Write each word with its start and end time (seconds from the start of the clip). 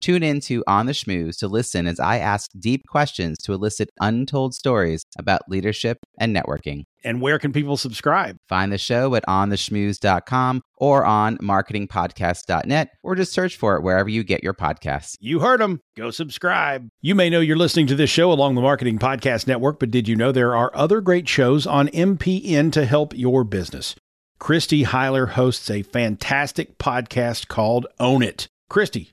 Tune 0.00 0.22
in 0.22 0.40
to 0.42 0.62
On 0.66 0.86
the 0.86 0.92
Schmooze 0.92 1.38
to 1.38 1.48
listen 1.48 1.86
as 1.86 1.98
I 1.98 2.18
ask 2.18 2.50
deep 2.58 2.86
questions 2.86 3.38
to 3.38 3.52
elicit 3.52 3.90
untold 4.00 4.54
stories 4.54 5.04
about 5.18 5.48
leadership 5.48 5.98
and 6.18 6.34
networking. 6.34 6.84
And 7.04 7.20
where 7.20 7.38
can 7.38 7.52
people 7.52 7.76
subscribe? 7.76 8.36
Find 8.48 8.72
the 8.72 8.78
show 8.78 9.14
at 9.14 9.24
ontheschmooze.com 9.26 10.62
or 10.76 11.04
on 11.04 11.38
marketingpodcast.net 11.38 12.88
or 13.02 13.14
just 13.14 13.32
search 13.32 13.56
for 13.56 13.76
it 13.76 13.82
wherever 13.82 14.08
you 14.08 14.24
get 14.24 14.42
your 14.42 14.54
podcasts. 14.54 15.16
You 15.20 15.40
heard 15.40 15.60
them. 15.60 15.80
Go 15.96 16.10
subscribe. 16.10 16.88
You 17.00 17.14
may 17.14 17.30
know 17.30 17.40
you're 17.40 17.56
listening 17.56 17.86
to 17.88 17.94
this 17.94 18.10
show 18.10 18.32
along 18.32 18.54
the 18.54 18.60
Marketing 18.60 18.98
Podcast 18.98 19.46
Network, 19.46 19.78
but 19.78 19.90
did 19.90 20.08
you 20.08 20.16
know 20.16 20.32
there 20.32 20.56
are 20.56 20.70
other 20.74 21.00
great 21.00 21.28
shows 21.28 21.66
on 21.66 21.88
MPN 21.88 22.72
to 22.72 22.84
help 22.86 23.16
your 23.16 23.44
business? 23.44 23.94
Christy 24.38 24.84
Heiler 24.84 25.30
hosts 25.30 25.70
a 25.70 25.82
fantastic 25.82 26.76
podcast 26.76 27.48
called 27.48 27.86
Own 27.98 28.22
It. 28.22 28.48
Christy, 28.68 29.12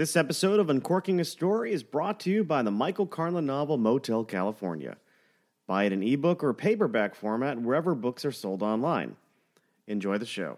This 0.00 0.16
episode 0.16 0.60
of 0.60 0.70
Uncorking 0.70 1.20
a 1.20 1.26
Story 1.26 1.72
is 1.72 1.82
brought 1.82 2.20
to 2.20 2.30
you 2.30 2.42
by 2.42 2.62
the 2.62 2.70
Michael 2.70 3.04
Carlin 3.04 3.44
novel 3.44 3.76
Motel 3.76 4.24
California. 4.24 4.96
Buy 5.66 5.84
it 5.84 5.92
in 5.92 6.02
ebook 6.02 6.42
or 6.42 6.54
paperback 6.54 7.14
format 7.14 7.60
wherever 7.60 7.94
books 7.94 8.24
are 8.24 8.32
sold 8.32 8.62
online. 8.62 9.16
Enjoy 9.88 10.16
the 10.16 10.24
show. 10.24 10.56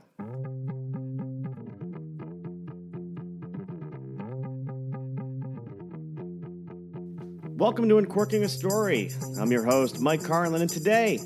Welcome 7.57 7.89
to 7.89 7.99
Uncorking 7.99 8.45
a 8.45 8.49
Story. 8.49 9.11
I'm 9.41 9.51
your 9.51 9.65
host, 9.65 9.99
Mike 9.99 10.23
Carlin, 10.23 10.63
and 10.63 10.71
today 10.71 11.19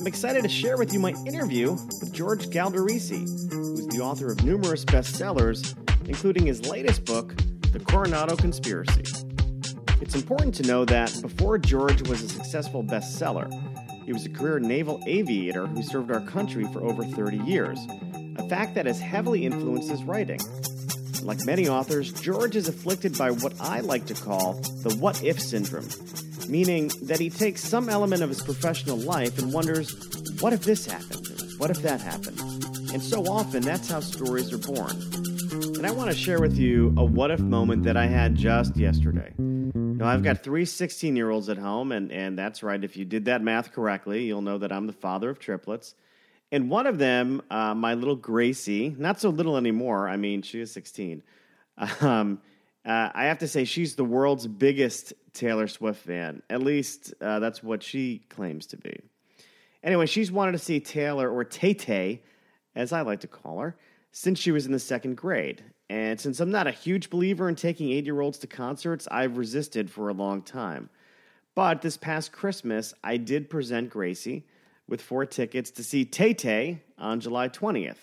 I'm 0.00 0.08
excited 0.08 0.42
to 0.42 0.48
share 0.48 0.76
with 0.78 0.92
you 0.92 0.98
my 0.98 1.14
interview 1.28 1.74
with 2.00 2.12
George 2.12 2.48
Galdorisi, 2.48 3.20
who's 3.52 3.86
the 3.86 4.00
author 4.00 4.32
of 4.32 4.42
numerous 4.42 4.84
bestsellers 4.84 5.76
including 6.06 6.46
his 6.46 6.66
latest 6.66 7.04
book, 7.04 7.34
The 7.72 7.80
Coronado 7.80 8.36
Conspiracy. 8.36 9.02
It's 10.02 10.14
important 10.14 10.54
to 10.56 10.62
know 10.64 10.84
that 10.84 11.10
before 11.22 11.56
George 11.56 12.06
was 12.06 12.22
a 12.22 12.28
successful 12.28 12.84
bestseller, 12.84 13.50
he 14.04 14.12
was 14.12 14.26
a 14.26 14.28
career 14.28 14.58
naval 14.58 15.02
aviator 15.06 15.66
who 15.66 15.82
served 15.82 16.10
our 16.10 16.20
country 16.20 16.64
for 16.70 16.82
over 16.82 17.02
30 17.02 17.38
years, 17.38 17.78
a 18.36 18.46
fact 18.46 18.74
that 18.74 18.84
has 18.84 19.00
heavily 19.00 19.46
influenced 19.46 19.88
his 19.88 20.02
writing. 20.04 20.38
Like 21.22 21.46
many 21.46 21.66
authors, 21.66 22.12
George 22.12 22.56
is 22.56 22.68
afflicted 22.68 23.16
by 23.16 23.30
what 23.30 23.54
I 23.58 23.80
like 23.80 24.04
to 24.06 24.14
call 24.14 24.60
the 24.82 24.94
what 24.96 25.24
if 25.24 25.40
syndrome, 25.40 25.88
meaning 26.50 26.90
that 27.00 27.20
he 27.20 27.30
takes 27.30 27.64
some 27.64 27.88
element 27.88 28.22
of 28.22 28.28
his 28.28 28.42
professional 28.42 28.98
life 28.98 29.38
and 29.38 29.50
wonders, 29.50 29.96
what 30.40 30.52
if 30.52 30.62
this 30.62 30.84
happened? 30.84 31.26
What 31.56 31.70
if 31.70 31.80
that 31.80 32.02
happened? 32.02 32.38
And 32.92 33.02
so 33.02 33.24
often, 33.24 33.62
that's 33.62 33.88
how 33.88 34.00
stories 34.00 34.52
are 34.52 34.58
born. 34.58 35.11
And 35.82 35.90
I 35.90 35.94
want 35.94 36.12
to 36.12 36.16
share 36.16 36.40
with 36.40 36.56
you 36.56 36.94
a 36.96 37.04
what 37.04 37.32
if 37.32 37.40
moment 37.40 37.82
that 37.82 37.96
I 37.96 38.06
had 38.06 38.36
just 38.36 38.76
yesterday. 38.76 39.32
Now, 39.36 40.06
I've 40.06 40.22
got 40.22 40.44
three 40.44 40.64
16 40.64 41.16
year 41.16 41.28
olds 41.28 41.48
at 41.48 41.58
home, 41.58 41.90
and, 41.90 42.12
and 42.12 42.38
that's 42.38 42.62
right. 42.62 42.84
If 42.84 42.96
you 42.96 43.04
did 43.04 43.24
that 43.24 43.42
math 43.42 43.72
correctly, 43.72 44.22
you'll 44.22 44.42
know 44.42 44.58
that 44.58 44.70
I'm 44.70 44.86
the 44.86 44.92
father 44.92 45.28
of 45.28 45.40
triplets. 45.40 45.96
And 46.52 46.70
one 46.70 46.86
of 46.86 46.98
them, 46.98 47.42
uh, 47.50 47.74
my 47.74 47.94
little 47.94 48.14
Gracie, 48.14 48.94
not 48.96 49.18
so 49.18 49.30
little 49.30 49.56
anymore. 49.56 50.08
I 50.08 50.16
mean, 50.16 50.42
she 50.42 50.60
is 50.60 50.70
16. 50.70 51.24
Um, 52.00 52.40
uh, 52.86 53.08
I 53.12 53.24
have 53.24 53.38
to 53.38 53.48
say, 53.48 53.64
she's 53.64 53.96
the 53.96 54.04
world's 54.04 54.46
biggest 54.46 55.12
Taylor 55.32 55.66
Swift 55.66 56.06
fan. 56.06 56.44
At 56.48 56.62
least 56.62 57.12
uh, 57.20 57.40
that's 57.40 57.60
what 57.60 57.82
she 57.82 58.22
claims 58.28 58.66
to 58.66 58.76
be. 58.76 59.00
Anyway, 59.82 60.06
she's 60.06 60.30
wanted 60.30 60.52
to 60.52 60.58
see 60.58 60.78
Taylor, 60.78 61.28
or 61.28 61.42
Tay 61.42 61.74
Tay, 61.74 62.22
as 62.76 62.92
I 62.92 63.00
like 63.00 63.18
to 63.22 63.26
call 63.26 63.58
her, 63.58 63.76
since 64.12 64.38
she 64.38 64.52
was 64.52 64.64
in 64.64 64.70
the 64.70 64.78
second 64.78 65.16
grade. 65.16 65.64
And 65.92 66.18
since 66.18 66.40
I'm 66.40 66.50
not 66.50 66.66
a 66.66 66.70
huge 66.70 67.10
believer 67.10 67.50
in 67.50 67.54
taking 67.54 67.90
eight 67.90 68.06
year 68.06 68.18
olds 68.18 68.38
to 68.38 68.46
concerts, 68.46 69.06
I've 69.10 69.36
resisted 69.36 69.90
for 69.90 70.08
a 70.08 70.14
long 70.14 70.40
time. 70.40 70.88
But 71.54 71.82
this 71.82 71.98
past 71.98 72.32
Christmas, 72.32 72.94
I 73.04 73.18
did 73.18 73.50
present 73.50 73.90
Gracie 73.90 74.46
with 74.88 75.02
four 75.02 75.26
tickets 75.26 75.70
to 75.72 75.84
see 75.84 76.06
Tay 76.06 76.32
Tay 76.32 76.80
on 76.96 77.20
July 77.20 77.50
20th. 77.50 77.98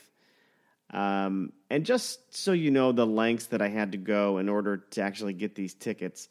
Um, 0.92 1.52
and 1.72 1.84
just 1.84 2.20
so 2.32 2.52
you 2.52 2.70
know 2.70 2.92
the 2.92 3.08
lengths 3.08 3.48
that 3.48 3.62
I 3.64 3.70
had 3.70 3.94
to 3.94 3.98
go 3.98 4.38
in 4.38 4.50
order 4.50 4.78
to 4.78 5.02
actually 5.02 5.34
get 5.34 5.56
these 5.56 5.74
tickets, 5.74 6.30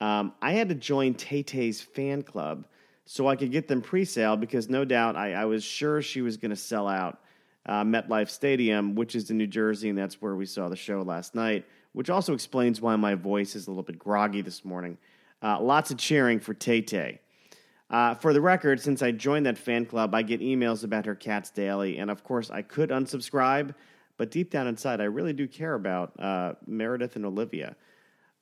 um, 0.00 0.32
I 0.42 0.54
had 0.54 0.70
to 0.70 0.74
join 0.74 1.14
Tay 1.14 1.44
Tay's 1.44 1.80
fan 1.80 2.24
club 2.24 2.66
so 3.04 3.28
I 3.28 3.36
could 3.36 3.52
get 3.52 3.68
them 3.68 3.80
pre 3.80 4.04
sale 4.04 4.36
because 4.36 4.68
no 4.68 4.84
doubt 4.84 5.14
I, 5.14 5.34
I 5.34 5.44
was 5.44 5.62
sure 5.62 6.02
she 6.02 6.20
was 6.20 6.36
going 6.36 6.50
to 6.50 6.56
sell 6.56 6.88
out 6.88 7.20
uh, 7.66 7.84
MetLife 7.84 8.30
Stadium, 8.30 8.94
which 8.94 9.14
is 9.14 9.30
in 9.30 9.38
New 9.38 9.46
Jersey, 9.46 9.88
and 9.88 9.98
that's 9.98 10.22
where 10.22 10.36
we 10.36 10.46
saw 10.46 10.68
the 10.68 10.76
show 10.76 11.02
last 11.02 11.34
night, 11.34 11.64
which 11.92 12.10
also 12.10 12.32
explains 12.32 12.80
why 12.80 12.96
my 12.96 13.14
voice 13.14 13.56
is 13.56 13.66
a 13.66 13.70
little 13.70 13.82
bit 13.82 13.98
groggy 13.98 14.40
this 14.40 14.64
morning. 14.64 14.96
Uh, 15.42 15.60
lots 15.60 15.90
of 15.90 15.98
cheering 15.98 16.40
for 16.40 16.54
Tay 16.54 16.80
Tay. 16.80 17.20
Uh, 17.88 18.14
for 18.14 18.32
the 18.32 18.40
record, 18.40 18.80
since 18.80 19.02
I 19.02 19.12
joined 19.12 19.46
that 19.46 19.58
fan 19.58 19.86
club, 19.86 20.14
I 20.14 20.22
get 20.22 20.40
emails 20.40 20.82
about 20.82 21.06
her 21.06 21.14
cats 21.14 21.50
daily, 21.50 21.98
and 21.98 22.10
of 22.10 22.24
course, 22.24 22.50
I 22.50 22.62
could 22.62 22.90
unsubscribe, 22.90 23.74
but 24.16 24.30
deep 24.30 24.50
down 24.50 24.66
inside, 24.66 25.00
I 25.00 25.04
really 25.04 25.32
do 25.32 25.46
care 25.46 25.74
about 25.74 26.18
uh, 26.18 26.54
Meredith 26.66 27.16
and 27.16 27.24
Olivia. 27.24 27.76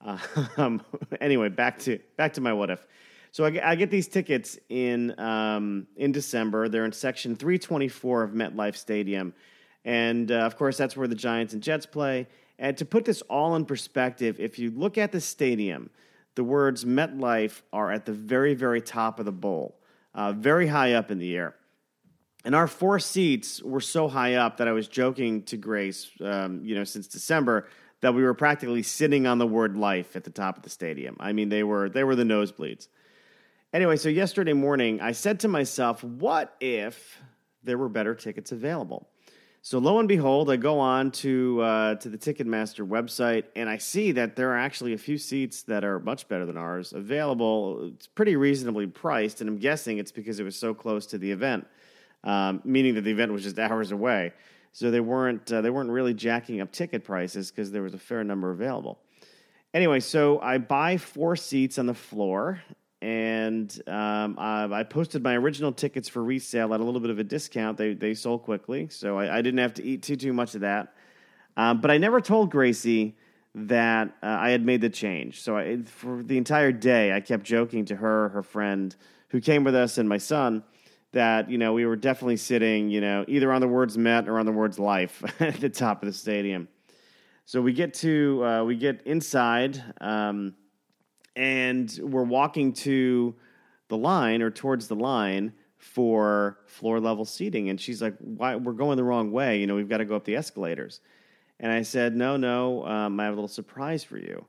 Uh, 0.04 0.18
anyway, 1.20 1.48
back 1.48 1.78
to 1.80 1.98
back 2.16 2.34
to 2.34 2.40
my 2.40 2.52
what 2.52 2.70
if. 2.70 2.86
So 3.34 3.44
I, 3.44 3.72
I 3.72 3.74
get 3.74 3.90
these 3.90 4.06
tickets 4.06 4.60
in 4.68 5.18
um, 5.18 5.88
in 5.96 6.12
December. 6.12 6.68
They're 6.68 6.84
in 6.84 6.92
section 6.92 7.34
324 7.34 8.22
of 8.22 8.30
MetLife 8.30 8.76
Stadium, 8.76 9.34
and 9.84 10.30
uh, 10.30 10.36
of 10.36 10.56
course 10.56 10.76
that's 10.76 10.96
where 10.96 11.08
the 11.08 11.16
Giants 11.16 11.52
and 11.52 11.60
Jets 11.60 11.84
play. 11.84 12.28
And 12.60 12.76
to 12.76 12.84
put 12.84 13.04
this 13.04 13.22
all 13.22 13.56
in 13.56 13.64
perspective, 13.64 14.38
if 14.38 14.60
you 14.60 14.70
look 14.70 14.98
at 14.98 15.10
the 15.10 15.20
stadium, 15.20 15.90
the 16.36 16.44
words 16.44 16.84
MetLife 16.84 17.62
are 17.72 17.90
at 17.90 18.06
the 18.06 18.12
very 18.12 18.54
very 18.54 18.80
top 18.80 19.18
of 19.18 19.24
the 19.24 19.32
bowl, 19.32 19.80
uh, 20.14 20.32
very 20.32 20.68
high 20.68 20.92
up 20.92 21.10
in 21.10 21.18
the 21.18 21.36
air. 21.36 21.56
And 22.44 22.54
our 22.54 22.68
four 22.68 23.00
seats 23.00 23.60
were 23.60 23.80
so 23.80 24.06
high 24.06 24.34
up 24.34 24.58
that 24.58 24.68
I 24.68 24.72
was 24.72 24.86
joking 24.86 25.42
to 25.46 25.56
Grace, 25.56 26.08
um, 26.20 26.60
you 26.64 26.76
know, 26.76 26.84
since 26.84 27.08
December 27.08 27.66
that 28.00 28.14
we 28.14 28.22
were 28.22 28.34
practically 28.34 28.84
sitting 28.84 29.26
on 29.26 29.38
the 29.38 29.46
word 29.46 29.76
life 29.76 30.14
at 30.14 30.22
the 30.22 30.30
top 30.30 30.56
of 30.56 30.62
the 30.62 30.70
stadium. 30.70 31.16
I 31.18 31.32
mean, 31.32 31.48
they 31.48 31.64
were 31.64 31.88
they 31.88 32.04
were 32.04 32.14
the 32.14 32.22
nosebleeds. 32.22 32.86
Anyway, 33.74 33.96
so 33.96 34.08
yesterday 34.08 34.52
morning, 34.52 35.00
I 35.00 35.10
said 35.10 35.40
to 35.40 35.48
myself, 35.48 36.04
what 36.04 36.54
if 36.60 37.20
there 37.64 37.76
were 37.76 37.88
better 37.88 38.14
tickets 38.14 38.52
available? 38.52 39.08
So 39.62 39.78
lo 39.78 39.98
and 39.98 40.06
behold, 40.06 40.48
I 40.48 40.54
go 40.54 40.78
on 40.78 41.10
to 41.10 41.60
uh, 41.60 41.94
to 41.96 42.08
the 42.08 42.16
Ticketmaster 42.16 42.86
website 42.86 43.46
and 43.56 43.68
I 43.68 43.78
see 43.78 44.12
that 44.12 44.36
there 44.36 44.50
are 44.50 44.58
actually 44.58 44.92
a 44.92 44.98
few 44.98 45.18
seats 45.18 45.62
that 45.62 45.82
are 45.82 45.98
much 45.98 46.28
better 46.28 46.46
than 46.46 46.56
ours 46.56 46.92
available. 46.92 47.90
It's 47.92 48.06
pretty 48.06 48.36
reasonably 48.36 48.86
priced, 48.86 49.40
and 49.40 49.50
I'm 49.50 49.58
guessing 49.58 49.98
it's 49.98 50.12
because 50.12 50.38
it 50.38 50.44
was 50.44 50.54
so 50.54 50.72
close 50.72 51.04
to 51.06 51.18
the 51.18 51.32
event, 51.32 51.66
um, 52.22 52.62
meaning 52.64 52.94
that 52.94 53.00
the 53.00 53.10
event 53.10 53.32
was 53.32 53.42
just 53.42 53.58
hours 53.58 53.90
away. 53.90 54.34
So 54.70 54.92
they 54.92 55.00
weren't 55.00 55.52
uh, 55.52 55.62
they 55.62 55.70
weren't 55.70 55.90
really 55.90 56.14
jacking 56.14 56.60
up 56.60 56.70
ticket 56.70 57.02
prices 57.02 57.50
because 57.50 57.72
there 57.72 57.82
was 57.82 57.94
a 57.94 57.98
fair 57.98 58.22
number 58.22 58.52
available. 58.52 59.00
Anyway, 59.72 59.98
so 59.98 60.38
I 60.38 60.58
buy 60.58 60.96
four 60.96 61.34
seats 61.34 61.76
on 61.76 61.86
the 61.86 61.94
floor 61.94 62.62
and 63.04 63.82
um, 63.86 64.36
I, 64.38 64.64
I, 64.72 64.82
posted 64.82 65.22
my 65.22 65.36
original 65.36 65.72
tickets 65.72 66.08
for 66.08 66.24
resale 66.24 66.72
at 66.72 66.80
a 66.80 66.82
little 66.82 67.02
bit 67.02 67.10
of 67.10 67.18
a 67.18 67.24
discount. 67.24 67.76
They 67.76 67.92
they 67.92 68.14
sold 68.14 68.44
quickly, 68.44 68.88
so 68.88 69.18
I, 69.18 69.38
I 69.38 69.42
didn't 69.42 69.58
have 69.58 69.74
to 69.74 69.84
eat 69.84 70.02
too 70.02 70.16
too 70.16 70.32
much 70.32 70.54
of 70.54 70.62
that. 70.62 70.94
Um, 71.58 71.82
but 71.82 71.90
I 71.90 71.98
never 71.98 72.22
told 72.22 72.50
Gracie 72.50 73.14
that 73.54 74.08
uh, 74.22 74.26
I 74.26 74.50
had 74.50 74.64
made 74.64 74.80
the 74.80 74.88
change. 74.88 75.42
So 75.42 75.58
I, 75.58 75.82
for 75.82 76.22
the 76.22 76.38
entire 76.38 76.72
day, 76.72 77.12
I 77.12 77.20
kept 77.20 77.44
joking 77.44 77.84
to 77.84 77.96
her, 77.96 78.30
her 78.30 78.42
friend 78.42 78.96
who 79.28 79.38
came 79.38 79.64
with 79.64 79.74
us, 79.74 79.98
and 79.98 80.08
my 80.08 80.18
son 80.18 80.64
that 81.12 81.50
you 81.50 81.58
know 81.58 81.74
we 81.74 81.84
were 81.84 81.96
definitely 81.96 82.38
sitting, 82.38 82.88
you 82.88 83.02
know, 83.02 83.26
either 83.28 83.52
on 83.52 83.60
the 83.60 83.68
words 83.68 83.98
"met" 83.98 84.30
or 84.30 84.38
on 84.38 84.46
the 84.46 84.52
words 84.52 84.78
"life" 84.78 85.22
at 85.42 85.60
the 85.60 85.68
top 85.68 86.02
of 86.02 86.06
the 86.06 86.14
stadium. 86.14 86.68
So 87.44 87.60
we 87.60 87.74
get 87.74 87.92
to 87.94 88.42
uh, 88.42 88.64
we 88.64 88.76
get 88.76 89.02
inside, 89.04 89.82
um, 90.00 90.54
and 91.36 91.98
we're 92.02 92.24
walking 92.24 92.72
to 92.72 93.34
the 93.88 93.96
line 93.96 94.42
or 94.42 94.50
towards 94.50 94.88
the 94.88 94.96
line 94.96 95.52
for 95.78 96.58
floor 96.66 96.98
level 97.00 97.24
seating. 97.24 97.68
And 97.68 97.80
she's 97.80 98.00
like, 98.00 98.16
"Why? 98.18 98.56
We're 98.56 98.72
going 98.72 98.96
the 98.96 99.04
wrong 99.04 99.30
way. 99.30 99.58
You 99.60 99.66
know, 99.66 99.74
we've 99.74 99.88
got 99.88 99.98
to 99.98 100.04
go 100.04 100.16
up 100.16 100.24
the 100.24 100.36
escalators." 100.36 101.00
And 101.60 101.70
I 101.70 101.82
said, 101.82 102.16
"No, 102.16 102.36
no, 102.36 102.86
um, 102.86 103.20
I 103.20 103.24
have 103.24 103.32
a 103.32 103.36
little 103.36 103.48
surprise 103.48 104.02
for 104.02 104.18
you." 104.18 104.46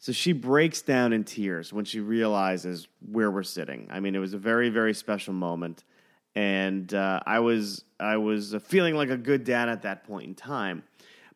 So 0.00 0.12
she 0.12 0.32
breaks 0.32 0.80
down 0.80 1.12
in 1.12 1.24
tears 1.24 1.72
when 1.72 1.84
she 1.84 2.00
realizes 2.00 2.86
where 3.00 3.30
we're 3.30 3.42
sitting. 3.42 3.88
I 3.90 3.98
mean, 3.98 4.14
it 4.14 4.20
was 4.20 4.32
a 4.32 4.38
very, 4.38 4.68
very 4.68 4.94
special 4.94 5.34
moment, 5.34 5.84
and 6.36 6.92
uh, 6.94 7.20
I 7.26 7.40
was 7.40 7.84
I 7.98 8.16
was 8.16 8.54
feeling 8.64 8.94
like 8.94 9.10
a 9.10 9.16
good 9.16 9.44
dad 9.44 9.68
at 9.68 9.82
that 9.82 10.04
point 10.04 10.26
in 10.28 10.34
time. 10.34 10.84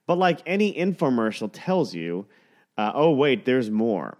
But 0.06 0.19
like 0.19 0.40
any 0.46 0.72
infomercial 0.72 1.50
tells 1.52 1.94
you, 1.94 2.26
uh, 2.78 2.93
oh 2.94 3.10
wait, 3.10 3.44
there's 3.44 3.70
more. 3.70 4.16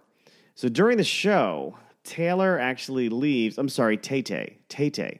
So 0.55 0.69
during 0.69 0.97
the 0.97 1.03
show, 1.03 1.77
Taylor 2.03 2.59
actually 2.59 3.09
leaves. 3.09 3.57
I'm 3.57 3.69
sorry, 3.69 3.97
Tay 3.97 4.21
Tay. 4.21 4.57
Tay 4.69 4.89
Tay. 4.89 5.19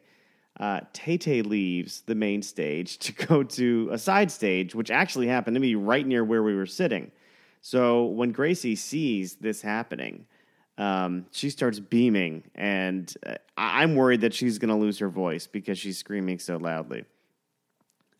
Uh, 0.59 0.81
Tay 0.93 1.17
Tay 1.17 1.41
leaves 1.41 2.01
the 2.01 2.15
main 2.15 2.41
stage 2.41 2.97
to 2.99 3.13
go 3.27 3.43
to 3.43 3.89
a 3.91 3.97
side 3.97 4.31
stage, 4.31 4.75
which 4.75 4.91
actually 4.91 5.27
happened 5.27 5.55
to 5.55 5.61
be 5.61 5.75
right 5.75 6.05
near 6.05 6.23
where 6.23 6.43
we 6.43 6.55
were 6.55 6.65
sitting. 6.65 7.11
So 7.61 8.05
when 8.05 8.31
Gracie 8.31 8.75
sees 8.75 9.35
this 9.35 9.61
happening, 9.61 10.25
um, 10.77 11.27
she 11.31 11.49
starts 11.49 11.79
beaming, 11.79 12.43
and 12.55 13.13
uh, 13.25 13.35
I'm 13.57 13.95
worried 13.95 14.21
that 14.21 14.33
she's 14.33 14.57
going 14.57 14.69
to 14.69 14.75
lose 14.75 14.99
her 14.99 15.09
voice 15.09 15.47
because 15.47 15.77
she's 15.77 15.97
screaming 15.97 16.39
so 16.39 16.57
loudly. 16.57 17.05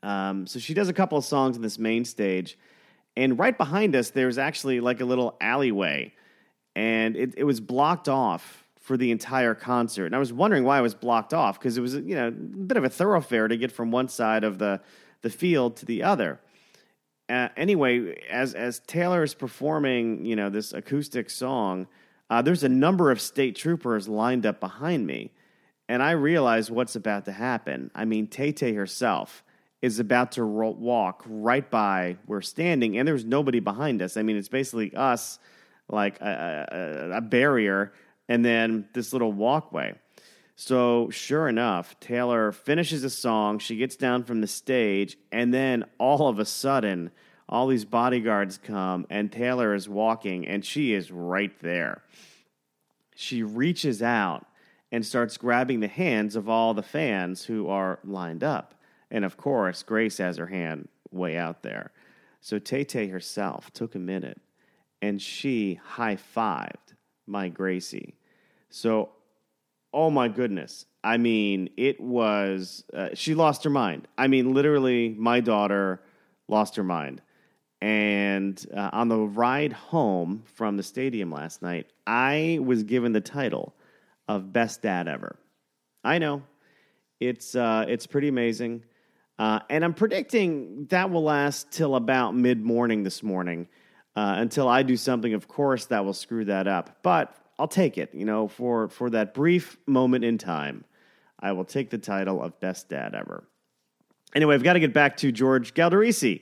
Um, 0.04 0.46
so 0.48 0.60
she 0.60 0.74
does 0.74 0.88
a 0.88 0.94
couple 0.94 1.18
of 1.18 1.26
songs 1.26 1.56
in 1.56 1.62
this 1.62 1.80
main 1.80 2.06
stage, 2.06 2.58
and 3.18 3.38
right 3.38 3.58
behind 3.58 3.96
us, 3.96 4.12
there's 4.12 4.38
actually 4.38 4.80
like 4.80 5.02
a 5.02 5.06
little 5.06 5.36
alleyway, 5.42 6.14
and 6.76 7.16
it, 7.16 7.34
it 7.38 7.44
was 7.44 7.60
blocked 7.60 8.10
off 8.10 8.64
for 8.80 8.98
the 8.98 9.12
entire 9.12 9.56
concert. 9.56 10.08
And 10.08 10.16
I 10.16 10.20
was 10.20 10.34
wondering 10.34 10.64
why 10.64 10.80
it 10.80 10.82
was 10.82 10.94
blocked 10.94 11.34
off 11.34 11.60
because 11.60 11.78
it 11.78 11.82
was 11.82 11.96
you 11.96 12.16
know 12.16 12.28
a 12.28 12.32
bit 12.32 12.78
of 12.78 12.84
a 12.84 12.90
thoroughfare 12.90 13.48
to 13.48 13.58
get 13.58 13.72
from 13.72 13.92
one 13.92 14.08
side 14.08 14.44
of 14.44 14.58
the 14.60 14.82
the 15.22 15.30
field 15.30 15.78
to 15.78 15.86
the 15.86 16.04
other 16.04 16.40
uh, 17.30 17.50
anyway, 17.56 18.16
as 18.30 18.54
as 18.54 18.80
Taylor 18.80 19.24
is 19.24 19.34
performing, 19.34 20.26
you 20.26 20.36
know, 20.36 20.50
this 20.50 20.74
acoustic 20.74 21.30
song, 21.30 21.88
uh, 22.30 22.42
there's 22.42 22.64
a 22.64 22.70
number 22.70 23.12
of 23.12 23.22
state 23.22 23.56
troopers 23.56 24.08
lined 24.08 24.46
up 24.46 24.60
behind 24.60 25.08
me, 25.08 25.32
and 25.88 26.04
I 26.04 26.12
realize 26.12 26.70
what's 26.70 26.96
about 26.96 27.26
to 27.26 27.32
happen. 27.32 27.92
I 27.96 28.06
mean, 28.06 28.28
Tay 28.28 28.52
Tay 28.52 28.74
herself 28.74 29.44
is 29.82 30.00
about 30.00 30.34
to 30.34 30.44
ro- 30.44 30.72
walk 30.72 31.24
right 31.26 31.70
by 31.70 32.18
where 32.26 32.38
we're 32.38 32.42
standing, 32.42 32.98
and 32.98 33.08
there's 33.08 33.26
nobody 33.26 33.60
behind 33.60 34.02
us. 34.02 34.18
I 34.18 34.24
mean, 34.24 34.36
it's 34.36 34.50
basically 34.50 34.94
us, 34.94 35.40
like 35.90 36.20
a, 36.22 37.12
a, 37.14 37.18
a 37.18 37.22
barrier, 37.22 37.94
and 38.28 38.44
then 38.44 38.88
this 38.94 39.14
little 39.14 39.32
walkway. 39.32 39.96
So, 40.56 41.10
sure 41.10 41.48
enough, 41.48 42.00
Taylor 42.00 42.52
finishes 42.52 43.04
a 43.04 43.10
song. 43.10 43.60
She 43.60 43.76
gets 43.76 43.96
down 43.96 44.24
from 44.24 44.42
the 44.42 44.48
stage, 44.48 45.18
and 45.32 45.54
then 45.54 45.86
all 45.98 46.28
of 46.28 46.40
a 46.40 46.46
sudden, 46.46 47.12
all 47.50 47.68
these 47.68 47.86
bodyguards 47.86 48.58
come, 48.58 49.06
and 49.10 49.32
Taylor 49.32 49.74
is 49.74 49.90
walking, 49.90 50.48
and 50.48 50.64
she 50.64 50.94
is 50.94 51.12
right 51.12 51.58
there. 51.62 52.04
She 53.16 53.44
reaches 53.44 54.02
out 54.02 54.46
and 54.92 55.06
starts 55.06 55.38
grabbing 55.38 55.80
the 55.80 55.88
hands 55.88 56.36
of 56.36 56.48
all 56.48 56.74
the 56.74 56.84
fans 56.84 57.46
who 57.46 57.68
are 57.68 58.00
lined 58.04 58.44
up. 58.44 58.76
And 59.10 59.26
of 59.26 59.38
course, 59.38 59.84
Grace 59.84 60.20
has 60.20 60.38
her 60.38 60.48
hand 60.48 60.88
way 61.12 61.36
out 61.36 61.64
there. 61.64 61.92
So 62.42 62.60
Tay 62.60 62.84
Tay 62.84 63.08
herself 63.08 63.72
took 63.74 63.96
a 63.96 64.00
minute 64.00 64.40
and 65.04 65.22
she 65.22 65.78
high 65.84 66.16
fived 66.16 66.96
my 67.28 67.50
Gracie. 67.50 68.16
So 68.70 69.10
oh 69.94 70.10
my 70.10 70.30
goodness. 70.30 70.86
I 71.04 71.18
mean, 71.18 71.70
it 71.76 72.00
was, 72.00 72.86
uh, 72.94 73.10
she 73.14 73.36
lost 73.36 73.66
her 73.66 73.70
mind. 73.70 74.08
I 74.18 74.28
mean, 74.28 74.54
literally, 74.54 75.10
my 75.10 75.42
daughter 75.42 76.02
lost 76.48 76.78
her 76.78 76.84
mind. 76.84 77.22
And 77.82 78.66
uh, 78.74 78.92
on 78.94 79.10
the 79.10 79.20
ride 79.20 79.74
home 79.74 80.44
from 80.46 80.78
the 80.78 80.84
stadium 80.84 81.30
last 81.30 81.62
night, 81.62 81.88
I 82.08 82.60
was 82.64 82.84
given 82.84 83.12
the 83.12 83.20
title 83.20 83.76
of 84.30 84.54
Best 84.54 84.82
Dad 84.82 85.10
Ever. 85.10 85.38
I 86.02 86.18
know. 86.18 86.44
It's, 87.20 87.56
uh, 87.56 87.84
it's 87.90 88.08
pretty 88.08 88.30
amazing. 88.30 88.86
Uh, 89.38 89.60
and 89.70 89.84
I'm 89.84 89.94
predicting 89.94 90.86
that 90.92 91.12
will 91.12 91.24
last 91.24 91.72
till 91.72 91.98
about 91.98 92.36
mid 92.36 92.64
morning 92.64 93.04
this 93.04 93.22
morning 93.22 93.68
uh, 94.16 94.36
until 94.38 94.68
I 94.68 94.84
do 94.84 94.98
something, 94.98 95.34
of 95.34 95.48
course, 95.48 95.86
that 95.88 96.06
will 96.06 96.14
screw 96.14 96.46
that 96.46 96.68
up. 96.68 97.00
But 97.02 97.36
I'll 97.58 97.68
take 97.68 97.98
it. 97.98 98.14
You 98.14 98.26
know, 98.26 98.48
for 98.48 98.90
for 98.90 99.10
that 99.12 99.34
brief 99.34 99.78
moment 99.86 100.24
in 100.24 100.38
time, 100.38 100.86
I 101.40 101.52
will 101.52 101.66
take 101.66 101.90
the 101.90 101.98
title 101.98 102.42
of 102.42 102.60
best 102.60 102.90
dad 102.90 103.16
ever. 103.16 103.44
Anyway, 104.36 104.56
I've 104.56 104.64
got 104.64 104.74
to 104.74 104.80
get 104.80 104.94
back 104.94 105.18
to 105.18 105.32
George 105.32 105.74
Galdorisi. 105.74 106.42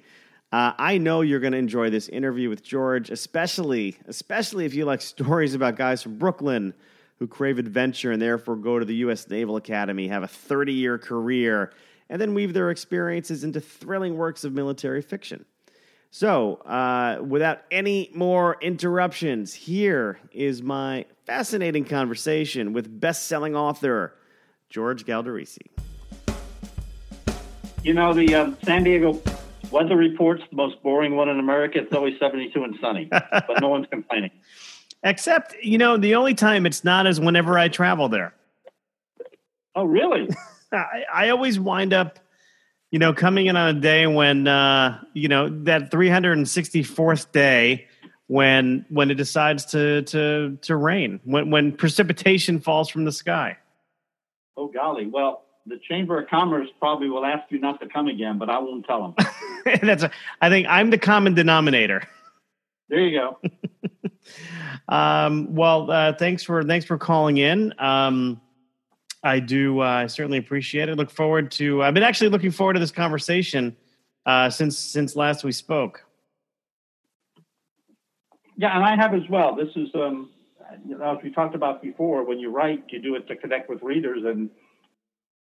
Uh, 0.52 0.74
I 0.78 0.98
know 0.98 1.22
you're 1.22 1.40
going 1.40 1.54
to 1.54 1.60
enjoy 1.60 1.90
this 1.90 2.10
interview 2.10 2.50
with 2.50 2.62
George, 2.64 3.10
especially 3.10 3.98
especially 4.08 4.66
if 4.66 4.74
you 4.74 4.86
like 4.86 5.02
stories 5.02 5.54
about 5.54 5.76
guys 5.76 6.04
from 6.04 6.18
Brooklyn 6.18 6.74
who 7.20 7.28
crave 7.28 7.60
adventure 7.60 8.12
and 8.12 8.22
therefore 8.22 8.56
go 8.56 8.80
to 8.80 8.86
the 8.86 8.96
U.S. 8.96 9.30
Naval 9.30 9.56
Academy, 9.56 10.08
have 10.08 10.24
a 10.24 10.28
30 10.28 10.74
year 10.74 10.98
career, 10.98 11.72
and 12.10 12.20
then 12.20 12.34
weave 12.34 12.54
their 12.54 12.72
experiences 12.72 13.44
into 13.44 13.62
thrilling 13.62 14.18
works 14.18 14.44
of 14.44 14.54
military 14.54 15.04
fiction. 15.04 15.46
So, 16.14 16.56
uh, 16.66 17.20
without 17.24 17.62
any 17.72 18.12
more 18.14 18.58
interruptions, 18.60 19.54
here 19.54 20.20
is 20.34 20.62
my 20.62 21.06
fascinating 21.26 21.86
conversation 21.86 22.74
with 22.74 23.00
best 23.00 23.28
selling 23.28 23.56
author 23.56 24.14
George 24.70 25.06
Galdorisi. 25.06 25.68
You 27.84 27.94
know, 27.94 28.14
the 28.14 28.36
um, 28.36 28.58
San 28.66 28.84
Diego 28.84 29.22
weather 29.72 29.96
report's 29.96 30.44
the 30.50 30.58
most 30.58 30.84
boring 30.84 31.16
one 31.16 31.30
in 31.30 31.40
America. 31.40 31.80
It's 31.80 31.94
always 31.94 32.20
72 32.20 32.62
and 32.62 32.76
sunny, 32.82 33.06
but 33.10 33.62
no 33.62 33.70
one's 33.70 33.88
complaining. 33.90 34.32
Except, 35.04 35.56
you 35.64 35.78
know, 35.78 35.96
the 35.96 36.16
only 36.16 36.34
time 36.34 36.66
it's 36.66 36.84
not 36.84 37.08
is 37.08 37.22
whenever 37.22 37.58
I 37.58 37.70
travel 37.70 38.10
there. 38.10 38.34
Oh, 39.76 39.86
really? 39.86 40.28
I, 40.74 41.06
I 41.12 41.30
always 41.30 41.58
wind 41.58 41.94
up 41.94 42.20
you 42.92 43.00
know, 43.00 43.14
coming 43.14 43.48
in 43.48 43.56
on 43.56 43.76
a 43.76 43.80
day 43.80 44.06
when 44.06 44.48
uh, 44.48 45.02
you 45.14 45.30
know 45.30 45.50
that 45.64 45.92
364th 45.92 47.32
day 47.32 47.88
when 48.28 48.86
when 48.90 49.10
it 49.10 49.16
decides 49.16 49.66
to 49.66 50.04
to 50.04 50.58
to 50.62 50.76
rain, 50.76 51.20
when 51.24 51.50
when 51.50 51.72
precipitation 51.72 52.60
falls 52.60 52.90
from 52.90 53.06
the 53.06 53.12
sky. 53.12 53.58
Oh 54.58 54.68
golly! 54.68 55.08
Well, 55.08 55.46
the 55.66 55.80
Chamber 55.88 56.22
of 56.22 56.30
Commerce 56.30 56.68
probably 56.80 57.10
will 57.10 57.26
ask 57.26 57.50
you 57.50 57.60
not 57.60 57.80
to 57.80 57.88
come 57.88 58.08
again, 58.08 58.38
but 58.38 58.50
I 58.50 58.60
won't 58.60 58.86
tell 58.86 59.16
them. 59.16 59.28
That's. 59.82 60.04
A, 60.04 60.12
I 60.42 60.50
think 60.50 60.68
I'm 60.70 60.90
the 60.90 60.98
common 60.98 61.34
denominator. 61.34 62.08
There 62.90 63.00
you 63.00 63.18
go. 63.18 63.40
um, 64.94 65.56
well, 65.56 65.90
uh, 65.90 66.14
thanks 66.14 66.44
for 66.44 66.62
thanks 66.64 66.86
for 66.86 66.98
calling 66.98 67.38
in. 67.38 67.74
Um, 67.80 68.42
I 69.24 69.40
do. 69.40 69.82
Uh, 69.82 69.86
I 69.86 70.08
certainly 70.08 70.38
appreciate 70.38 70.90
it. 70.90 70.98
Look 70.98 71.12
forward 71.12 71.52
to. 71.52 71.84
I've 71.84 71.94
been 71.94 72.04
actually 72.04 72.30
looking 72.30 72.52
forward 72.52 72.74
to 72.74 72.80
this 72.80 72.92
conversation 72.92 73.76
uh, 74.26 74.50
since 74.50 74.78
since 74.78 75.16
last 75.16 75.44
we 75.44 75.52
spoke. 75.52 76.04
Yeah, 78.58 78.76
and 78.76 78.84
I 78.84 78.96
have 78.96 79.14
as 79.14 79.28
well. 79.30 79.56
This 79.56 79.70
is, 79.76 79.90
um, 79.96 80.30
you 80.88 80.98
know, 80.98 81.18
as 81.18 81.24
we 81.24 81.32
talked 81.32 81.56
about 81.56 81.82
before. 81.82 82.24
When 82.24 82.40
you 82.40 82.52
write, 82.52 82.84
you 82.90 83.00
do 83.00 83.16
it 83.16 83.28
to 83.28 83.36
connect 83.36 83.70
with 83.70 83.82
readers, 83.82 84.24
and 84.26 84.50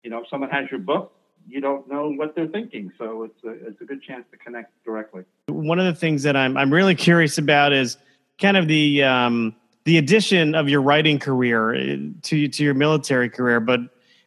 you 0.04 0.10
know, 0.10 0.20
if 0.20 0.30
someone 0.30 0.50
has 0.50 0.70
your 0.72 0.80
book, 0.80 1.14
you 1.48 1.62
don't 1.62 1.90
know 1.90 2.12
what 2.12 2.36
they're 2.36 2.48
thinking, 2.48 2.92
so 2.98 3.24
it's 3.24 3.44
a 3.44 3.68
it's 3.68 3.82
a 3.82 3.86
good 3.86 4.02
chance 4.02 4.26
to 4.32 4.38
connect 4.38 4.72
directly. 4.86 5.24
One 5.48 5.80
of 5.80 5.86
the 5.86 5.96
things 5.96 6.24
that 6.24 6.36
I'm 6.36 6.56
I'm 6.58 6.72
really 6.72 6.96
curious 6.96 7.38
about 7.38 7.74
is 7.74 7.98
kind 8.40 8.58
of 8.58 8.68
the 8.68 9.04
um, 9.04 9.56
the 9.88 9.98
addition 9.98 10.53
of 10.53 10.67
your 10.67 10.82
writing 10.82 11.17
career 11.17 11.74
uh, 11.74 11.96
to 12.24 12.48
to 12.50 12.63
your 12.63 12.74
military 12.74 13.29
career. 13.29 13.62
But 13.62 13.79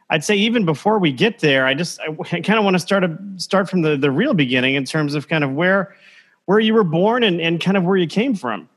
I'd 0.08 0.24
say 0.24 0.34
even 0.34 0.64
before 0.64 0.98
we 0.98 1.12
get 1.12 1.40
there, 1.40 1.66
I 1.66 1.74
just 1.74 2.00
I, 2.00 2.16
I 2.32 2.40
kind 2.40 2.58
of 2.58 2.64
want 2.64 2.74
to 2.74 2.80
start 2.80 3.04
a, 3.04 3.18
start 3.36 3.68
from 3.68 3.82
the 3.82 3.96
the 3.96 4.10
real 4.10 4.32
beginning 4.32 4.74
in 4.74 4.84
terms 4.86 5.14
of 5.14 5.28
kind 5.28 5.44
of 5.44 5.52
where 5.52 5.94
where 6.46 6.58
you 6.58 6.72
were 6.72 6.82
born 6.82 7.22
and 7.22 7.42
and 7.42 7.60
kind 7.60 7.76
of 7.76 7.84
where 7.84 7.98
you 7.98 8.06
came 8.06 8.34
from. 8.34 8.70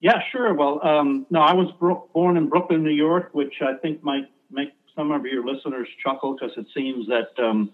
Yeah, 0.00 0.20
sure. 0.32 0.52
Well, 0.52 0.84
um, 0.84 1.26
no, 1.30 1.40
I 1.42 1.52
was 1.52 1.68
bro- 1.78 2.08
born 2.12 2.36
in 2.36 2.48
Brooklyn, 2.48 2.82
New 2.82 2.90
York, 2.90 3.30
which 3.32 3.54
I 3.60 3.74
think 3.74 4.02
might 4.02 4.24
make 4.50 4.70
some 4.96 5.12
of 5.12 5.24
your 5.26 5.46
listeners 5.46 5.86
chuckle 6.02 6.34
because 6.34 6.56
it 6.56 6.66
seems 6.74 7.06
that 7.06 7.38
um, 7.38 7.72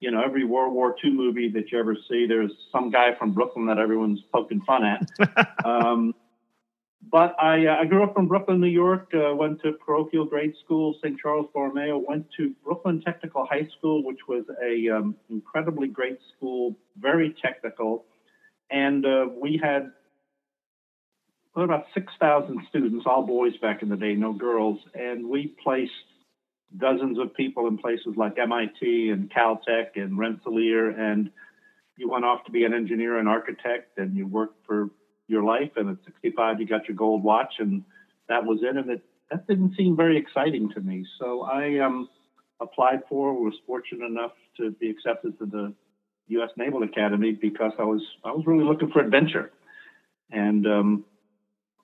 you 0.00 0.10
know 0.10 0.22
every 0.22 0.44
World 0.44 0.72
War 0.72 0.96
II 1.04 1.10
movie 1.10 1.50
that 1.50 1.70
you 1.70 1.78
ever 1.78 1.96
see, 2.08 2.26
there's 2.26 2.52
some 2.72 2.90
guy 2.90 3.14
from 3.18 3.32
Brooklyn 3.32 3.66
that 3.66 3.76
everyone's 3.76 4.22
poking 4.32 4.62
fun 4.62 4.86
at. 4.86 5.54
um, 5.66 6.14
but 7.10 7.34
I, 7.40 7.66
uh, 7.66 7.76
I 7.80 7.84
grew 7.84 8.02
up 8.02 8.18
in 8.18 8.26
Brooklyn, 8.26 8.60
New 8.60 8.66
York, 8.66 9.12
uh, 9.14 9.34
went 9.34 9.62
to 9.62 9.72
parochial 9.72 10.24
grade 10.24 10.54
school, 10.64 10.94
St. 11.02 11.18
Charles 11.18 11.46
Borromeo, 11.54 11.98
went 11.98 12.26
to 12.36 12.54
Brooklyn 12.64 13.00
Technical 13.00 13.46
High 13.46 13.68
School, 13.78 14.04
which 14.04 14.18
was 14.28 14.44
an 14.60 14.90
um, 14.92 15.16
incredibly 15.30 15.88
great 15.88 16.18
school, 16.36 16.76
very 16.98 17.34
technical. 17.42 18.04
and 18.70 19.06
uh, 19.06 19.26
we 19.40 19.60
had 19.62 19.92
about 21.56 21.86
6,000 21.94 22.60
students, 22.68 23.04
all 23.06 23.26
boys 23.26 23.56
back 23.58 23.82
in 23.82 23.88
the 23.88 23.96
day, 23.96 24.14
no 24.14 24.32
girls, 24.32 24.78
and 24.94 25.26
we 25.26 25.54
placed 25.62 25.92
dozens 26.76 27.18
of 27.18 27.34
people 27.34 27.66
in 27.66 27.78
places 27.78 28.14
like 28.16 28.38
MIT 28.38 29.10
and 29.10 29.30
Caltech 29.30 29.96
and 29.96 30.18
Rensselaer, 30.18 30.90
and 30.90 31.30
you 31.96 32.08
went 32.08 32.24
off 32.24 32.44
to 32.44 32.52
be 32.52 32.64
an 32.64 32.74
engineer 32.74 33.18
and 33.18 33.28
architect, 33.28 33.98
and 33.98 34.16
you 34.16 34.26
worked 34.26 34.64
for 34.66 34.90
your 35.28 35.44
life, 35.44 35.70
and 35.76 35.90
at 35.90 35.96
65 36.04 36.60
you 36.60 36.66
got 36.66 36.88
your 36.88 36.96
gold 36.96 37.22
watch, 37.22 37.54
and 37.58 37.84
that 38.28 38.44
was 38.44 38.60
it, 38.62 38.76
and 38.76 38.90
it, 38.90 39.02
that 39.30 39.46
didn't 39.46 39.76
seem 39.76 39.96
very 39.96 40.18
exciting 40.18 40.70
to 40.70 40.80
me. 40.80 41.06
So 41.18 41.42
I 41.42 41.78
um, 41.78 42.08
applied 42.60 43.02
for, 43.08 43.32
was 43.34 43.54
fortunate 43.66 44.06
enough 44.06 44.32
to 44.56 44.70
be 44.72 44.90
accepted 44.90 45.38
to 45.38 45.46
the 45.46 45.74
U.S. 46.28 46.50
Naval 46.56 46.82
Academy 46.82 47.32
because 47.32 47.72
I 47.78 47.84
was 47.84 48.02
I 48.24 48.32
was 48.32 48.44
really 48.46 48.64
looking 48.64 48.90
for 48.90 49.00
adventure, 49.00 49.52
and 50.30 50.66
um, 50.66 51.04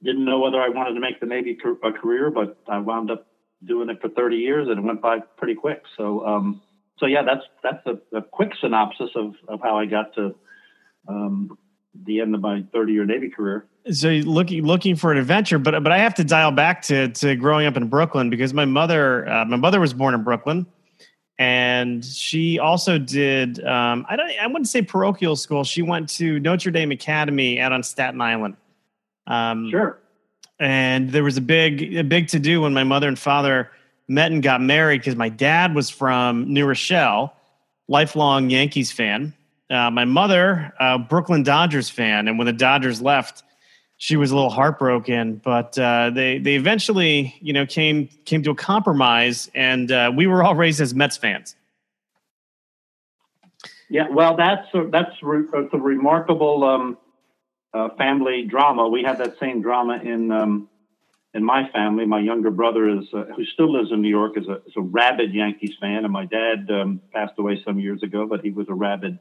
didn't 0.02 0.24
know 0.24 0.40
whether 0.40 0.60
I 0.60 0.68
wanted 0.68 0.94
to 0.94 1.00
make 1.00 1.20
the 1.20 1.26
Navy 1.26 1.56
a 1.82 1.92
career, 1.92 2.30
but 2.30 2.58
I 2.68 2.78
wound 2.78 3.10
up 3.10 3.26
doing 3.64 3.88
it 3.88 4.00
for 4.00 4.08
30 4.08 4.36
years, 4.36 4.68
and 4.68 4.78
it 4.78 4.82
went 4.82 5.00
by 5.00 5.20
pretty 5.36 5.54
quick. 5.54 5.82
So, 5.96 6.26
um, 6.26 6.60
so 6.98 7.06
yeah, 7.06 7.22
that's 7.22 7.44
that's 7.62 7.86
a, 7.86 8.16
a, 8.16 8.22
quick 8.22 8.52
synopsis 8.60 9.10
of, 9.14 9.34
of 9.48 9.60
how 9.62 9.78
I 9.78 9.86
got 9.86 10.14
to 10.14 10.34
um, 11.08 11.58
the 12.04 12.20
end 12.20 12.34
of 12.34 12.40
my 12.40 12.64
30 12.72 12.92
year 12.92 13.04
Navy 13.04 13.28
career. 13.28 13.66
So 13.92 14.08
looking 14.08 14.64
looking 14.64 14.96
for 14.96 15.12
an 15.12 15.18
adventure, 15.18 15.58
but 15.58 15.82
but 15.82 15.92
I 15.92 15.98
have 15.98 16.14
to 16.14 16.24
dial 16.24 16.50
back 16.50 16.82
to 16.82 17.08
to 17.08 17.36
growing 17.36 17.66
up 17.66 17.76
in 17.76 17.88
Brooklyn 17.88 18.30
because 18.30 18.54
my 18.54 18.64
mother 18.64 19.28
uh, 19.28 19.44
my 19.44 19.56
mother 19.56 19.80
was 19.80 19.92
born 19.92 20.14
in 20.14 20.24
Brooklyn 20.24 20.66
and 21.38 22.04
she 22.04 22.58
also 22.58 22.98
did 22.98 23.64
um, 23.64 24.06
I 24.08 24.16
don't 24.16 24.30
I 24.40 24.46
wouldn't 24.46 24.68
say 24.68 24.82
parochial 24.82 25.36
school. 25.36 25.64
She 25.64 25.82
went 25.82 26.08
to 26.10 26.38
Notre 26.40 26.70
Dame 26.70 26.92
Academy 26.92 27.60
out 27.60 27.72
on 27.72 27.82
Staten 27.82 28.20
Island. 28.20 28.56
Um, 29.26 29.70
sure. 29.70 29.98
And 30.60 31.10
there 31.10 31.24
was 31.24 31.36
a 31.36 31.40
big 31.40 31.96
a 31.96 32.04
big 32.04 32.28
to 32.28 32.38
do 32.38 32.60
when 32.60 32.72
my 32.72 32.84
mother 32.84 33.08
and 33.08 33.18
father 33.18 33.70
met 34.06 34.30
and 34.30 34.42
got 34.42 34.60
married 34.60 35.00
because 35.00 35.16
my 35.16 35.28
dad 35.28 35.74
was 35.74 35.90
from 35.90 36.52
New 36.52 36.66
Rochelle, 36.66 37.34
lifelong 37.88 38.50
Yankees 38.50 38.92
fan. 38.92 39.34
Uh, 39.70 39.90
my 39.90 40.04
mother, 40.04 40.72
uh, 40.78 40.98
Brooklyn 40.98 41.42
Dodgers 41.42 41.88
fan, 41.88 42.28
and 42.28 42.38
when 42.38 42.46
the 42.46 42.52
Dodgers 42.52 43.00
left, 43.00 43.42
she 43.96 44.16
was 44.16 44.30
a 44.30 44.34
little 44.34 44.50
heartbroken, 44.50 45.40
but 45.42 45.78
uh, 45.78 46.10
they 46.10 46.38
they 46.38 46.54
eventually 46.54 47.34
you 47.40 47.52
know 47.52 47.64
came 47.64 48.08
came 48.26 48.42
to 48.42 48.50
a 48.50 48.54
compromise, 48.54 49.50
and 49.54 49.90
uh, 49.90 50.12
we 50.14 50.26
were 50.26 50.42
all 50.42 50.54
raised 50.54 50.80
as 50.80 50.94
Mets 50.94 51.16
fans. 51.16 51.56
Yeah, 53.88 54.08
well, 54.10 54.36
that's 54.36 54.66
a, 54.74 54.88
that's 54.90 55.14
re- 55.22 55.46
a 55.54 55.78
remarkable 55.78 56.64
um, 56.64 56.98
uh, 57.72 57.90
family 57.96 58.44
drama. 58.44 58.88
We 58.88 59.02
had 59.02 59.18
that 59.18 59.38
same 59.38 59.62
drama 59.62 60.00
in 60.02 60.30
um, 60.30 60.68
in 61.32 61.44
my 61.44 61.70
family. 61.70 62.04
My 62.04 62.20
younger 62.20 62.50
brother 62.50 62.88
is 62.88 63.06
uh, 63.14 63.24
who 63.36 63.44
still 63.44 63.72
lives 63.72 63.92
in 63.92 64.02
New 64.02 64.08
York 64.08 64.36
is 64.36 64.46
a, 64.48 64.56
is 64.66 64.72
a 64.76 64.80
rabid 64.80 65.32
Yankees 65.32 65.74
fan, 65.80 66.04
and 66.04 66.12
my 66.12 66.26
dad 66.26 66.68
um, 66.70 67.00
passed 67.12 67.34
away 67.38 67.62
some 67.64 67.78
years 67.78 68.02
ago, 68.02 68.26
but 68.26 68.40
he 68.40 68.50
was 68.50 68.66
a 68.68 68.74
rabid 68.74 69.18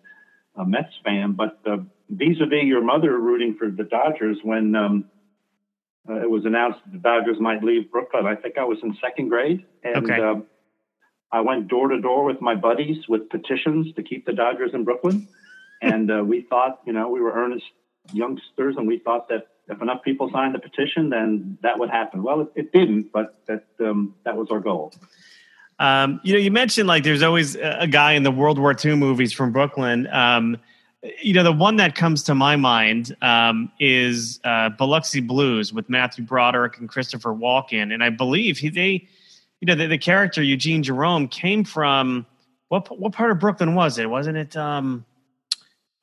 uh, 0.55 0.63
Mets 0.63 0.93
fan. 1.03 1.33
But 1.33 1.59
uh, 1.65 1.77
vis-a-vis 2.09 2.63
your 2.63 2.83
mother 2.83 3.17
rooting 3.17 3.55
for 3.57 3.69
the 3.69 3.83
Dodgers 3.83 4.37
when 4.43 4.75
um, 4.75 5.05
uh, 6.09 6.21
it 6.21 6.29
was 6.29 6.45
announced 6.45 6.79
that 6.85 6.93
the 6.93 6.99
Dodgers 6.99 7.39
might 7.39 7.63
leave 7.63 7.91
Brooklyn. 7.91 8.25
I 8.25 8.35
think 8.35 8.57
I 8.57 8.63
was 8.63 8.77
in 8.83 8.95
second 9.01 9.29
grade, 9.29 9.65
and 9.83 10.09
okay. 10.09 10.21
uh, 10.21 10.35
I 11.31 11.41
went 11.41 11.67
door 11.67 11.87
to 11.87 11.99
door 11.99 12.25
with 12.25 12.41
my 12.41 12.55
buddies 12.55 13.07
with 13.07 13.29
petitions 13.29 13.93
to 13.95 14.03
keep 14.03 14.25
the 14.25 14.33
Dodgers 14.33 14.71
in 14.73 14.83
Brooklyn. 14.83 15.27
and 15.81 16.11
uh, 16.11 16.23
we 16.23 16.41
thought, 16.41 16.81
you 16.85 16.93
know, 16.93 17.09
we 17.09 17.21
were 17.21 17.33
earnest 17.33 17.65
youngsters, 18.11 18.75
and 18.77 18.87
we 18.87 18.99
thought 18.99 19.29
that 19.29 19.47
if 19.67 19.81
enough 19.81 20.03
people 20.03 20.29
signed 20.31 20.53
the 20.53 20.59
petition, 20.59 21.09
then 21.09 21.57
that 21.61 21.79
would 21.79 21.89
happen. 21.89 22.21
Well, 22.21 22.41
it, 22.41 22.47
it 22.55 22.71
didn't, 22.73 23.11
but 23.13 23.39
that 23.47 23.65
um, 23.79 24.15
that 24.25 24.35
was 24.35 24.49
our 24.51 24.59
goal. 24.59 24.93
Um, 25.79 26.19
you 26.23 26.33
know, 26.33 26.39
you 26.39 26.51
mentioned 26.51 26.87
like 26.87 27.03
there's 27.03 27.23
always 27.23 27.55
a 27.55 27.87
guy 27.87 28.13
in 28.13 28.23
the 28.23 28.31
World 28.31 28.59
War 28.59 28.75
II 28.83 28.95
movies 28.95 29.33
from 29.33 29.51
Brooklyn. 29.51 30.07
Um, 30.07 30.57
you 31.21 31.33
know, 31.33 31.43
the 31.43 31.51
one 31.51 31.75
that 31.77 31.95
comes 31.95 32.23
to 32.23 32.35
my 32.35 32.55
mind 32.55 33.15
um, 33.21 33.71
is 33.79 34.39
uh, 34.43 34.69
Biloxi 34.69 35.19
Blues 35.19 35.73
with 35.73 35.89
Matthew 35.89 36.23
Broderick 36.23 36.77
and 36.77 36.87
Christopher 36.87 37.33
Walken, 37.33 37.93
and 37.93 38.03
I 38.03 38.09
believe 38.09 38.57
he 38.57 38.69
they, 38.69 39.07
you 39.59 39.65
know, 39.65 39.75
the, 39.75 39.87
the 39.87 39.97
character 39.97 40.41
Eugene 40.41 40.83
Jerome 40.83 41.27
came 41.27 41.63
from 41.63 42.25
what 42.69 42.99
what 42.99 43.11
part 43.11 43.31
of 43.31 43.39
Brooklyn 43.39 43.75
was 43.75 43.97
it? 43.97 44.09
Wasn't 44.09 44.37
it? 44.37 44.55
Um, 44.55 45.05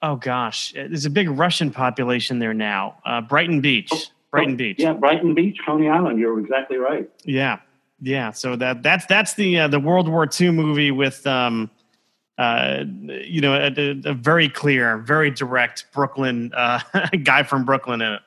oh 0.02 0.16
gosh, 0.16 0.72
there's 0.72 1.06
a 1.06 1.10
big 1.10 1.30
Russian 1.30 1.70
population 1.70 2.38
there 2.38 2.54
now. 2.54 2.96
Uh, 3.04 3.22
Brighton 3.22 3.62
Beach, 3.62 3.88
oh, 3.92 4.02
Brighton 4.30 4.56
Beach. 4.56 4.76
Yeah, 4.78 4.92
Brighton 4.92 5.34
Beach, 5.34 5.58
Coney 5.64 5.88
Island. 5.88 6.18
You're 6.18 6.38
exactly 6.38 6.76
right. 6.76 7.08
Yeah, 7.24 7.60
yeah. 8.00 8.30
So 8.33 8.57
that 8.57 8.83
that's 8.83 9.07
that's 9.07 9.35
the 9.35 9.61
uh, 9.61 9.69
the 9.69 9.80
World 9.80 10.09
War 10.09 10.28
II 10.40 10.50
movie 10.50 10.90
with. 10.90 11.26
Um, 11.26 11.71
uh, 12.38 12.85
you 13.07 13.42
know, 13.42 13.52
a, 13.52 14.00
a, 14.07 14.14
very 14.14 14.49
clear, 14.49 14.97
very 14.97 15.30
direct 15.30 15.85
Brooklyn 15.92 16.50
uh, 16.54 16.80
guy 17.23 17.42
from 17.42 17.66
Brooklyn 17.66 18.00
in 18.00 18.14
it. 18.14 18.23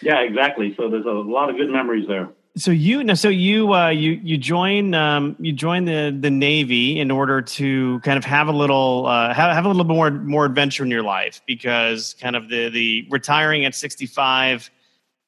Yeah, 0.00 0.20
exactly. 0.20 0.74
So 0.76 0.88
there's 0.88 1.06
a 1.06 1.10
lot 1.10 1.50
of 1.50 1.56
good 1.56 1.70
memories 1.70 2.06
there. 2.06 2.28
So 2.56 2.72
you 2.72 3.04
now, 3.04 3.14
so 3.14 3.28
you 3.28 3.72
uh, 3.72 3.90
you 3.90 4.12
you 4.22 4.36
join 4.36 4.92
um, 4.94 5.36
you 5.38 5.52
join 5.52 5.84
the 5.84 6.16
the 6.18 6.30
Navy 6.30 6.98
in 6.98 7.10
order 7.10 7.40
to 7.40 8.00
kind 8.00 8.18
of 8.18 8.24
have 8.24 8.48
a 8.48 8.52
little 8.52 9.06
uh, 9.06 9.32
have 9.32 9.54
have 9.54 9.64
a 9.64 9.68
little 9.68 9.84
bit 9.84 9.94
more 9.94 10.10
more 10.10 10.44
adventure 10.44 10.82
in 10.82 10.90
your 10.90 11.04
life 11.04 11.40
because 11.46 12.14
kind 12.20 12.34
of 12.34 12.48
the 12.48 12.68
the 12.68 13.06
retiring 13.10 13.64
at 13.64 13.76
65, 13.76 14.70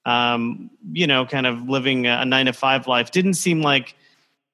um, 0.05 0.71
you 0.93 1.07
know, 1.07 1.27
kind 1.27 1.47
of 1.47 1.69
living 1.69 2.07
a 2.07 2.25
nine 2.25 2.47
to 2.47 2.53
five 2.53 2.87
life. 2.87 3.11
Didn't 3.11 3.35
seem 3.35 3.63
like 3.63 3.95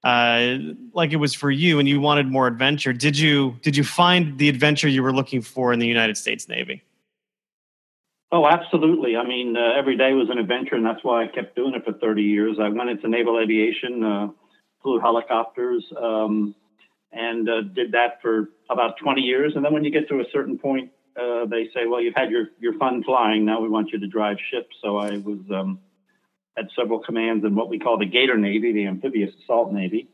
uh, 0.04 0.58
like 0.92 1.12
it 1.12 1.16
was 1.16 1.34
for 1.34 1.50
you 1.50 1.78
and 1.78 1.88
you 1.88 2.00
wanted 2.00 2.28
more 2.28 2.46
adventure. 2.46 2.92
Did 2.92 3.18
you 3.18 3.56
did 3.62 3.76
you 3.76 3.84
find 3.84 4.38
the 4.38 4.48
adventure 4.48 4.88
you 4.88 5.02
were 5.02 5.12
looking 5.12 5.42
for 5.42 5.72
in 5.72 5.78
the 5.78 5.86
united 5.86 6.16
states 6.16 6.48
navy? 6.48 6.82
Oh 8.30 8.46
absolutely. 8.46 9.16
I 9.16 9.26
mean 9.26 9.56
uh, 9.56 9.72
every 9.76 9.96
day 9.96 10.12
was 10.12 10.30
an 10.30 10.38
adventure 10.38 10.76
and 10.76 10.86
that's 10.86 11.02
why 11.02 11.24
i 11.24 11.26
kept 11.26 11.56
doing 11.56 11.74
it 11.74 11.84
for 11.84 11.92
30 11.92 12.22
years. 12.22 12.58
I 12.60 12.68
went 12.68 12.90
into 12.90 13.08
naval 13.08 13.40
aviation 13.40 14.04
uh, 14.04 14.28
flew 14.82 15.00
helicopters 15.00 15.84
um, 16.00 16.54
and 17.12 17.48
uh, 17.48 17.62
did 17.62 17.92
that 17.92 18.20
for 18.22 18.50
about 18.70 18.98
20 18.98 19.22
years. 19.22 19.54
And 19.56 19.64
then 19.64 19.72
when 19.72 19.82
you 19.82 19.90
get 19.90 20.08
to 20.08 20.20
a 20.20 20.24
certain 20.32 20.58
point 20.58 20.90
uh, 21.20 21.46
they 21.46 21.68
say 21.74 21.86
well 21.86 22.00
you've 22.00 22.14
had 22.14 22.30
your, 22.30 22.48
your 22.58 22.76
fun 22.78 23.02
flying 23.02 23.44
now 23.44 23.60
we 23.60 23.68
want 23.68 23.90
you 23.92 23.98
to 23.98 24.06
drive 24.06 24.36
ships 24.50 24.74
so 24.82 24.96
i 24.98 25.16
was 25.18 25.38
um, 25.54 25.78
had 26.56 26.68
several 26.74 26.98
commands 27.00 27.44
in 27.44 27.54
what 27.54 27.68
we 27.68 27.78
call 27.78 27.98
the 27.98 28.06
Gator 28.06 28.38
Navy, 28.38 28.72
the 28.72 28.86
Amphibious 28.86 29.30
Assault 29.42 29.72
Navy, 29.72 30.08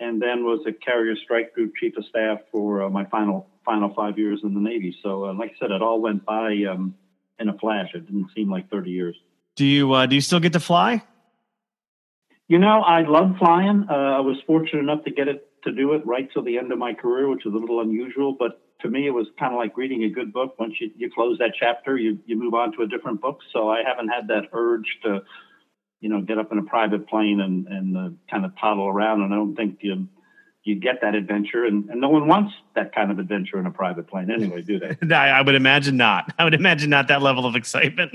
and 0.00 0.20
then 0.20 0.44
was 0.44 0.64
a 0.66 0.72
Carrier 0.72 1.14
Strike 1.22 1.54
Group 1.54 1.72
Chief 1.78 1.96
of 1.96 2.04
Staff 2.06 2.38
for 2.50 2.84
uh, 2.84 2.90
my 2.90 3.04
final 3.06 3.48
final 3.64 3.92
five 3.94 4.18
years 4.18 4.40
in 4.42 4.54
the 4.54 4.60
Navy. 4.60 4.96
So, 5.02 5.26
uh, 5.26 5.34
like 5.34 5.50
I 5.56 5.58
said, 5.58 5.70
it 5.70 5.82
all 5.82 6.00
went 6.00 6.24
by 6.24 6.56
um, 6.70 6.94
in 7.38 7.48
a 7.48 7.58
flash. 7.58 7.88
It 7.94 8.06
didn't 8.06 8.30
seem 8.34 8.50
like 8.50 8.70
30 8.70 8.90
years. 8.90 9.16
Do 9.56 9.64
you 9.66 9.92
uh, 9.92 10.06
do 10.06 10.14
you 10.14 10.20
still 10.20 10.40
get 10.40 10.52
to 10.54 10.60
fly? 10.60 11.02
You 12.48 12.58
know, 12.58 12.80
I 12.80 13.02
love 13.02 13.36
flying. 13.38 13.86
Uh, 13.90 13.92
I 13.92 14.20
was 14.20 14.36
fortunate 14.46 14.80
enough 14.80 15.04
to 15.04 15.10
get 15.10 15.28
it 15.28 15.48
to 15.64 15.72
do 15.72 15.94
it 15.94 16.06
right 16.06 16.30
till 16.32 16.44
the 16.44 16.58
end 16.58 16.72
of 16.72 16.78
my 16.78 16.94
career, 16.94 17.28
which 17.28 17.44
is 17.44 17.52
a 17.52 17.56
little 17.56 17.80
unusual. 17.80 18.36
But 18.38 18.62
to 18.80 18.88
me, 18.88 19.06
it 19.06 19.10
was 19.10 19.26
kind 19.38 19.52
of 19.52 19.58
like 19.58 19.76
reading 19.76 20.04
a 20.04 20.10
good 20.10 20.32
book. 20.32 20.58
Once 20.58 20.74
you, 20.80 20.90
you 20.96 21.10
close 21.12 21.38
that 21.38 21.52
chapter, 21.58 21.96
you, 21.96 22.18
you 22.26 22.36
move 22.36 22.54
on 22.54 22.72
to 22.76 22.82
a 22.82 22.86
different 22.86 23.20
book. 23.20 23.40
So 23.52 23.70
I 23.70 23.82
haven't 23.86 24.08
had 24.08 24.28
that 24.28 24.48
urge 24.52 24.98
to 25.04 25.22
you 26.00 26.08
know, 26.08 26.20
get 26.20 26.38
up 26.38 26.52
in 26.52 26.58
a 26.58 26.62
private 26.62 27.08
plane 27.08 27.40
and, 27.40 27.66
and 27.66 27.96
uh, 27.96 28.10
kind 28.30 28.44
of 28.44 28.52
toddle 28.60 28.86
around. 28.86 29.22
And 29.22 29.32
I 29.32 29.36
don't 29.36 29.56
think 29.56 29.78
you, 29.80 30.08
you 30.62 30.76
get 30.76 31.00
that 31.02 31.14
adventure. 31.14 31.64
And, 31.64 31.88
and 31.88 32.00
no 32.00 32.08
one 32.08 32.28
wants 32.28 32.52
that 32.74 32.94
kind 32.94 33.10
of 33.10 33.18
adventure 33.18 33.58
in 33.58 33.66
a 33.66 33.70
private 33.70 34.06
plane 34.06 34.30
anyway, 34.30 34.62
do 34.62 34.78
they? 34.78 34.96
I 35.14 35.40
would 35.40 35.54
imagine 35.54 35.96
not. 35.96 36.32
I 36.38 36.44
would 36.44 36.54
imagine 36.54 36.90
not 36.90 37.08
that 37.08 37.22
level 37.22 37.46
of 37.46 37.56
excitement. 37.56 38.12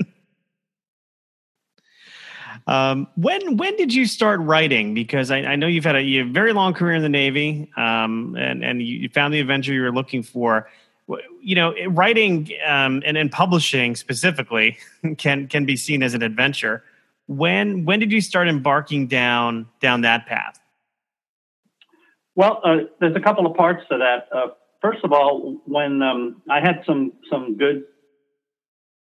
Um, 2.66 3.08
when 3.16 3.56
when 3.56 3.76
did 3.76 3.92
you 3.92 4.06
start 4.06 4.40
writing? 4.40 4.94
Because 4.94 5.30
I, 5.30 5.38
I 5.38 5.56
know 5.56 5.66
you've 5.66 5.84
had 5.84 5.96
a, 5.96 6.02
you 6.02 6.30
very 6.30 6.52
long 6.52 6.74
career 6.74 6.94
in 6.94 7.02
the 7.02 7.08
Navy, 7.08 7.70
um, 7.76 8.36
and 8.38 8.64
and 8.64 8.82
you 8.82 9.08
found 9.08 9.34
the 9.34 9.40
adventure 9.40 9.72
you 9.72 9.82
were 9.82 9.92
looking 9.92 10.22
for. 10.22 10.68
You 11.40 11.56
know, 11.56 11.74
writing 11.88 12.48
um, 12.66 13.02
and, 13.04 13.16
and 13.16 13.30
publishing 13.30 13.96
specifically 13.96 14.78
can 15.18 15.48
can 15.48 15.64
be 15.64 15.76
seen 15.76 16.02
as 16.02 16.14
an 16.14 16.22
adventure 16.22 16.84
when 17.26 17.84
when 17.84 18.00
did 18.00 18.12
you 18.12 18.20
start 18.20 18.48
embarking 18.48 19.06
down 19.06 19.66
down 19.80 20.02
that 20.02 20.26
path? 20.26 20.60
Well, 22.34 22.60
uh, 22.64 22.76
there's 23.00 23.16
a 23.16 23.20
couple 23.20 23.46
of 23.46 23.56
parts 23.56 23.82
to 23.90 23.98
that. 23.98 24.28
Uh, 24.34 24.48
first 24.80 25.04
of 25.04 25.12
all, 25.12 25.60
when 25.66 26.02
um, 26.02 26.42
I 26.50 26.60
had 26.60 26.82
some 26.86 27.12
some 27.30 27.56
good 27.56 27.84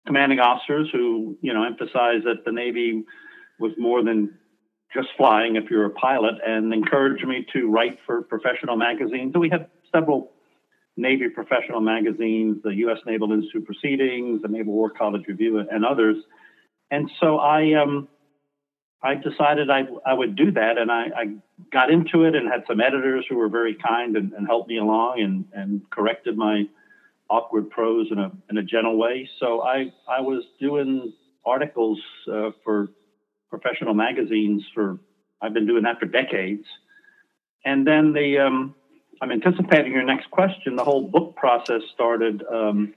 commanding 0.06 0.38
officers 0.38 0.88
who 0.92 1.36
you 1.40 1.52
know 1.52 1.64
emphasized 1.64 2.24
that 2.24 2.44
the 2.44 2.52
Navy 2.52 3.04
was 3.58 3.72
more 3.78 4.02
than 4.02 4.38
just 4.94 5.08
flying 5.16 5.56
if 5.56 5.70
you're 5.70 5.86
a 5.86 5.90
pilot, 5.90 6.34
and 6.46 6.72
encouraged 6.72 7.26
me 7.26 7.46
to 7.52 7.70
write 7.70 7.98
for 8.06 8.22
professional 8.22 8.76
magazines. 8.76 9.32
So 9.32 9.40
we 9.40 9.50
had 9.50 9.68
several 9.92 10.32
Navy 10.96 11.28
professional 11.28 11.80
magazines, 11.80 12.62
the 12.62 12.74
U.S. 12.76 12.98
Naval 13.04 13.32
Institute 13.32 13.66
Proceedings, 13.66 14.42
the 14.42 14.48
Naval 14.48 14.72
War 14.72 14.90
College 14.90 15.22
Review, 15.28 15.58
and 15.58 15.84
others. 15.84 16.16
And 16.90 17.10
so 17.20 17.38
I, 17.38 17.74
um, 17.74 18.08
I 19.02 19.14
decided 19.14 19.68
I, 19.68 19.82
I 20.06 20.14
would 20.14 20.36
do 20.36 20.52
that, 20.52 20.78
and 20.78 20.90
I, 20.90 21.04
I, 21.16 21.24
got 21.72 21.90
into 21.90 22.24
it 22.24 22.34
and 22.34 22.46
had 22.50 22.64
some 22.68 22.80
editors 22.80 23.24
who 23.28 23.36
were 23.36 23.48
very 23.48 23.74
kind 23.74 24.14
and, 24.16 24.32
and 24.34 24.46
helped 24.46 24.68
me 24.68 24.76
along 24.76 25.20
and, 25.20 25.44
and 25.54 25.80
corrected 25.90 26.36
my 26.36 26.64
awkward 27.30 27.70
prose 27.70 28.06
in 28.10 28.18
a 28.18 28.30
in 28.50 28.58
a 28.58 28.62
gentle 28.62 28.96
way. 28.96 29.28
So 29.40 29.62
I 29.62 29.92
I 30.08 30.20
was 30.20 30.44
doing 30.60 31.12
articles 31.44 31.98
uh, 32.30 32.50
for 32.62 32.88
professional 33.50 33.94
magazines 33.94 34.64
for 34.74 34.98
I've 35.40 35.52
been 35.52 35.66
doing 35.66 35.82
that 35.82 35.98
for 35.98 36.06
decades. 36.06 36.64
And 37.64 37.86
then 37.86 38.12
the 38.12 38.38
um, 38.38 38.74
I'm 39.20 39.30
anticipating 39.30 39.92
your 39.92 40.04
next 40.04 40.30
question. 40.30 40.76
The 40.76 40.84
whole 40.84 41.08
book 41.08 41.36
process 41.36 41.82
started 41.94 42.42
um, 42.52 42.94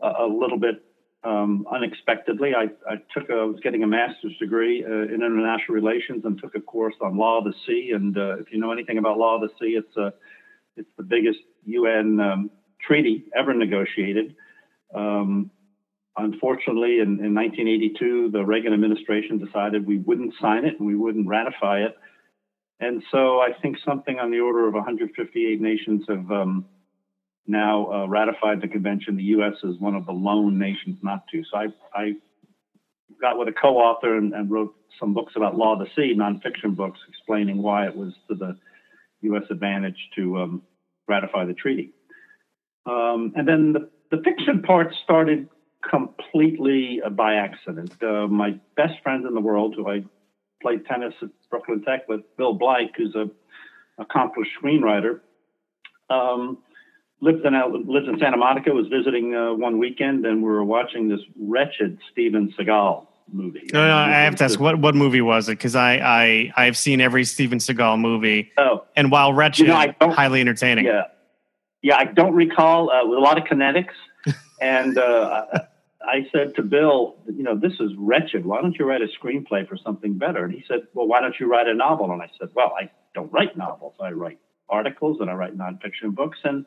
a, 0.00 0.08
a, 0.20 0.26
little 0.26 0.58
bit 0.58 0.82
um, 1.24 1.66
unexpectedly. 1.70 2.54
I, 2.54 2.68
I, 2.88 2.96
took 3.12 3.30
a, 3.30 3.34
I 3.34 3.44
was 3.44 3.60
getting 3.62 3.82
a 3.82 3.86
master's 3.86 4.36
degree 4.38 4.84
uh, 4.84 4.88
in 4.88 5.14
international 5.14 5.74
relations 5.74 6.24
and 6.24 6.40
took 6.40 6.54
a 6.54 6.60
course 6.60 6.94
on 7.00 7.16
law 7.16 7.38
of 7.38 7.44
the 7.44 7.54
sea. 7.66 7.92
And 7.94 8.16
uh, 8.16 8.38
if 8.38 8.52
you 8.52 8.58
know 8.58 8.70
anything 8.70 8.98
about 8.98 9.18
law 9.18 9.36
of 9.36 9.42
the 9.42 9.50
sea, 9.60 9.76
it's 9.76 9.96
a 9.96 10.12
it's 10.76 10.90
the 10.96 11.02
biggest 11.02 11.40
UN 11.64 12.20
um, 12.20 12.50
treaty 12.80 13.24
ever 13.34 13.54
negotiated. 13.54 14.36
Um, 14.94 15.50
unfortunately, 16.16 17.00
in, 17.00 17.24
in 17.24 17.34
1982, 17.34 18.30
the 18.30 18.44
Reagan 18.44 18.72
administration 18.72 19.38
decided 19.38 19.86
we 19.86 19.98
wouldn't 19.98 20.34
sign 20.40 20.64
it 20.64 20.78
and 20.78 20.86
we 20.86 20.94
wouldn't 20.94 21.28
ratify 21.28 21.80
it. 21.80 21.96
And 22.80 23.02
so 23.10 23.40
I 23.40 23.52
think 23.60 23.78
something 23.84 24.18
on 24.18 24.30
the 24.30 24.40
order 24.40 24.66
of 24.66 24.74
158 24.74 25.60
nations 25.60 26.04
have 26.08 26.30
um, 26.30 26.66
now 27.46 27.90
uh, 27.90 28.06
ratified 28.06 28.60
the 28.60 28.68
convention. 28.68 29.16
The 29.16 29.22
U.S. 29.24 29.54
is 29.62 29.78
one 29.78 29.94
of 29.94 30.04
the 30.04 30.12
lone 30.12 30.58
nations 30.58 30.98
not 31.02 31.26
to. 31.32 31.42
So 31.50 31.58
I, 31.58 31.66
I 31.94 32.12
got 33.20 33.38
with 33.38 33.48
a 33.48 33.52
co-author 33.52 34.16
and, 34.16 34.34
and, 34.34 34.50
wrote 34.50 34.74
some 35.00 35.14
books 35.14 35.34
about 35.36 35.56
law 35.56 35.74
of 35.74 35.78
the 35.78 35.86
sea, 35.94 36.14
nonfiction 36.16 36.76
books, 36.76 36.98
explaining 37.08 37.62
why 37.62 37.86
it 37.86 37.96
was 37.96 38.12
to 38.28 38.34
the 38.34 38.58
U.S. 39.22 39.44
advantage 39.50 39.96
to 40.16 40.38
um, 40.38 40.62
ratify 41.08 41.46
the 41.46 41.54
treaty. 41.54 41.92
Um, 42.84 43.32
and 43.36 43.48
then 43.48 43.72
the, 43.72 43.90
the 44.10 44.22
fiction 44.22 44.62
part 44.62 44.92
started 45.02 45.48
completely 45.88 47.00
uh, 47.04 47.10
by 47.10 47.34
accident. 47.34 47.92
Uh, 48.02 48.26
my 48.26 48.58
best 48.76 48.94
friend 49.02 49.26
in 49.26 49.34
the 49.34 49.40
world, 49.40 49.74
who 49.74 49.88
I 49.88 50.04
played 50.62 50.84
tennis 50.86 51.14
at 51.22 51.28
Brooklyn 51.50 51.82
Tech 51.82 52.08
with, 52.08 52.20
Bill 52.36 52.54
Blake, 52.54 52.90
who's 52.96 53.14
a 53.14 53.30
accomplished 53.98 54.50
screenwriter, 54.62 55.20
um, 56.10 56.58
lives 57.20 57.40
in 57.44 57.52
lives 57.86 58.08
in 58.08 58.18
Santa 58.18 58.36
Monica. 58.36 58.70
Was 58.70 58.88
visiting 58.88 59.34
uh, 59.34 59.54
one 59.54 59.78
weekend, 59.78 60.26
and 60.26 60.42
we 60.42 60.48
were 60.48 60.64
watching 60.64 61.08
this 61.08 61.20
wretched 61.38 61.98
Steven 62.12 62.52
Seagal 62.58 63.06
movie. 63.32 63.68
No, 63.72 63.86
no, 63.86 63.96
I 63.96 64.10
have 64.10 64.36
to 64.36 64.44
ask 64.44 64.60
what 64.60 64.78
what 64.78 64.94
movie 64.94 65.22
was 65.22 65.48
it? 65.48 65.52
Because 65.52 65.74
I 65.74 65.96
I 65.96 66.52
I've 66.56 66.76
seen 66.76 67.00
every 67.00 67.24
Steven 67.24 67.58
Seagal 67.58 68.00
movie. 68.00 68.52
Oh, 68.58 68.84
and 68.96 69.10
while 69.10 69.32
wretched, 69.32 69.66
you 69.66 69.72
know, 69.72 69.92
highly 70.00 70.40
entertaining. 70.40 70.84
Yeah, 70.84 71.04
yeah, 71.82 71.96
I 71.96 72.04
don't 72.04 72.34
recall 72.34 72.90
uh, 72.90 73.06
with 73.06 73.18
a 73.18 73.20
lot 73.20 73.38
of 73.38 73.44
kinetics. 73.44 73.94
and 74.60 74.98
uh, 74.98 75.44
I 76.06 76.26
said 76.32 76.54
to 76.56 76.62
Bill, 76.62 77.16
you 77.26 77.42
know, 77.42 77.56
this 77.56 77.74
is 77.80 77.90
wretched. 77.98 78.46
Why 78.46 78.60
don't 78.60 78.76
you 78.78 78.84
write 78.84 79.02
a 79.02 79.08
screenplay 79.08 79.68
for 79.68 79.76
something 79.76 80.18
better? 80.18 80.44
And 80.44 80.52
he 80.52 80.64
said, 80.68 80.86
well, 80.94 81.06
why 81.06 81.20
don't 81.20 81.34
you 81.38 81.50
write 81.50 81.68
a 81.68 81.74
novel? 81.74 82.12
And 82.12 82.22
I 82.22 82.30
said, 82.38 82.50
well, 82.54 82.72
I 82.80 82.90
don't 83.14 83.32
write 83.32 83.56
novels. 83.56 83.94
I 84.00 84.10
write 84.10 84.38
articles 84.68 85.18
and 85.20 85.30
I 85.30 85.34
write 85.34 85.56
nonfiction 85.56 86.14
books. 86.14 86.38
And 86.44 86.64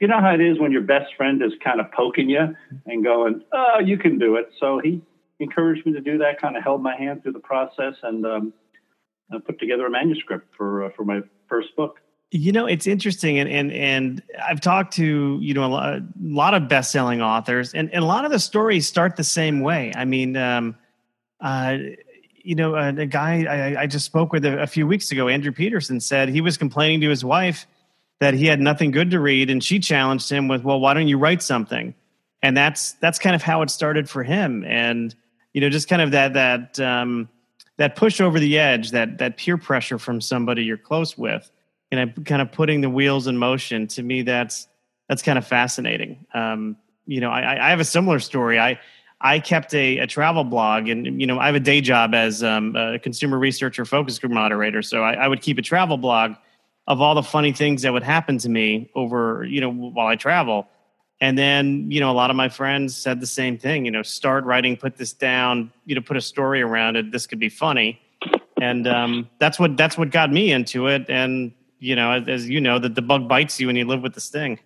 you 0.00 0.08
know 0.08 0.20
how 0.20 0.34
it 0.34 0.40
is 0.40 0.58
when 0.58 0.72
your 0.72 0.82
best 0.82 1.14
friend 1.16 1.42
is 1.42 1.52
kind 1.62 1.80
of 1.80 1.90
poking 1.92 2.28
you 2.28 2.54
and 2.86 3.04
going, 3.04 3.42
oh, 3.52 3.80
you 3.84 3.96
can 3.96 4.18
do 4.18 4.36
it. 4.36 4.50
So 4.60 4.80
he 4.82 5.02
encouraged 5.40 5.86
me 5.86 5.92
to 5.92 6.00
do 6.00 6.18
that, 6.18 6.40
kind 6.40 6.56
of 6.56 6.62
held 6.62 6.82
my 6.82 6.96
hand 6.96 7.22
through 7.22 7.32
the 7.32 7.40
process 7.40 7.94
and 8.02 8.26
um, 8.26 8.52
put 9.46 9.58
together 9.58 9.86
a 9.86 9.90
manuscript 9.90 10.48
for, 10.56 10.84
uh, 10.84 10.90
for 10.96 11.04
my 11.04 11.20
first 11.48 11.74
book. 11.76 12.00
You 12.30 12.50
know, 12.50 12.66
it's 12.66 12.86
interesting, 12.86 13.38
and 13.38 13.48
and 13.48 13.72
and 13.72 14.22
I've 14.42 14.60
talked 14.60 14.94
to 14.94 15.38
you 15.40 15.54
know 15.54 15.64
a 15.64 15.68
lot, 15.68 15.94
a 15.94 16.04
lot 16.20 16.54
of 16.54 16.68
best 16.68 16.90
selling 16.90 17.22
authors, 17.22 17.74
and, 17.74 17.92
and 17.92 18.02
a 18.02 18.06
lot 18.06 18.24
of 18.24 18.32
the 18.32 18.40
stories 18.40 18.88
start 18.88 19.16
the 19.16 19.24
same 19.24 19.60
way. 19.60 19.92
I 19.94 20.04
mean, 20.04 20.36
um, 20.36 20.76
uh, 21.40 21.76
you 22.44 22.54
know, 22.54 22.74
uh, 22.74 22.92
a 22.96 23.06
guy 23.06 23.44
I, 23.44 23.82
I, 23.82 23.86
just 23.86 24.04
spoke 24.04 24.32
with 24.32 24.44
a, 24.44 24.62
a 24.62 24.66
few 24.66 24.86
weeks 24.86 25.12
ago, 25.12 25.28
Andrew 25.28 25.52
Peterson, 25.52 26.00
said 26.00 26.28
he 26.28 26.40
was 26.40 26.56
complaining 26.56 27.00
to 27.02 27.08
his 27.08 27.24
wife 27.24 27.66
that 28.20 28.34
he 28.34 28.46
had 28.46 28.60
nothing 28.60 28.90
good 28.90 29.10
to 29.12 29.20
read, 29.20 29.48
and 29.48 29.62
she 29.62 29.78
challenged 29.78 30.30
him 30.30 30.48
with, 30.48 30.64
"Well, 30.64 30.80
why 30.80 30.94
don't 30.94 31.08
you 31.08 31.18
write 31.18 31.42
something?" 31.42 31.94
And 32.42 32.56
that's 32.56 32.92
that's 32.94 33.18
kind 33.18 33.36
of 33.36 33.42
how 33.42 33.62
it 33.62 33.70
started 33.70 34.10
for 34.10 34.24
him, 34.24 34.64
and 34.64 35.14
you 35.52 35.60
know, 35.60 35.70
just 35.70 35.88
kind 35.88 36.02
of 36.02 36.10
that 36.10 36.34
that 36.34 36.80
um, 36.80 37.28
that 37.76 37.96
push 37.96 38.20
over 38.20 38.38
the 38.38 38.58
edge, 38.58 38.90
that 38.90 39.18
that 39.18 39.36
peer 39.36 39.56
pressure 39.56 39.98
from 39.98 40.20
somebody 40.20 40.64
you're 40.64 40.76
close 40.76 41.16
with 41.16 41.50
kind 42.24 42.42
of 42.42 42.52
putting 42.52 42.80
the 42.80 42.90
wheels 42.90 43.26
in 43.26 43.36
motion. 43.36 43.86
To 43.88 44.02
me, 44.02 44.22
that's 44.22 44.68
that's 45.08 45.22
kind 45.22 45.38
of 45.38 45.46
fascinating. 45.46 46.26
Um, 46.34 46.76
you 47.06 47.20
know, 47.20 47.30
I, 47.30 47.66
I 47.66 47.70
have 47.70 47.80
a 47.80 47.84
similar 47.84 48.18
story. 48.18 48.58
I 48.58 48.80
I 49.20 49.38
kept 49.38 49.74
a, 49.74 49.98
a 49.98 50.06
travel 50.06 50.44
blog, 50.44 50.88
and 50.88 51.20
you 51.20 51.26
know, 51.26 51.38
I 51.38 51.46
have 51.46 51.54
a 51.54 51.60
day 51.60 51.80
job 51.80 52.14
as 52.14 52.42
um, 52.42 52.76
a 52.76 52.98
consumer 52.98 53.38
researcher, 53.38 53.84
focus 53.84 54.18
group 54.18 54.32
moderator. 54.32 54.82
So 54.82 55.02
I, 55.02 55.14
I 55.14 55.28
would 55.28 55.40
keep 55.40 55.58
a 55.58 55.62
travel 55.62 55.96
blog 55.96 56.34
of 56.86 57.00
all 57.00 57.14
the 57.14 57.22
funny 57.22 57.52
things 57.52 57.82
that 57.82 57.92
would 57.92 58.02
happen 58.02 58.36
to 58.38 58.48
me 58.48 58.90
over, 58.94 59.44
you 59.44 59.60
know, 59.60 59.70
while 59.70 60.06
I 60.06 60.16
travel. 60.16 60.68
And 61.20 61.38
then, 61.38 61.90
you 61.90 62.00
know, 62.00 62.10
a 62.10 62.12
lot 62.12 62.28
of 62.28 62.36
my 62.36 62.50
friends 62.50 62.94
said 62.94 63.20
the 63.20 63.26
same 63.26 63.56
thing. 63.56 63.86
You 63.86 63.90
know, 63.90 64.02
start 64.02 64.44
writing, 64.44 64.76
put 64.76 64.98
this 64.98 65.14
down. 65.14 65.72
You 65.86 65.94
know, 65.94 66.02
put 66.02 66.18
a 66.18 66.20
story 66.20 66.60
around 66.60 66.96
it. 66.96 67.10
This 67.10 67.26
could 67.26 67.38
be 67.38 67.48
funny, 67.48 68.00
and 68.60 68.86
um, 68.86 69.30
that's 69.38 69.58
what 69.58 69.76
that's 69.76 69.96
what 69.96 70.10
got 70.10 70.30
me 70.30 70.52
into 70.52 70.88
it. 70.88 71.08
And 71.08 71.52
you 71.84 71.94
know, 71.94 72.12
as, 72.12 72.28
as 72.28 72.48
you 72.48 72.60
know, 72.60 72.78
that 72.78 72.94
the 72.94 73.02
bug 73.02 73.28
bites 73.28 73.60
you 73.60 73.68
and 73.68 73.76
you 73.76 73.84
live 73.84 74.02
with 74.02 74.14
the 74.14 74.20
sting. 74.20 74.58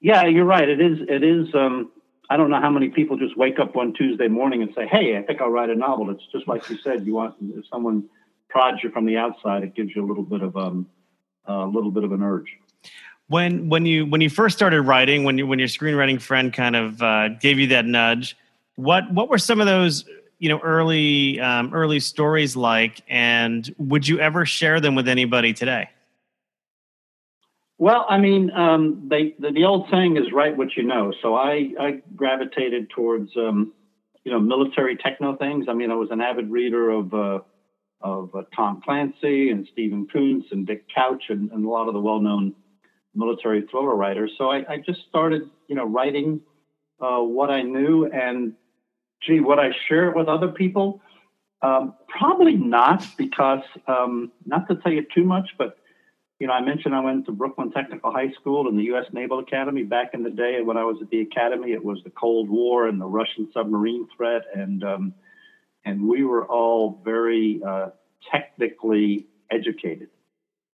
Yeah, 0.00 0.24
you're 0.24 0.46
right. 0.46 0.68
It 0.68 0.80
is. 0.80 0.98
It 1.08 1.22
is. 1.22 1.54
Um, 1.54 1.92
I 2.30 2.36
don't 2.36 2.50
know 2.50 2.60
how 2.60 2.70
many 2.70 2.88
people 2.88 3.18
just 3.18 3.36
wake 3.36 3.58
up 3.58 3.74
one 3.74 3.92
Tuesday 3.92 4.28
morning 4.28 4.62
and 4.62 4.72
say, 4.74 4.86
"Hey, 4.86 5.16
I 5.16 5.22
think 5.22 5.40
I'll 5.40 5.50
write 5.50 5.70
a 5.70 5.74
novel." 5.74 6.10
It's 6.10 6.26
just 6.32 6.48
like 6.48 6.68
you 6.70 6.78
said. 6.78 7.06
You 7.06 7.14
want 7.14 7.36
if 7.40 7.64
someone 7.70 8.08
prods 8.48 8.82
you 8.82 8.90
from 8.90 9.04
the 9.04 9.18
outside, 9.18 9.62
it 9.62 9.74
gives 9.74 9.94
you 9.94 10.04
a 10.04 10.06
little 10.06 10.24
bit 10.24 10.42
of 10.42 10.56
um, 10.56 10.88
a 11.46 11.66
little 11.66 11.90
bit 11.90 12.04
of 12.04 12.12
an 12.12 12.22
urge. 12.22 12.56
When 13.28 13.68
when 13.68 13.86
you 13.86 14.06
when 14.06 14.22
you 14.22 14.30
first 14.30 14.56
started 14.56 14.82
writing, 14.82 15.24
when 15.24 15.38
you 15.38 15.46
when 15.46 15.58
your 15.58 15.68
screenwriting 15.68 16.20
friend 16.20 16.52
kind 16.52 16.74
of 16.74 17.02
uh, 17.02 17.28
gave 17.40 17.58
you 17.58 17.68
that 17.68 17.84
nudge, 17.84 18.36
what 18.76 19.12
what 19.12 19.28
were 19.28 19.38
some 19.38 19.60
of 19.60 19.66
those 19.66 20.04
you 20.42 20.48
know 20.48 20.58
early 20.58 21.38
um, 21.38 21.72
early 21.72 22.00
stories 22.00 22.56
like, 22.56 23.00
and 23.06 23.72
would 23.78 24.08
you 24.08 24.18
ever 24.18 24.44
share 24.44 24.80
them 24.80 24.96
with 24.96 25.06
anybody 25.06 25.52
today? 25.52 25.88
Well, 27.78 28.06
I 28.08 28.18
mean, 28.18 28.50
um, 28.50 29.06
they, 29.08 29.36
the, 29.38 29.52
the, 29.52 29.64
old 29.64 29.86
saying 29.88 30.16
is 30.16 30.32
"write 30.32 30.56
what 30.56 30.76
you 30.76 30.82
know." 30.82 31.12
So 31.22 31.36
I, 31.36 31.68
I 31.78 32.02
gravitated 32.16 32.90
towards 32.90 33.30
um, 33.36 33.72
you 34.24 34.32
know 34.32 34.40
military 34.40 34.96
techno 34.96 35.36
things. 35.36 35.66
I 35.68 35.74
mean, 35.74 35.92
I 35.92 35.94
was 35.94 36.08
an 36.10 36.20
avid 36.20 36.50
reader 36.50 36.90
of 36.90 37.14
uh, 37.14 37.38
of 38.00 38.34
uh, 38.34 38.42
Tom 38.54 38.82
Clancy 38.84 39.50
and 39.50 39.68
Stephen 39.72 40.08
Coonts 40.12 40.48
and 40.50 40.66
Dick 40.66 40.86
Couch 40.92 41.22
and, 41.28 41.52
and 41.52 41.64
a 41.64 41.68
lot 41.68 41.86
of 41.86 41.94
the 41.94 42.00
well-known 42.00 42.52
military 43.14 43.62
thriller 43.70 43.94
writers. 43.94 44.32
So 44.36 44.50
I, 44.50 44.64
I 44.68 44.78
just 44.78 45.02
started, 45.08 45.42
you 45.68 45.76
know, 45.76 45.84
writing 45.84 46.40
uh, 47.00 47.20
what 47.20 47.50
I 47.50 47.62
knew 47.62 48.06
and 48.06 48.54
gee, 49.26 49.40
would 49.40 49.58
I 49.58 49.70
share 49.88 50.08
it 50.08 50.16
with 50.16 50.28
other 50.28 50.48
people? 50.48 51.00
Um, 51.62 51.94
probably 52.08 52.56
not, 52.56 53.06
because 53.16 53.62
um, 53.86 54.32
not 54.44 54.68
to 54.68 54.76
tell 54.76 54.92
you 54.92 55.06
too 55.14 55.24
much, 55.24 55.50
but 55.56 55.78
you 56.40 56.48
know, 56.48 56.54
I 56.54 56.60
mentioned 56.60 56.92
I 56.92 57.00
went 57.00 57.26
to 57.26 57.32
Brooklyn 57.32 57.70
Technical 57.70 58.10
High 58.10 58.32
School 58.32 58.66
and 58.66 58.76
the 58.76 58.82
U.S. 58.84 59.04
Naval 59.12 59.38
Academy 59.38 59.84
back 59.84 60.10
in 60.12 60.24
the 60.24 60.30
day. 60.30 60.60
When 60.60 60.76
I 60.76 60.82
was 60.82 60.96
at 61.00 61.08
the 61.08 61.20
academy, 61.20 61.70
it 61.70 61.84
was 61.84 62.00
the 62.02 62.10
Cold 62.10 62.50
War 62.50 62.88
and 62.88 63.00
the 63.00 63.06
Russian 63.06 63.48
submarine 63.54 64.08
threat, 64.16 64.42
and 64.52 64.82
um, 64.82 65.14
and 65.84 66.08
we 66.08 66.24
were 66.24 66.44
all 66.46 67.00
very 67.04 67.60
uh, 67.64 67.90
technically 68.28 69.28
educated, 69.52 70.08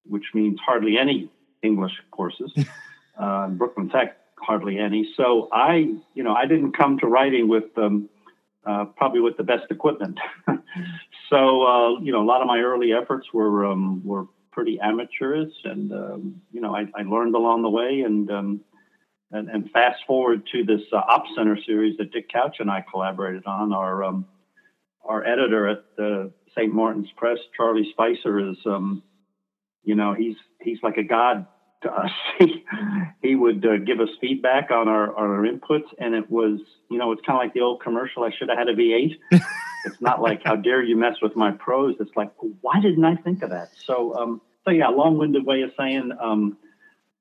which 0.05 0.25
means 0.33 0.59
hardly 0.65 0.97
any 0.97 1.31
English 1.63 1.93
courses. 2.13 2.51
uh, 3.19 3.49
Brooklyn 3.49 3.91
Tech, 3.91 4.17
hardly 4.41 4.79
any. 4.79 5.13
So 5.19 5.51
I, 5.53 5.95
you 6.15 6.23
know, 6.23 6.33
I 6.33 6.47
didn't 6.47 6.73
come 6.73 6.99
to 7.01 7.07
writing 7.07 7.47
with 7.47 7.77
um, 7.77 8.09
uh, 8.69 8.85
probably 8.97 9.21
with 9.21 9.37
the 9.37 9.43
best 9.43 9.65
equipment. 9.71 10.19
so 11.31 11.63
uh, 11.63 12.01
you 12.01 12.13
know, 12.13 12.23
a 12.23 12.29
lot 12.29 12.43
of 12.43 12.47
my 12.47 12.59
early 12.59 12.93
efforts 12.93 13.27
were 13.33 13.67
um, 13.67 14.05
were 14.05 14.27
pretty 14.53 14.79
amateurish, 14.81 15.53
and 15.65 15.93
um, 15.93 16.43
you 16.53 16.61
know, 16.61 16.75
I, 16.75 16.87
I, 16.95 17.03
learned 17.03 17.35
along 17.35 17.63
the 17.63 17.71
way. 17.71 18.03
And 18.05 18.31
um, 18.31 18.61
and, 19.31 19.49
and, 19.49 19.71
fast 19.71 20.01
forward 20.07 20.43
to 20.53 20.65
this 20.65 20.81
uh, 20.93 20.97
Op 20.97 21.25
Center 21.37 21.59
series 21.67 21.97
that 21.99 22.13
Dick 22.13 22.29
Couch 22.33 22.57
and 22.59 22.71
I 22.71 22.85
collaborated 22.91 23.47
on. 23.47 23.73
Our 23.73 24.05
um, 24.05 24.27
our 25.05 25.25
editor 25.25 25.69
at 25.69 25.85
the 25.97 26.33
St. 26.57 26.73
Martin's 26.73 27.09
Press, 27.17 27.39
Charlie 27.57 27.89
Spicer, 27.93 28.51
is 28.51 28.57
um, 28.67 29.03
you 29.83 29.95
know 29.95 30.13
he's 30.13 30.37
he's 30.61 30.79
like 30.83 30.99
a 30.99 31.05
god 31.05 31.47
to 31.83 31.93
us. 31.93 32.11
he, 32.39 32.65
he 33.23 33.35
would 33.35 33.65
uh, 33.65 33.79
give 33.79 34.01
us 34.01 34.09
feedback 34.21 34.71
on 34.71 34.89
our, 34.89 35.17
on 35.17 35.31
our 35.31 35.43
inputs, 35.43 35.87
and 35.99 36.15
it 36.15 36.31
was, 36.31 36.61
you 36.91 36.99
know, 36.99 37.13
it's 37.13 37.23
kind 37.25 37.39
of 37.39 37.45
like 37.45 37.55
the 37.55 37.61
old 37.61 37.83
commercial. 37.83 38.25
I 38.25 38.31
should 38.37 38.49
have 38.49 38.59
had 38.59 38.69
a 38.69 38.75
V8. 38.75 39.13
it's 39.85 40.01
not 40.01 40.21
like 40.21 40.43
how 40.45 40.57
dare 40.57 40.83
you 40.83 40.97
mess 40.97 41.17
with 41.23 41.37
my 41.37 41.53
prose. 41.53 41.97
It's 42.01 42.15
like 42.17 42.31
why 42.61 42.81
didn't 42.81 43.05
I 43.05 43.17
think 43.17 43.43
of 43.43 43.51
that? 43.51 43.71
So, 43.85 44.15
um, 44.15 44.41
so 44.65 44.71
yeah, 44.71 44.89
long-winded 44.89 45.45
way 45.45 45.63
of 45.63 45.73
saying. 45.79 46.13
Um, 46.21 46.59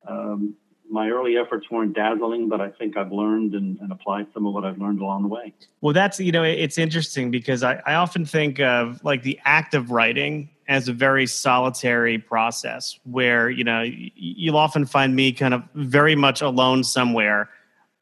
um, 0.07 0.55
my 0.89 1.09
early 1.09 1.37
efforts 1.37 1.69
weren't 1.69 1.93
dazzling, 1.93 2.49
but 2.49 2.61
I 2.61 2.69
think 2.69 2.97
I've 2.97 3.11
learned 3.11 3.53
and, 3.55 3.79
and, 3.79 3.91
applied 3.91 4.27
some 4.33 4.45
of 4.45 4.53
what 4.53 4.63
I've 4.63 4.77
learned 4.77 5.01
along 5.01 5.23
the 5.23 5.27
way. 5.27 5.53
Well, 5.81 5.93
that's, 5.93 6.19
you 6.19 6.31
know, 6.31 6.43
it's 6.43 6.77
interesting 6.77 7.29
because 7.31 7.63
I, 7.63 7.81
I 7.85 7.95
often 7.95 8.25
think 8.25 8.59
of 8.59 9.03
like 9.03 9.23
the 9.23 9.39
act 9.43 9.73
of 9.73 9.91
writing 9.91 10.49
as 10.67 10.87
a 10.87 10.93
very 10.93 11.25
solitary 11.25 12.17
process 12.17 12.99
where 13.03 13.49
you 13.49 13.63
know 13.63 13.83
you'll 13.85 14.57
often 14.57 14.85
find 14.85 15.15
me 15.15 15.31
kind 15.31 15.53
of 15.53 15.63
very 15.75 16.15
much 16.15 16.41
alone 16.41 16.83
somewhere 16.83 17.49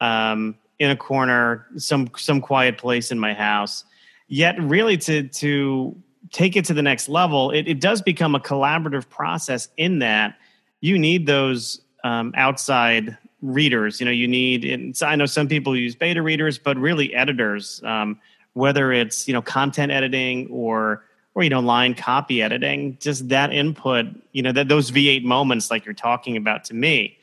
um, 0.00 0.56
in 0.78 0.90
a 0.90 0.96
corner 0.96 1.66
some 1.76 2.10
some 2.16 2.40
quiet 2.40 2.78
place 2.78 3.10
in 3.10 3.18
my 3.18 3.32
house 3.32 3.84
yet 4.28 4.60
really 4.60 4.96
to 4.96 5.28
to 5.28 5.96
take 6.32 6.56
it 6.56 6.64
to 6.64 6.74
the 6.74 6.82
next 6.82 7.08
level 7.08 7.50
it, 7.50 7.68
it 7.68 7.80
does 7.80 8.02
become 8.02 8.34
a 8.34 8.40
collaborative 8.40 9.08
process 9.08 9.68
in 9.76 10.00
that 10.00 10.36
you 10.80 10.98
need 10.98 11.26
those 11.26 11.80
um, 12.06 12.32
outside 12.36 13.18
readers. 13.42 14.00
You 14.00 14.06
know 14.06 14.12
you 14.12 14.28
need 14.28 14.64
and 14.64 14.96
i 15.02 15.14
know 15.16 15.26
some 15.26 15.48
people 15.48 15.76
use 15.76 15.94
beta 15.94 16.22
readers 16.22 16.58
but 16.58 16.76
really 16.78 17.14
editors 17.14 17.82
um, 17.84 18.18
whether 18.54 18.92
it's 18.92 19.28
you 19.28 19.34
know 19.34 19.42
content 19.42 19.92
editing 19.92 20.48
or 20.50 21.04
or 21.34 21.42
you 21.42 21.50
know 21.50 21.60
line 21.60 21.94
copy 21.94 22.42
editing 22.42 22.96
just 23.00 23.28
that 23.28 23.52
input 23.52 24.06
you 24.32 24.42
know 24.42 24.52
that 24.52 24.68
those 24.68 24.90
v8 24.90 25.22
moments 25.24 25.70
like 25.70 25.84
you're 25.84 25.94
talking 25.94 26.36
about 26.36 26.64
to 26.64 26.74
me 26.74 27.18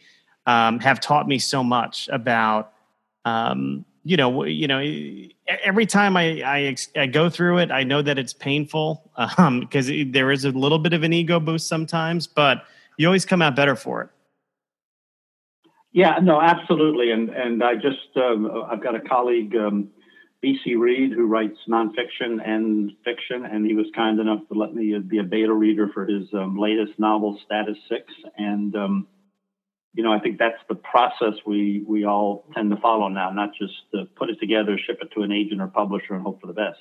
um, 0.46 0.80
have 0.80 1.00
taught 1.00 1.28
me 1.28 1.40
so 1.40 1.64
much 1.64 2.10
about 2.12 2.74
um, 3.26 3.84
you 4.04 4.16
know 4.16 4.44
you 4.44 4.68
know 4.68 4.80
every 5.64 5.86
time 5.86 6.16
I, 6.16 6.44
I, 6.44 6.76
I 6.96 7.08
go 7.08 7.30
through 7.30 7.58
it 7.58 7.72
i 7.72 7.84
know 7.84 8.02
that 8.02 8.20
it's 8.20 8.34
painful 8.34 9.10
because 9.16 9.90
um, 9.90 10.12
there 10.12 10.32
is 10.32 10.46
a 10.46 10.52
little 10.52 10.80
bit 10.80 10.94
of 10.94 11.04
an 11.04 11.14
ego 11.14 11.40
boost 11.40 11.68
sometimes 11.68 12.28
but 12.28 12.66
you 12.98 13.08
always 13.08 13.26
come 13.26 13.42
out 13.42 13.56
better 13.56 13.76
for 13.76 14.04
it 14.04 14.10
yeah 15.94 16.20
no 16.22 16.42
absolutely 16.42 17.12
and 17.12 17.30
and 17.30 17.64
i 17.64 17.76
just 17.76 18.18
um, 18.18 18.50
i've 18.70 18.84
got 18.84 18.96
a 18.96 19.02
colleague 19.02 19.56
um, 19.56 19.90
BC 20.44 20.78
Reed, 20.78 21.14
who 21.14 21.26
writes 21.26 21.58
nonfiction 21.70 22.46
and 22.46 22.92
fiction, 23.06 23.46
and 23.46 23.66
he 23.66 23.76
was 23.76 23.86
kind 23.96 24.20
enough 24.20 24.42
to 24.52 24.60
let 24.60 24.76
me 24.76 24.98
be 25.00 25.20
a 25.20 25.24
beta 25.24 25.54
reader 25.54 25.90
for 25.94 26.06
his 26.06 26.28
um, 26.34 26.58
latest 26.58 27.00
novel, 27.00 27.40
Status 27.46 27.78
Six. 27.88 28.12
And 28.38 28.76
um, 28.76 29.08
you 29.94 30.04
know, 30.04 30.12
I 30.12 30.20
think 30.20 30.40
that's 30.40 30.62
the 30.68 30.76
process 30.76 31.36
we 31.46 31.86
we 31.88 32.04
all 32.04 32.46
tend 32.54 32.72
to 32.72 32.78
follow 32.78 33.08
now, 33.08 33.30
not 33.32 33.52
just 33.58 33.74
uh, 33.94 34.04
put 34.18 34.30
it 34.30 34.40
together, 34.40 34.78
ship 34.78 35.00
it 35.02 35.14
to 35.16 35.22
an 35.22 35.32
agent 35.32 35.62
or 35.62 35.68
publisher, 35.68 36.14
and 36.14 36.24
hope 36.24 36.42
for 36.42 36.48
the 36.48 36.54
best. 36.54 36.80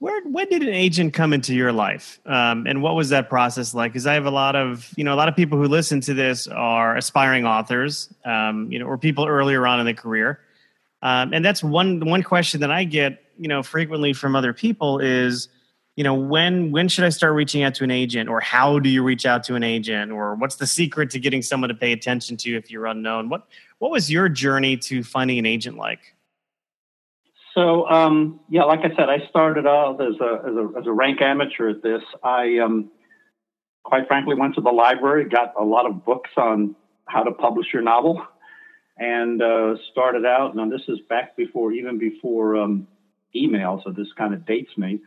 Where 0.00 0.22
when 0.24 0.48
did 0.48 0.62
an 0.62 0.68
agent 0.68 1.14
come 1.14 1.32
into 1.32 1.54
your 1.54 1.72
life, 1.72 2.20
um, 2.26 2.66
and 2.66 2.82
what 2.82 2.94
was 2.94 3.10
that 3.10 3.28
process 3.28 3.74
like? 3.74 3.92
Because 3.92 4.06
I 4.06 4.14
have 4.14 4.26
a 4.26 4.30
lot 4.30 4.56
of 4.56 4.92
you 4.96 5.04
know 5.04 5.14
a 5.14 5.16
lot 5.16 5.28
of 5.28 5.36
people 5.36 5.56
who 5.56 5.68
listen 5.68 6.00
to 6.02 6.14
this 6.14 6.48
are 6.48 6.96
aspiring 6.96 7.46
authors, 7.46 8.12
um, 8.24 8.72
you 8.72 8.78
know, 8.78 8.86
or 8.86 8.98
people 8.98 9.26
earlier 9.26 9.66
on 9.66 9.78
in 9.78 9.86
the 9.86 9.94
career 9.94 10.40
um, 11.02 11.32
and 11.32 11.44
that's 11.44 11.62
one 11.62 12.00
one 12.00 12.22
question 12.22 12.60
that 12.60 12.70
I 12.70 12.84
get, 12.84 13.22
you 13.38 13.48
know, 13.48 13.62
frequently 13.62 14.12
from 14.12 14.36
other 14.36 14.52
people 14.52 14.98
is, 14.98 15.48
you 15.96 16.04
know, 16.04 16.14
when 16.14 16.72
when 16.72 16.88
should 16.88 17.04
I 17.04 17.08
start 17.08 17.34
reaching 17.34 17.62
out 17.62 17.74
to 17.76 17.84
an 17.84 17.90
agent, 17.90 18.28
or 18.28 18.40
how 18.40 18.78
do 18.78 18.88
you 18.88 19.02
reach 19.02 19.24
out 19.24 19.42
to 19.44 19.54
an 19.54 19.62
agent, 19.62 20.12
or 20.12 20.34
what's 20.34 20.56
the 20.56 20.66
secret 20.66 21.10
to 21.10 21.18
getting 21.18 21.42
someone 21.42 21.68
to 21.68 21.74
pay 21.74 21.92
attention 21.92 22.36
to 22.38 22.54
if 22.54 22.70
you're 22.70 22.86
unknown? 22.86 23.28
What 23.30 23.46
what 23.78 23.90
was 23.90 24.10
your 24.10 24.28
journey 24.28 24.76
to 24.78 25.02
finding 25.02 25.38
an 25.38 25.46
agent 25.46 25.76
like? 25.76 26.14
So 27.60 27.86
um, 27.90 28.40
yeah, 28.48 28.64
like 28.64 28.80
I 28.80 28.96
said, 28.96 29.10
I 29.10 29.28
started 29.28 29.66
out 29.66 30.00
as 30.00 30.14
a, 30.18 30.48
as 30.48 30.56
a 30.56 30.78
as 30.80 30.86
a 30.86 30.92
rank 30.92 31.20
amateur 31.20 31.68
at 31.68 31.82
this. 31.82 32.02
I 32.24 32.56
um, 32.56 32.90
quite 33.84 34.08
frankly 34.08 34.34
went 34.34 34.54
to 34.54 34.62
the 34.62 34.70
library, 34.70 35.28
got 35.28 35.52
a 35.60 35.64
lot 35.64 35.84
of 35.84 36.02
books 36.02 36.30
on 36.38 36.74
how 37.04 37.22
to 37.22 37.32
publish 37.32 37.66
your 37.70 37.82
novel 37.82 38.26
and 38.96 39.42
uh, 39.42 39.74
started 39.92 40.24
out. 40.24 40.56
Now 40.56 40.70
this 40.70 40.80
is 40.88 41.00
back 41.10 41.36
before, 41.36 41.72
even 41.72 41.98
before 41.98 42.56
um, 42.56 42.88
email, 43.36 43.82
so 43.84 43.90
this 43.90 44.08
kind 44.16 44.32
of 44.32 44.46
dates 44.46 44.70
me. 44.78 45.00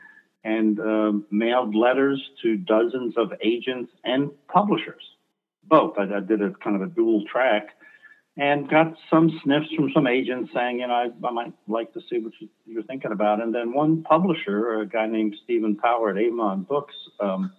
And 0.44 0.80
uh, 0.80 1.14
mailed 1.32 1.74
letters 1.74 2.22
to 2.44 2.58
dozens 2.58 3.16
of 3.18 3.32
agents 3.42 3.92
and 4.04 4.30
publishers, 4.48 5.02
both. 5.64 5.98
I, 5.98 6.04
I, 6.04 6.20
did 6.20 6.42
a 6.44 6.52
kind 6.64 6.76
of 6.76 6.84
a 6.84 6.88
dual 6.88 7.24
track, 7.32 7.70
and 8.36 8.70
got 8.70 8.96
some 9.10 9.30
sniffs 9.44 9.72
from 9.76 9.92
some 9.94 10.08
agents 10.08 10.52
saying, 10.54 10.80
you 10.80 10.88
know, 10.88 10.94
I, 10.94 11.28
I 11.28 11.32
might 11.32 11.54
like 11.68 11.94
to 11.94 12.02
see 12.10 12.20
what 12.20 12.34
you, 12.40 12.80
are 12.80 12.84
thinking 12.84 13.12
about. 13.12 13.42
And 13.42 13.54
then 13.54 13.74
one 13.74 14.04
publisher, 14.04 14.80
a 14.80 14.88
guy 14.88 15.06
named 15.06 15.36
Stephen 15.44 15.76
Power 15.76 16.10
at 16.10 16.18
Avon 16.18 16.64
Books, 16.64 16.96
um, 17.20 17.52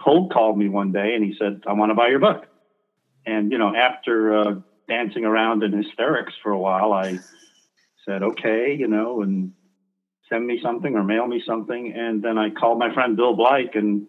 cold 0.00 0.32
called 0.32 0.58
me 0.58 0.68
one 0.68 0.92
day, 0.92 1.14
and 1.14 1.24
he 1.24 1.34
said, 1.38 1.62
"I 1.66 1.74
want 1.74 1.90
to 1.90 1.94
buy 1.94 2.08
your 2.08 2.18
book." 2.18 2.46
And 3.26 3.52
you 3.52 3.58
know, 3.58 3.74
after 3.74 4.38
uh, 4.38 4.54
dancing 4.88 5.24
around 5.24 5.62
in 5.62 5.72
hysterics 5.72 6.32
for 6.42 6.50
a 6.50 6.58
while, 6.58 6.92
I 6.92 7.18
said, 8.04 8.22
okay, 8.22 8.74
you 8.78 8.88
know, 8.88 9.22
and 9.22 9.52
send 10.28 10.46
me 10.46 10.60
something 10.62 10.94
or 10.94 11.04
mail 11.04 11.26
me 11.26 11.42
something. 11.46 11.92
And 11.94 12.22
then 12.22 12.38
I 12.38 12.50
called 12.50 12.78
my 12.78 12.92
friend 12.92 13.16
Bill 13.16 13.34
Blake 13.34 13.74
and 13.74 14.06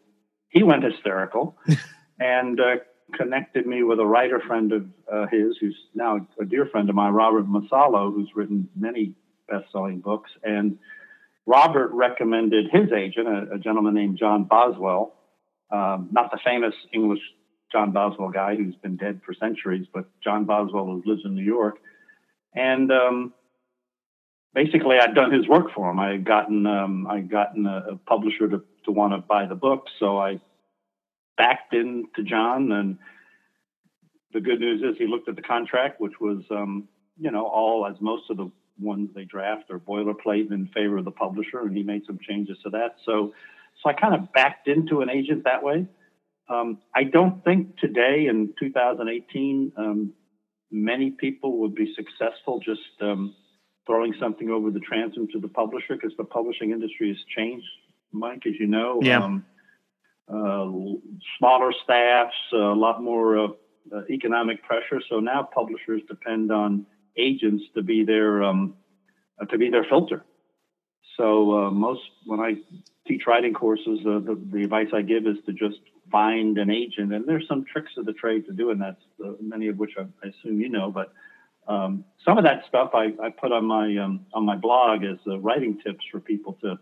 he 0.49 0.63
went 0.63 0.83
hysterical 0.83 1.57
and 2.19 2.59
uh, 2.59 2.75
connected 3.13 3.65
me 3.65 3.83
with 3.83 3.99
a 3.99 4.05
writer 4.05 4.39
friend 4.39 4.71
of 4.71 4.85
uh, 5.11 5.27
his 5.27 5.57
who's 5.59 5.77
now 5.93 6.25
a 6.39 6.45
dear 6.45 6.65
friend 6.65 6.89
of 6.89 6.95
mine, 6.95 7.13
Robert 7.13 7.47
Masello, 7.47 8.13
who's 8.13 8.29
written 8.35 8.69
many 8.75 9.13
best 9.49 9.65
selling 9.71 9.99
books. 9.99 10.31
And 10.43 10.77
Robert 11.45 11.91
recommended 11.91 12.67
his 12.71 12.91
agent, 12.91 13.27
a, 13.27 13.55
a 13.55 13.59
gentleman 13.59 13.93
named 13.93 14.17
John 14.17 14.45
Boswell, 14.45 15.13
um, 15.71 16.09
not 16.11 16.31
the 16.31 16.39
famous 16.43 16.73
English 16.93 17.21
John 17.71 17.91
Boswell 17.91 18.29
guy 18.29 18.55
who's 18.55 18.75
been 18.75 18.97
dead 18.97 19.21
for 19.25 19.33
centuries, 19.33 19.87
but 19.93 20.05
John 20.23 20.45
Boswell 20.45 20.85
who 20.85 21.03
lives 21.05 21.21
in 21.25 21.35
New 21.35 21.43
York. 21.43 21.77
And 22.53 22.91
um, 22.91 23.33
basically, 24.53 24.97
I'd 24.99 25.15
done 25.15 25.31
his 25.31 25.47
work 25.47 25.67
for 25.73 25.89
him. 25.89 25.99
I 25.99 26.11
had 26.11 26.25
gotten 26.25 26.65
um, 26.65 27.07
I 27.07 27.21
gotten 27.21 27.65
a, 27.65 27.85
a 27.91 27.95
publisher 27.95 28.49
to, 28.49 28.63
to 28.85 28.91
want 28.91 29.13
to 29.13 29.19
buy 29.19 29.45
the 29.45 29.55
book, 29.55 29.85
so 29.99 30.17
I 30.17 30.39
backed 31.41 31.73
into 31.73 32.23
John. 32.23 32.71
And 32.71 32.97
the 34.31 34.41
good 34.41 34.59
news 34.59 34.81
is 34.81 34.97
he 34.97 35.07
looked 35.07 35.27
at 35.27 35.35
the 35.35 35.41
contract, 35.41 35.99
which 35.99 36.19
was 36.21 36.43
um, 36.51 36.87
you 37.17 37.31
know 37.31 37.45
all 37.47 37.87
as 37.87 37.95
most 37.99 38.29
of 38.29 38.37
the 38.37 38.51
ones 38.79 39.09
they 39.15 39.25
draft 39.25 39.71
are 39.71 39.79
boilerplate 39.79 40.51
in 40.51 40.67
favor 40.67 40.97
of 40.97 41.05
the 41.05 41.11
publisher, 41.11 41.61
and 41.61 41.75
he 41.75 41.83
made 41.83 42.03
some 42.05 42.19
changes 42.27 42.57
to 42.63 42.69
that. 42.69 42.95
So 43.05 43.33
so 43.81 43.89
I 43.89 43.93
kind 43.93 44.13
of 44.13 44.31
backed 44.33 44.67
into 44.67 45.01
an 45.01 45.09
agent 45.09 45.45
that 45.45 45.63
way. 45.63 45.87
Um, 46.47 46.79
I 46.93 47.05
don't 47.05 47.43
think 47.43 47.77
today 47.77 48.27
in 48.29 48.53
2018 48.59 49.71
um, 49.77 50.13
many 50.69 51.11
people 51.11 51.59
would 51.59 51.73
be 51.73 51.93
successful 51.95 52.59
just 52.59 52.81
um, 53.01 53.33
throwing 53.87 54.13
something 54.19 54.49
over 54.49 54.69
the 54.69 54.79
transom 54.79 55.27
to 55.33 55.39
the 55.39 55.47
publisher 55.47 55.95
because 55.95 56.11
the 56.17 56.23
publishing 56.23 56.71
industry 56.71 57.07
has 57.07 57.17
changed, 57.35 57.65
Mike, 58.11 58.43
as 58.45 58.53
you 58.59 58.67
know. 58.67 58.99
Yeah. 59.01 59.23
Um, 59.23 59.45
smaller 60.31 61.73
staffs, 61.83 62.35
a 62.53 62.57
lot 62.57 63.01
more 63.01 63.37
uh, 63.37 63.47
uh, 63.93 64.01
economic 64.09 64.63
pressure. 64.63 65.01
So 65.09 65.19
now 65.19 65.43
publishers 65.43 66.01
depend 66.07 66.51
on 66.51 66.85
agents 67.17 67.63
to 67.75 67.81
be 67.81 68.03
their 68.05 68.43
um, 68.43 68.75
uh, 69.41 69.45
to 69.45 69.57
be 69.57 69.69
their 69.69 69.85
filter. 69.85 70.23
So 71.17 71.65
uh, 71.65 71.71
most 71.71 72.01
when 72.25 72.39
I 72.39 72.55
teach 73.07 73.23
writing 73.27 73.53
courses, 73.53 73.99
uh, 74.05 74.19
the, 74.19 74.39
the 74.51 74.63
advice 74.63 74.87
I 74.93 75.01
give 75.01 75.27
is 75.27 75.37
to 75.45 75.53
just 75.53 75.79
find 76.11 76.57
an 76.57 76.69
agent. 76.69 77.13
And 77.13 77.27
there's 77.27 77.47
some 77.47 77.65
tricks 77.65 77.91
of 77.97 78.05
the 78.05 78.13
trade 78.13 78.45
to 78.47 78.53
doing 78.53 78.79
that, 78.79 78.97
uh, 79.23 79.33
many 79.41 79.67
of 79.67 79.77
which 79.77 79.91
I, 79.97 80.03
I, 80.23 80.29
assume 80.29 80.61
you 80.61 80.69
know. 80.69 80.91
But 80.91 81.13
um, 81.67 82.05
some 82.25 82.37
of 82.37 82.43
that 82.43 82.63
stuff 82.67 82.91
I, 82.93 83.13
I 83.21 83.29
put 83.29 83.51
on 83.51 83.65
my 83.65 83.97
um, 83.97 84.25
on 84.33 84.45
my 84.45 84.55
blog 84.55 85.03
as 85.03 85.17
uh, 85.27 85.39
writing 85.39 85.79
tips 85.85 86.05
for 86.11 86.19
people 86.19 86.57
to 86.61 86.79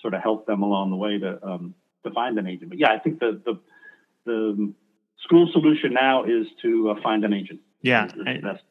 sort 0.00 0.14
of 0.14 0.22
help 0.22 0.46
them 0.46 0.62
along 0.62 0.90
the 0.90 0.96
way 0.96 1.18
to 1.18 1.44
um, 1.46 1.74
to 2.04 2.10
find 2.10 2.38
an 2.38 2.46
agent. 2.46 2.70
But 2.70 2.78
yeah, 2.78 2.92
I 2.92 2.98
think 2.98 3.20
the 3.20 3.40
the, 3.44 3.60
the 4.24 4.72
school 5.24 5.48
solution 5.52 5.92
now 5.94 6.24
is 6.24 6.46
to 6.62 6.90
uh, 6.90 7.02
find 7.02 7.24
an 7.24 7.32
agent. 7.32 7.60
Yeah, 7.82 8.08
that's 8.42 8.62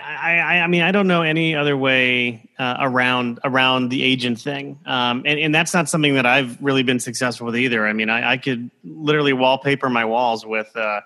I, 0.00 0.60
I, 0.60 0.66
mean, 0.68 0.82
I 0.82 0.92
don't 0.92 1.06
know 1.06 1.22
any 1.22 1.54
other 1.54 1.76
way 1.76 2.48
uh, 2.58 2.76
around 2.80 3.40
around 3.44 3.88
the 3.88 4.02
agent 4.02 4.40
thing, 4.40 4.78
um, 4.86 5.22
and 5.26 5.38
and 5.38 5.54
that's 5.54 5.74
not 5.74 5.88
something 5.88 6.14
that 6.14 6.26
I've 6.26 6.60
really 6.62 6.82
been 6.82 7.00
successful 7.00 7.46
with 7.46 7.56
either. 7.56 7.86
I 7.86 7.92
mean, 7.92 8.08
I, 8.08 8.32
I 8.32 8.36
could 8.36 8.70
literally 8.84 9.32
wallpaper 9.32 9.90
my 9.90 10.04
walls 10.04 10.46
with 10.46 10.74
uh, 10.76 11.00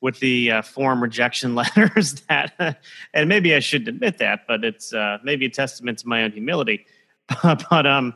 with 0.00 0.18
the 0.20 0.50
uh, 0.50 0.62
form 0.62 1.02
rejection 1.02 1.54
letters 1.54 2.14
that, 2.28 2.80
and 3.14 3.28
maybe 3.28 3.54
I 3.54 3.60
shouldn't 3.60 3.88
admit 3.88 4.18
that, 4.18 4.46
but 4.46 4.64
it's 4.64 4.92
uh, 4.92 5.18
maybe 5.22 5.46
a 5.46 5.50
testament 5.50 5.98
to 6.00 6.08
my 6.08 6.24
own 6.24 6.32
humility. 6.32 6.86
but 7.42 7.86
um, 7.86 8.14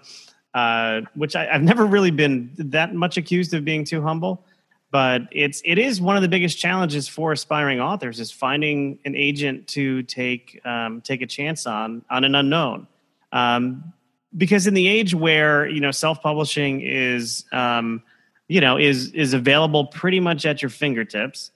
uh, 0.55 1.03
which 1.15 1.35
I, 1.35 1.49
I've 1.49 1.63
never 1.63 1.87
really 1.87 2.11
been 2.11 2.51
that 2.59 2.95
much 2.95 3.17
accused 3.17 3.55
of 3.55 3.65
being 3.65 3.85
too 3.85 4.03
humble. 4.03 4.45
but 4.93 5.23
it's 5.33 5.63
it 5.65 5.79
is 5.79 6.01
one 6.01 6.17
of 6.17 6.23
the 6.23 6.29
biggest 6.29 6.59
challenges 6.59 7.09
for 7.09 7.33
aspiring 7.33 7.81
authors 7.81 8.21
is 8.21 8.31
finding 8.31 8.99
an 9.05 9.17
agent 9.17 9.67
to 9.67 10.03
take 10.05 10.61
um, 10.65 11.01
take 11.01 11.23
a 11.23 11.27
chance 11.27 11.67
on 11.67 12.05
on 12.11 12.25
an 12.25 12.35
unknown. 12.35 12.87
Um, 13.33 13.93
because 14.37 14.67
in 14.67 14.75
the 14.75 14.87
age 14.87 15.15
where 15.15 15.67
you 15.67 15.81
know 15.81 15.91
self 15.91 16.23
publishing 16.23 16.83
is 16.83 17.45
um, 17.53 18.03
you 18.49 18.61
know 18.61 18.79
is 18.79 19.11
is 19.13 19.33
available 19.33 19.87
pretty 19.87 20.21
much 20.21 20.45
at 20.45 20.61
your 20.61 20.69
fingertips, 20.69 21.51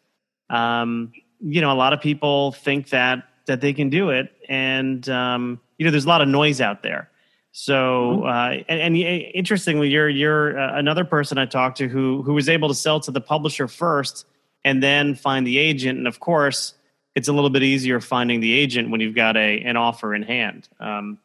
um, 0.51 1.13
you 1.41 1.61
know 1.61 1.71
a 1.71 1.77
lot 1.77 1.93
of 1.93 2.01
people 2.01 2.53
think 2.53 2.89
that 2.89 3.29
that 3.47 3.61
they 3.61 3.75
can 3.75 3.91
do 3.91 4.09
it, 4.11 4.33
and 4.49 5.09
um, 5.11 5.61
you 5.77 5.85
know 5.85 5.91
there's 5.91 6.07
a 6.07 6.09
lot 6.09 6.23
of 6.23 6.29
noise 6.29 6.63
out 6.63 6.83
there. 6.83 7.11
So, 7.59 8.21
mm-hmm. 8.23 8.27
uh, 8.27 8.65
and, 8.69 8.95
and, 8.95 8.97
interestingly, 9.35 9.89
you're 9.89 10.11
you're 10.11 10.61
uh, 10.61 10.79
another 10.79 11.07
person 11.07 11.39
I 11.39 11.47
talked 11.47 11.79
to 11.79 11.89
who 11.89 12.21
who 12.21 12.35
was 12.35 12.51
able 12.51 12.69
to 12.69 12.75
sell 12.75 13.01
to 13.01 13.11
the 13.11 13.21
publisher 13.23 13.67
first 13.67 14.27
and 14.63 14.83
then 14.83 15.15
find 15.15 15.47
the 15.47 15.57
agent. 15.57 15.97
And 15.97 16.07
of 16.07 16.21
course, 16.21 16.75
it's 17.15 17.29
a 17.29 17.33
little 17.33 17.49
bit 17.49 17.63
easier 17.63 17.99
finding 17.99 18.41
the 18.41 18.53
agent 18.53 18.91
when 18.91 19.01
you've 19.01 19.15
got 19.15 19.39
a 19.39 19.63
an 19.63 19.79
offer 19.79 20.15
in 20.15 20.23
hand. 20.23 20.69
Um, 20.79 21.17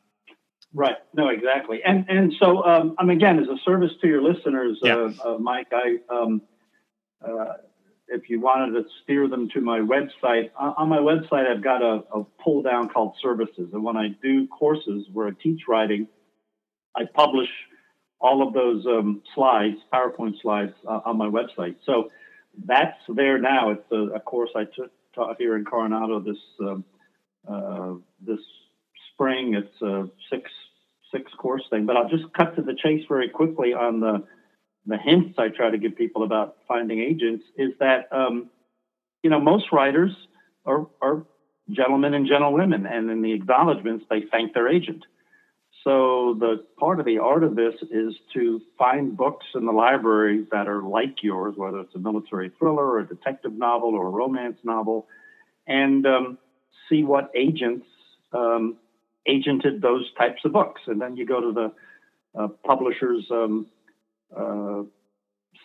right. 0.74 0.96
No, 1.14 1.28
exactly. 1.28 1.84
And 1.84 2.06
and 2.08 2.32
so, 2.40 2.64
um, 2.64 2.96
I 2.98 3.04
mean, 3.04 3.18
again, 3.18 3.38
as 3.38 3.50
a 3.50 3.58
service 3.66 3.92
to 4.00 4.08
your 4.08 4.22
listeners, 4.22 4.80
yeah. 4.82 5.10
uh, 5.26 5.34
uh 5.34 5.38
Mike, 5.38 5.68
I. 5.74 5.98
Um, 6.10 6.44
uh, 7.22 7.56
if 8.08 8.30
you 8.30 8.42
wanted 8.42 8.72
to 8.74 8.86
steer 9.04 9.28
them 9.30 9.50
to 9.54 9.62
my 9.62 9.80
website, 9.80 10.50
on 10.58 10.90
my 10.90 10.98
website, 10.98 11.50
I've 11.50 11.64
got 11.64 11.82
a, 11.82 12.04
a 12.14 12.26
pull 12.44 12.62
down 12.62 12.90
called 12.90 13.16
services. 13.22 13.70
And 13.72 13.86
when 13.86 13.96
I 13.96 14.10
do 14.22 14.48
courses 14.48 15.08
where 15.14 15.28
I 15.28 15.32
teach 15.42 15.62
writing, 15.66 16.10
I 16.96 17.06
publish 17.06 17.50
all 18.20 18.46
of 18.48 18.54
those 18.54 18.86
um, 18.86 19.22
slides, 19.34 19.78
PowerPoint 19.92 20.40
slides, 20.42 20.74
uh, 20.88 21.02
on 21.06 21.18
my 21.18 21.28
website. 21.28 21.76
So 21.86 22.12
that's 22.66 22.98
there 23.08 23.40
now. 23.40 23.72
It's 23.72 23.92
a, 23.92 24.16
a 24.16 24.20
course 24.20 24.52
I 24.56 24.66
took 24.66 24.92
taught 25.14 25.36
here 25.38 25.58
in 25.58 25.66
Coronado 25.66 26.20
this 26.20 26.38
um, 26.60 26.86
uh, 27.48 27.94
this 28.26 28.40
spring. 29.14 29.56
It's 29.56 29.82
a 29.82 30.10
six 30.30 30.50
six 31.12 31.32
course 31.38 31.64
thing. 31.70 31.86
But 31.86 31.98
I'll 31.98 32.10
just 32.10 32.32
cut 32.34 32.56
to 32.56 32.62
the 32.62 32.76
chase 32.76 33.06
very 33.08 33.30
quickly 33.30 33.74
on 33.74 34.00
the 34.00 34.24
the 34.86 34.98
hints 34.98 35.38
I 35.38 35.50
try 35.50 35.70
to 35.70 35.78
give 35.78 35.96
people 35.96 36.24
about 36.24 36.58
finding 36.68 37.00
agents. 37.00 37.44
Is 37.58 37.72
that 37.80 38.08
um, 38.12 38.50
you 39.24 39.30
know 39.30 39.40
most 39.40 39.72
writers 39.72 40.12
are 40.66 40.88
are 41.02 41.26
gentlemen 41.70 42.14
and 42.14 42.28
gentlewomen, 42.28 42.86
and 42.86 43.10
in 43.10 43.22
the 43.22 43.34
acknowledgments 43.34 44.06
they 44.10 44.24
thank 44.32 44.54
their 44.54 44.68
agent. 44.68 45.06
So 45.84 46.36
the 46.40 46.64
part 46.80 47.00
of 47.00 47.06
the 47.06 47.18
art 47.18 47.44
of 47.44 47.56
this 47.56 47.74
is 47.90 48.14
to 48.34 48.62
find 48.78 49.18
books 49.18 49.46
in 49.56 49.66
the 49.66 49.72
library 49.72 50.46
that 50.52 50.68
are 50.68 50.84
like 50.84 51.24
yours, 51.24 51.56
whether 51.58 51.80
it's 51.80 51.96
a 51.96 52.00
military 52.00 52.52
thriller 52.60 52.86
or 52.86 53.00
a 53.00 53.08
detective 53.08 53.54
novel 53.54 53.96
or 53.96 54.08
a 54.08 54.10
romance 54.12 54.58
novel, 54.64 55.08
and 55.68 56.06
um, 56.06 56.38
see 56.88 57.04
what 57.04 57.32
agents 57.36 57.88
um, 58.32 58.78
agented 59.28 59.82
those 59.82 60.06
types 60.18 60.42
of 60.46 60.52
books. 60.52 60.82
And 60.86 61.02
then 61.02 61.16
you 61.16 61.26
go 61.26 61.42
to 61.42 61.52
the 61.52 62.40
uh, 62.40 62.48
publisher's 62.64 63.26
um, 63.32 63.66
uh, 64.36 64.84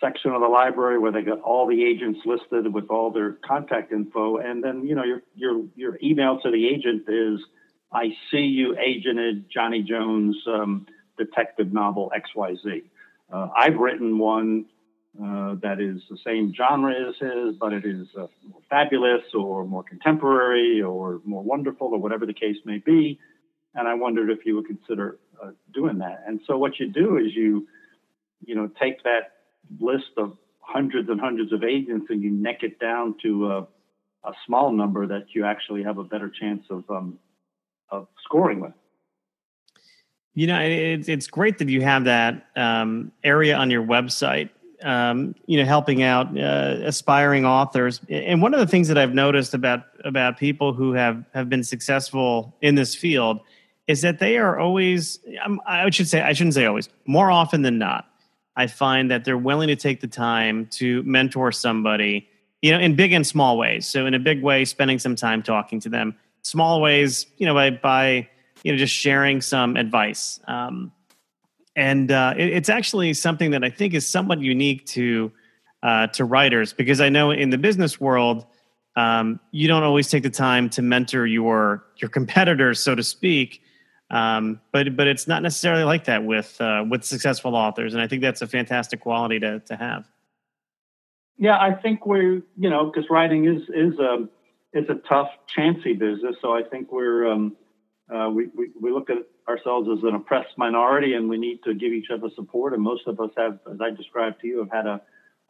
section 0.01 0.31
of 0.31 0.41
the 0.41 0.47
library 0.47 0.97
where 0.97 1.11
they 1.11 1.21
got 1.21 1.41
all 1.41 1.67
the 1.67 1.83
agents 1.83 2.19
listed 2.25 2.73
with 2.73 2.89
all 2.89 3.11
their 3.11 3.33
contact 3.47 3.91
info, 3.91 4.37
and 4.37 4.63
then 4.63 4.85
you 4.85 4.95
know 4.95 5.03
your 5.03 5.21
your 5.35 5.63
your 5.75 5.99
email 6.01 6.39
to 6.41 6.51
the 6.51 6.67
agent 6.67 7.03
is 7.07 7.39
I 7.91 8.09
see 8.31 8.39
you 8.39 8.75
agented 8.75 9.49
Johnny 9.49 9.81
Jones 9.81 10.35
um, 10.47 10.85
detective 11.17 11.71
novel 11.71 12.11
XYZ. 12.15 12.83
Uh, 13.31 13.47
I've 13.55 13.77
written 13.77 14.17
one 14.17 14.65
uh, 15.21 15.55
that 15.63 15.79
is 15.79 16.01
the 16.09 16.17
same 16.23 16.53
genre 16.55 16.93
as 16.93 17.15
his, 17.19 17.55
but 17.59 17.73
it 17.73 17.85
is 17.85 18.07
uh, 18.15 18.27
more 18.47 18.61
fabulous 18.69 19.23
or 19.33 19.65
more 19.65 19.83
contemporary 19.83 20.81
or 20.81 21.21
more 21.25 21.43
wonderful 21.43 21.87
or 21.87 21.99
whatever 21.99 22.25
the 22.25 22.33
case 22.33 22.57
may 22.65 22.77
be. 22.77 23.19
And 23.73 23.87
I 23.87 23.95
wondered 23.95 24.29
if 24.29 24.45
you 24.45 24.55
would 24.55 24.67
consider 24.67 25.17
uh, 25.41 25.51
doing 25.73 25.99
that. 25.99 26.23
And 26.27 26.39
so 26.45 26.57
what 26.57 26.79
you 26.79 26.91
do 26.91 27.17
is 27.17 27.35
you, 27.35 27.67
you 28.45 28.55
know, 28.55 28.69
take 28.79 29.03
that 29.03 29.33
list 29.79 30.11
of 30.17 30.37
hundreds 30.59 31.09
and 31.09 31.19
hundreds 31.19 31.51
of 31.51 31.63
agents 31.63 32.07
and 32.09 32.21
you 32.21 32.29
neck 32.29 32.61
it 32.61 32.79
down 32.79 33.15
to 33.23 33.51
a, 33.51 33.59
a 34.27 34.33
small 34.45 34.71
number 34.71 35.07
that 35.07 35.27
you 35.33 35.45
actually 35.45 35.83
have 35.83 35.97
a 35.97 36.03
better 36.03 36.29
chance 36.29 36.63
of 36.69 36.83
um, 36.89 37.17
of 37.89 38.07
scoring 38.23 38.59
with. 38.59 38.73
You 40.37 40.45
know, 40.45 40.59
it's 40.61 41.09
it's 41.09 41.25
great 41.25 41.57
that 41.57 41.67
you 41.67 41.81
have 41.81 42.03
that 42.03 42.45
um, 42.55 43.11
area 43.23 43.57
on 43.57 43.71
your 43.71 43.83
website. 43.83 44.49
Um, 44.83 45.33
you 45.47 45.57
know, 45.57 45.65
helping 45.65 46.03
out 46.03 46.37
uh, 46.37 46.81
aspiring 46.83 47.43
authors. 47.43 47.99
And 48.07 48.43
one 48.43 48.53
of 48.53 48.59
the 48.59 48.67
things 48.67 48.87
that 48.89 48.97
I've 48.99 49.15
noticed 49.15 49.55
about 49.55 49.85
about 50.05 50.37
people 50.37 50.73
who 50.73 50.93
have 50.93 51.23
have 51.33 51.49
been 51.49 51.63
successful 51.63 52.55
in 52.61 52.75
this 52.75 52.93
field 52.93 53.39
is 53.87 54.01
that 54.03 54.19
they 54.19 54.37
are 54.37 54.59
always. 54.59 55.19
Um, 55.43 55.59
I 55.65 55.89
should 55.89 56.07
say 56.07 56.21
I 56.21 56.33
shouldn't 56.33 56.53
say 56.53 56.67
always. 56.67 56.87
More 57.07 57.31
often 57.31 57.63
than 57.63 57.79
not, 57.79 58.07
I 58.55 58.67
find 58.67 59.09
that 59.09 59.25
they're 59.25 59.39
willing 59.39 59.69
to 59.69 59.75
take 59.75 60.01
the 60.01 60.07
time 60.07 60.67
to 60.73 61.01
mentor 61.01 61.51
somebody. 61.51 62.29
You 62.61 62.73
know, 62.73 62.79
in 62.79 62.95
big 62.95 63.11
and 63.11 63.25
small 63.25 63.57
ways. 63.57 63.87
So, 63.87 64.05
in 64.05 64.13
a 64.13 64.19
big 64.19 64.43
way, 64.43 64.65
spending 64.65 64.99
some 64.99 65.15
time 65.15 65.41
talking 65.41 65.79
to 65.79 65.89
them 65.89 66.15
small 66.47 66.81
ways, 66.81 67.25
you 67.37 67.45
know, 67.45 67.53
by, 67.53 67.71
by 67.71 68.29
you 68.63 68.71
know, 68.71 68.77
just 68.77 68.93
sharing 68.93 69.41
some 69.41 69.75
advice. 69.75 70.39
Um, 70.47 70.91
and 71.75 72.11
uh, 72.11 72.33
it, 72.37 72.49
it's 72.49 72.69
actually 72.69 73.13
something 73.13 73.51
that 73.51 73.63
I 73.63 73.69
think 73.69 73.93
is 73.93 74.07
somewhat 74.07 74.39
unique 74.41 74.85
to 74.87 75.31
uh, 75.83 76.07
to 76.07 76.25
writers 76.25 76.73
because 76.73 76.99
I 76.99 77.09
know 77.09 77.31
in 77.31 77.51
the 77.51 77.57
business 77.57 78.01
world, 78.01 78.45
um, 78.95 79.39
you 79.51 79.67
don't 79.67 79.83
always 79.83 80.09
take 80.09 80.23
the 80.23 80.29
time 80.29 80.69
to 80.71 80.81
mentor 80.81 81.25
your 81.25 81.85
your 81.97 82.09
competitors, 82.09 82.81
so 82.81 82.95
to 82.95 83.03
speak. 83.03 83.61
Um, 84.09 84.59
but 84.71 84.95
but 84.95 85.07
it's 85.07 85.27
not 85.27 85.43
necessarily 85.43 85.83
like 85.83 86.05
that 86.05 86.23
with 86.23 86.59
uh, 86.59 86.83
with 86.89 87.03
successful 87.03 87.55
authors, 87.55 87.93
and 87.93 88.01
I 88.01 88.07
think 88.07 88.21
that's 88.21 88.41
a 88.41 88.47
fantastic 88.47 89.01
quality 89.01 89.39
to 89.39 89.59
to 89.59 89.75
have. 89.75 90.09
Yeah, 91.37 91.57
I 91.59 91.73
think 91.73 92.05
we're 92.07 92.41
you 92.57 92.69
know 92.69 92.85
because 92.85 93.09
writing 93.09 93.45
is 93.45 93.61
is 93.69 93.99
um, 93.99 94.29
it's 94.73 94.89
a 94.89 94.95
tough, 95.07 95.29
chancy 95.47 95.93
business. 95.93 96.35
So 96.41 96.53
I 96.53 96.63
think 96.63 96.91
we're 96.91 97.31
um, 97.31 97.55
uh, 98.13 98.29
we, 98.29 98.47
we 98.55 98.69
we 98.79 98.91
look 98.91 99.09
at 99.09 99.17
ourselves 99.47 99.87
as 99.91 100.03
an 100.03 100.15
oppressed 100.15 100.57
minority, 100.57 101.13
and 101.13 101.29
we 101.29 101.37
need 101.37 101.63
to 101.63 101.73
give 101.73 101.93
each 101.93 102.07
other 102.13 102.29
support. 102.35 102.73
And 102.73 102.81
most 102.81 103.07
of 103.07 103.19
us 103.19 103.31
have, 103.37 103.59
as 103.71 103.79
I 103.81 103.91
described 103.91 104.41
to 104.41 104.47
you, 104.47 104.59
have 104.59 104.71
had 104.71 104.85
a, 104.85 105.01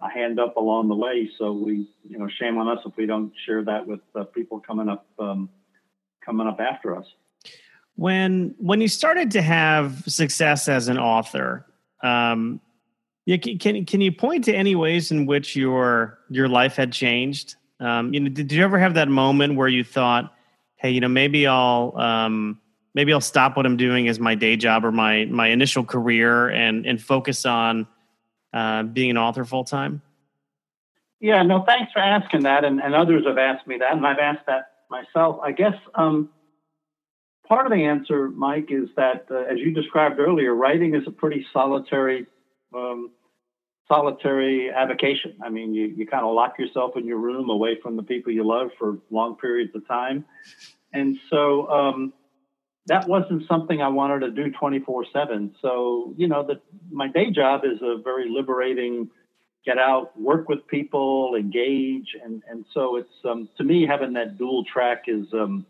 a 0.01 0.09
hand 0.09 0.39
up 0.39 0.55
along 0.55 0.87
the 0.87 0.95
way. 0.95 1.29
So 1.37 1.51
we, 1.51 1.87
you 2.07 2.17
know, 2.17 2.27
shame 2.39 2.57
on 2.57 2.67
us 2.67 2.83
if 2.85 2.95
we 2.97 3.05
don't 3.05 3.31
share 3.45 3.63
that 3.65 3.85
with 3.85 4.01
uh, 4.15 4.23
people 4.25 4.59
coming 4.59 4.89
up 4.89 5.07
um, 5.19 5.49
coming 6.23 6.47
up 6.47 6.59
after 6.59 6.95
us. 6.95 7.05
When 7.95 8.53
when 8.59 8.81
you 8.81 8.87
started 8.87 9.31
to 9.31 9.41
have 9.41 10.03
success 10.07 10.67
as 10.67 10.87
an 10.87 10.99
author, 10.99 11.65
um, 12.03 12.61
can 13.27 13.85
can 13.85 14.01
you 14.01 14.11
point 14.11 14.45
to 14.45 14.53
any 14.53 14.75
ways 14.75 15.11
in 15.11 15.25
which 15.25 15.55
your 15.55 16.19
your 16.29 16.47
life 16.47 16.75
had 16.75 16.93
changed? 16.93 17.55
Um, 17.79 18.13
you 18.13 18.19
know, 18.19 18.29
did 18.29 18.51
you 18.51 18.63
ever 18.63 18.79
have 18.79 18.95
that 18.95 19.07
moment 19.07 19.55
where 19.55 19.67
you 19.67 19.83
thought, 19.83 20.33
"Hey, 20.77 20.91
you 20.91 20.99
know, 20.99 21.07
maybe 21.07 21.45
I'll 21.45 21.93
um, 21.97 22.59
maybe 22.93 23.13
I'll 23.13 23.21
stop 23.21 23.55
what 23.55 23.65
I'm 23.65 23.77
doing 23.77 24.07
as 24.07 24.19
my 24.19 24.35
day 24.35 24.55
job 24.55 24.83
or 24.83 24.91
my 24.91 25.25
my 25.25 25.47
initial 25.47 25.83
career 25.83 26.49
and 26.49 26.85
and 26.85 27.01
focus 27.01 27.45
on 27.45 27.87
uh, 28.53 28.83
being 28.83 29.11
an 29.11 29.17
author 29.17 29.45
full 29.45 29.63
time"? 29.63 30.01
Yeah, 31.19 31.41
no, 31.43 31.63
thanks 31.63 31.91
for 31.91 31.99
asking 31.99 32.43
that, 32.43 32.63
and, 32.63 32.79
and 32.79 32.93
others 32.93 33.25
have 33.25 33.37
asked 33.37 33.67
me 33.67 33.77
that, 33.79 33.93
and 33.93 34.05
I've 34.05 34.19
asked 34.19 34.45
that 34.47 34.71
myself. 34.89 35.39
I 35.43 35.51
guess 35.51 35.73
um, 35.95 36.29
part 37.47 37.65
of 37.65 37.71
the 37.71 37.85
answer, 37.85 38.29
Mike, 38.29 38.67
is 38.69 38.89
that 38.97 39.25
uh, 39.31 39.39
as 39.51 39.57
you 39.57 39.71
described 39.71 40.19
earlier, 40.19 40.53
writing 40.53 40.93
is 40.95 41.03
a 41.07 41.11
pretty 41.11 41.45
solitary 41.51 42.27
um, 42.73 43.11
solitary 43.87 44.69
avocation. 44.71 45.35
I 45.43 45.49
mean, 45.49 45.73
you, 45.73 45.85
you 45.85 46.05
kind 46.05 46.25
of 46.25 46.33
lock 46.33 46.59
yourself 46.59 46.97
in 46.97 47.05
your 47.05 47.17
room 47.17 47.49
away 47.49 47.77
from 47.81 47.95
the 47.95 48.03
people 48.03 48.31
you 48.31 48.45
love 48.45 48.69
for 48.77 48.97
long 49.09 49.35
periods 49.37 49.73
of 49.75 49.87
time. 49.87 50.25
And 50.93 51.17
so 51.29 51.69
um, 51.69 52.13
that 52.87 53.07
wasn't 53.07 53.47
something 53.47 53.81
I 53.81 53.89
wanted 53.89 54.19
to 54.19 54.31
do 54.31 54.51
24 54.51 55.05
7. 55.13 55.55
So, 55.61 56.13
you 56.17 56.27
know, 56.27 56.45
the, 56.45 56.59
my 56.91 57.07
day 57.07 57.31
job 57.31 57.61
is 57.63 57.79
a 57.81 57.97
very 58.01 58.29
liberating 58.29 59.09
get 59.65 59.77
out, 59.77 60.17
work 60.19 60.47
with 60.47 60.65
people, 60.67 61.35
engage. 61.35 62.15
And, 62.23 62.41
and 62.49 62.65
so 62.73 62.95
it's, 62.95 63.11
um, 63.25 63.49
to 63.57 63.63
me, 63.65 63.85
having 63.85 64.13
that 64.13 64.37
dual 64.37 64.63
track 64.63 65.03
is, 65.07 65.25
um, 65.33 65.65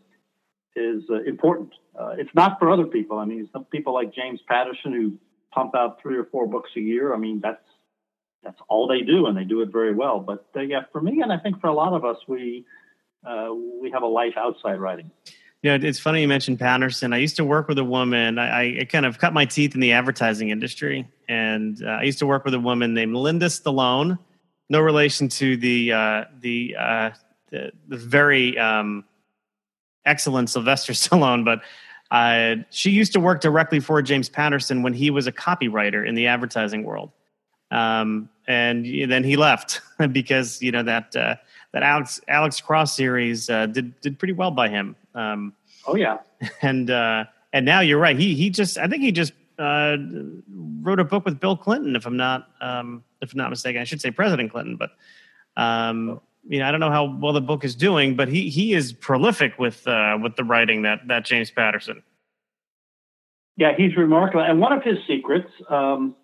is 0.76 1.02
uh, 1.10 1.22
important. 1.24 1.72
Uh, 1.98 2.10
it's 2.16 2.30
not 2.32 2.60
for 2.60 2.70
other 2.70 2.86
people. 2.86 3.18
I 3.18 3.24
mean, 3.24 3.48
some 3.52 3.64
people 3.64 3.92
like 3.92 4.14
James 4.14 4.38
Patterson 4.46 4.92
who 4.92 5.18
pump 5.52 5.74
out 5.74 6.00
three 6.00 6.16
or 6.16 6.26
four 6.26 6.46
books 6.46 6.70
a 6.76 6.80
year. 6.80 7.12
I 7.12 7.18
mean, 7.18 7.40
that's 7.42 7.58
that's 8.42 8.60
all 8.68 8.86
they 8.86 9.00
do, 9.00 9.26
and 9.26 9.36
they 9.36 9.44
do 9.44 9.62
it 9.62 9.70
very 9.70 9.94
well. 9.94 10.20
But 10.20 10.46
uh, 10.56 10.60
yeah, 10.60 10.82
for 10.92 11.00
me, 11.00 11.20
and 11.22 11.32
I 11.32 11.38
think 11.38 11.60
for 11.60 11.66
a 11.68 11.74
lot 11.74 11.92
of 11.92 12.04
us, 12.04 12.16
we 12.26 12.64
uh, 13.26 13.50
we 13.80 13.90
have 13.90 14.02
a 14.02 14.06
life 14.06 14.34
outside 14.36 14.80
writing. 14.80 15.10
Yeah, 15.62 15.76
it's 15.80 15.98
funny 15.98 16.22
you 16.22 16.28
mentioned 16.28 16.60
Patterson. 16.60 17.12
I 17.12 17.16
used 17.16 17.34
to 17.36 17.44
work 17.44 17.66
with 17.66 17.78
a 17.78 17.84
woman. 17.84 18.38
I, 18.38 18.80
I 18.80 18.84
kind 18.84 19.04
of 19.04 19.18
cut 19.18 19.32
my 19.32 19.44
teeth 19.44 19.74
in 19.74 19.80
the 19.80 19.90
advertising 19.90 20.50
industry, 20.50 21.08
and 21.28 21.82
uh, 21.82 21.88
I 21.88 22.02
used 22.04 22.20
to 22.20 22.26
work 22.26 22.44
with 22.44 22.54
a 22.54 22.60
woman 22.60 22.94
named 22.94 23.16
Linda 23.16 23.46
Stallone, 23.46 24.18
no 24.68 24.80
relation 24.80 25.28
to 25.30 25.56
the 25.56 25.92
uh, 25.92 26.24
the, 26.40 26.76
uh, 26.78 27.10
the 27.50 27.72
the 27.88 27.96
very 27.96 28.56
um, 28.56 29.04
excellent 30.04 30.48
Sylvester 30.48 30.92
Stallone, 30.94 31.44
but 31.44 31.62
uh, 32.10 32.62
she 32.70 32.90
used 32.90 33.12
to 33.14 33.20
work 33.20 33.40
directly 33.40 33.80
for 33.80 34.00
James 34.00 34.28
Patterson 34.28 34.82
when 34.82 34.94
he 34.94 35.10
was 35.10 35.26
a 35.26 35.32
copywriter 35.32 36.06
in 36.06 36.14
the 36.14 36.26
advertising 36.26 36.84
world. 36.84 37.10
Um, 37.70 38.28
and 38.46 38.86
then 39.10 39.24
he 39.24 39.36
left 39.36 39.80
because 40.12 40.62
you 40.62 40.72
know 40.72 40.82
that 40.82 41.14
uh, 41.14 41.36
that 41.72 41.82
Alex 41.82 42.20
Alex 42.28 42.60
Cross 42.60 42.96
series 42.96 43.50
uh, 43.50 43.66
did 43.66 43.98
did 44.00 44.18
pretty 44.18 44.34
well 44.34 44.50
by 44.50 44.68
him. 44.68 44.96
Um, 45.14 45.52
oh 45.86 45.96
yeah, 45.96 46.18
and 46.62 46.90
uh, 46.90 47.24
and 47.52 47.66
now 47.66 47.80
you're 47.80 47.98
right. 47.98 48.18
He 48.18 48.34
he 48.34 48.50
just 48.50 48.78
I 48.78 48.88
think 48.88 49.02
he 49.02 49.12
just 49.12 49.32
uh, 49.58 49.96
wrote 50.80 51.00
a 51.00 51.04
book 51.04 51.24
with 51.24 51.40
Bill 51.40 51.56
Clinton, 51.56 51.94
if 51.96 52.06
I'm 52.06 52.16
not 52.16 52.48
um, 52.60 53.04
if 53.20 53.32
I'm 53.32 53.38
not 53.38 53.50
mistaken. 53.50 53.80
I 53.80 53.84
should 53.84 54.00
say 54.00 54.10
President 54.10 54.50
Clinton, 54.50 54.76
but 54.76 54.90
um, 55.60 56.20
you 56.48 56.58
know 56.58 56.66
I 56.66 56.70
don't 56.70 56.80
know 56.80 56.90
how 56.90 57.16
well 57.18 57.34
the 57.34 57.40
book 57.42 57.64
is 57.64 57.74
doing, 57.74 58.16
but 58.16 58.28
he 58.28 58.48
he 58.48 58.72
is 58.72 58.94
prolific 58.94 59.58
with 59.58 59.86
uh, 59.86 60.18
with 60.22 60.36
the 60.36 60.44
writing 60.44 60.82
that 60.82 61.06
that 61.08 61.24
James 61.24 61.50
Patterson. 61.50 62.02
Yeah, 63.56 63.74
he's 63.76 63.96
remarkable, 63.96 64.44
and 64.44 64.60
one 64.60 64.72
of 64.72 64.84
his 64.84 64.98
secrets 65.06 65.50
um, 65.68 66.14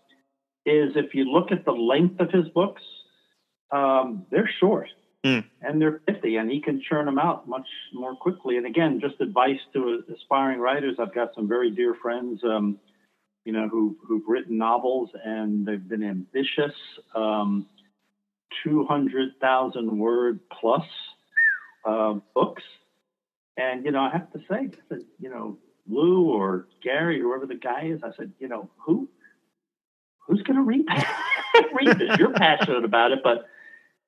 is 0.66 0.92
if 0.96 1.14
you 1.14 1.24
look 1.24 1.52
at 1.52 1.64
the 1.64 1.72
length 1.72 2.20
of 2.20 2.30
his 2.30 2.48
books, 2.48 2.82
um, 3.70 4.26
they're 4.30 4.50
short. 4.60 4.88
Mm. 5.24 5.44
And 5.62 5.80
they're 5.80 6.02
50, 6.06 6.36
and 6.36 6.50
he 6.50 6.60
can 6.60 6.82
churn 6.86 7.06
them 7.06 7.18
out 7.18 7.48
much 7.48 7.66
more 7.94 8.14
quickly. 8.14 8.58
And 8.58 8.66
again, 8.66 9.00
just 9.00 9.20
advice 9.20 9.60
to 9.72 10.02
aspiring 10.14 10.58
writers. 10.60 10.96
I've 10.98 11.14
got 11.14 11.34
some 11.34 11.48
very 11.48 11.70
dear 11.70 11.94
friends, 11.94 12.44
um, 12.44 12.78
you 13.46 13.52
know, 13.52 13.68
who, 13.68 13.96
who've 14.06 14.26
written 14.26 14.58
novels 14.58 15.10
and 15.24 15.66
they've 15.66 15.88
been 15.88 16.02
ambitious, 16.02 16.74
um, 17.14 17.66
200,000 18.64 19.98
word 19.98 20.40
plus 20.60 20.84
uh, 21.86 22.14
books. 22.34 22.62
And, 23.56 23.84
you 23.84 23.92
know, 23.92 24.00
I 24.00 24.10
have 24.10 24.30
to 24.32 24.40
say, 24.40 24.56
I 24.56 24.70
said, 24.88 25.04
you 25.18 25.30
know, 25.30 25.58
Lou 25.88 26.32
or 26.32 26.66
Gary, 26.82 27.20
whoever 27.20 27.46
the 27.46 27.54
guy 27.54 27.86
is, 27.86 28.02
I 28.02 28.10
said, 28.16 28.32
you 28.38 28.48
know, 28.48 28.70
who, 28.78 29.08
who's 30.26 30.42
going 30.42 30.56
to 30.56 30.62
read, 30.62 30.86
read 31.72 31.98
this? 31.98 32.18
You're 32.18 32.32
passionate 32.32 32.84
about 32.84 33.12
it, 33.12 33.20
but 33.22 33.46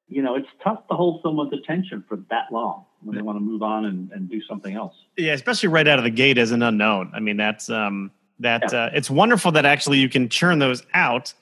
you 0.08 0.22
know, 0.22 0.36
it's 0.36 0.48
tough 0.62 0.86
to 0.88 0.94
hold 0.94 1.20
someone's 1.22 1.52
attention 1.52 2.04
for 2.08 2.16
that 2.30 2.52
long 2.52 2.84
when 3.02 3.16
they 3.16 3.22
want 3.22 3.36
to 3.36 3.40
move 3.40 3.62
on 3.62 3.86
and, 3.86 4.10
and 4.12 4.30
do 4.30 4.40
something 4.42 4.74
else. 4.74 4.94
Yeah, 5.16 5.32
especially 5.32 5.68
right 5.68 5.86
out 5.86 5.98
of 5.98 6.04
the 6.04 6.10
gate 6.10 6.38
as 6.38 6.52
an 6.52 6.62
unknown. 6.62 7.10
I 7.14 7.20
mean, 7.20 7.36
that's 7.36 7.68
um, 7.68 8.12
that 8.38 8.72
yeah. 8.72 8.84
uh, 8.84 8.90
it's 8.94 9.10
wonderful 9.10 9.52
that 9.52 9.66
actually 9.66 9.98
you 9.98 10.08
can 10.08 10.28
churn 10.28 10.58
those 10.58 10.84
out, 10.94 11.34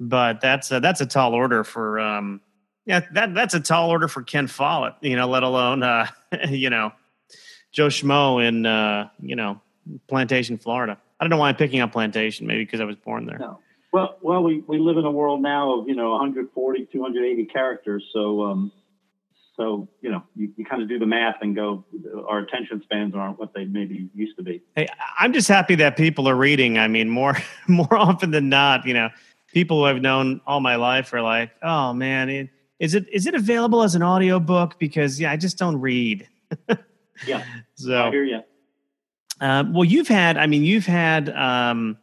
but 0.00 0.40
that's 0.40 0.72
uh, 0.72 0.80
that's 0.80 1.00
a 1.00 1.06
tall 1.06 1.32
order 1.32 1.62
for 1.62 2.00
um, 2.00 2.40
yeah, 2.86 3.00
that 3.12 3.34
that's 3.34 3.54
a 3.54 3.60
tall 3.60 3.90
order 3.90 4.08
for 4.08 4.22
Ken 4.22 4.46
Follett. 4.46 4.94
You 5.00 5.14
know, 5.14 5.28
let 5.28 5.42
alone 5.44 5.82
uh, 5.82 6.08
you 6.48 6.70
know 6.70 6.92
Joe 7.70 7.88
Schmo 7.88 8.44
in 8.44 8.66
uh, 8.66 9.10
you 9.20 9.36
know 9.36 9.60
Plantation, 10.08 10.58
Florida. 10.58 10.98
I 11.20 11.24
don't 11.24 11.30
know 11.30 11.36
why 11.36 11.50
I'm 11.50 11.56
picking 11.56 11.80
up 11.80 11.92
Plantation. 11.92 12.46
Maybe 12.46 12.64
because 12.64 12.80
I 12.80 12.84
was 12.84 12.96
born 12.96 13.26
there. 13.26 13.38
No. 13.38 13.60
Well, 13.92 14.18
well, 14.20 14.42
we, 14.42 14.62
we 14.66 14.78
live 14.78 14.98
in 14.98 15.04
a 15.04 15.10
world 15.10 15.40
now 15.40 15.80
of 15.80 15.88
you 15.88 15.94
know 15.94 16.10
140, 16.12 16.88
280 16.92 17.44
characters. 17.46 18.04
So, 18.12 18.44
um, 18.44 18.72
so 19.56 19.88
you 20.02 20.10
know, 20.10 20.22
you, 20.36 20.52
you 20.56 20.64
kind 20.64 20.82
of 20.82 20.88
do 20.88 20.98
the 20.98 21.06
math 21.06 21.36
and 21.40 21.56
go, 21.56 21.84
our 22.28 22.40
attention 22.40 22.82
spans 22.82 23.14
aren't 23.14 23.38
what 23.38 23.54
they 23.54 23.64
maybe 23.64 24.08
used 24.14 24.36
to 24.36 24.42
be. 24.42 24.62
Hey, 24.76 24.88
I'm 25.18 25.32
just 25.32 25.48
happy 25.48 25.74
that 25.76 25.96
people 25.96 26.28
are 26.28 26.36
reading. 26.36 26.78
I 26.78 26.86
mean, 26.88 27.08
more 27.08 27.36
more 27.68 27.92
often 27.94 28.30
than 28.30 28.48
not, 28.48 28.86
you 28.86 28.94
know, 28.94 29.08
people 29.52 29.78
who 29.78 29.84
I've 29.84 30.02
known 30.02 30.40
all 30.46 30.60
my 30.60 30.76
life 30.76 31.12
are 31.14 31.22
like, 31.22 31.50
oh 31.62 31.94
man, 31.94 32.28
it, 32.28 32.50
is 32.78 32.94
it 32.94 33.06
is 33.10 33.26
it 33.26 33.34
available 33.34 33.82
as 33.82 33.94
an 33.94 34.02
audio 34.02 34.38
book? 34.38 34.78
Because 34.78 35.18
yeah, 35.18 35.32
I 35.32 35.36
just 35.36 35.56
don't 35.56 35.80
read. 35.80 36.28
yeah. 37.26 37.44
So 37.74 37.96
I 37.96 38.10
hear 38.10 38.24
you. 38.24 38.40
Um, 39.40 39.72
well, 39.72 39.84
you've 39.84 40.08
had, 40.08 40.36
I 40.36 40.48
mean, 40.48 40.64
you've 40.64 40.86
had. 40.86 41.28
Um, 41.30 41.96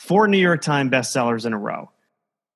four 0.00 0.26
New 0.26 0.38
York 0.38 0.62
Times 0.62 0.90
bestsellers 0.90 1.44
in 1.44 1.52
a 1.52 1.58
row. 1.58 1.90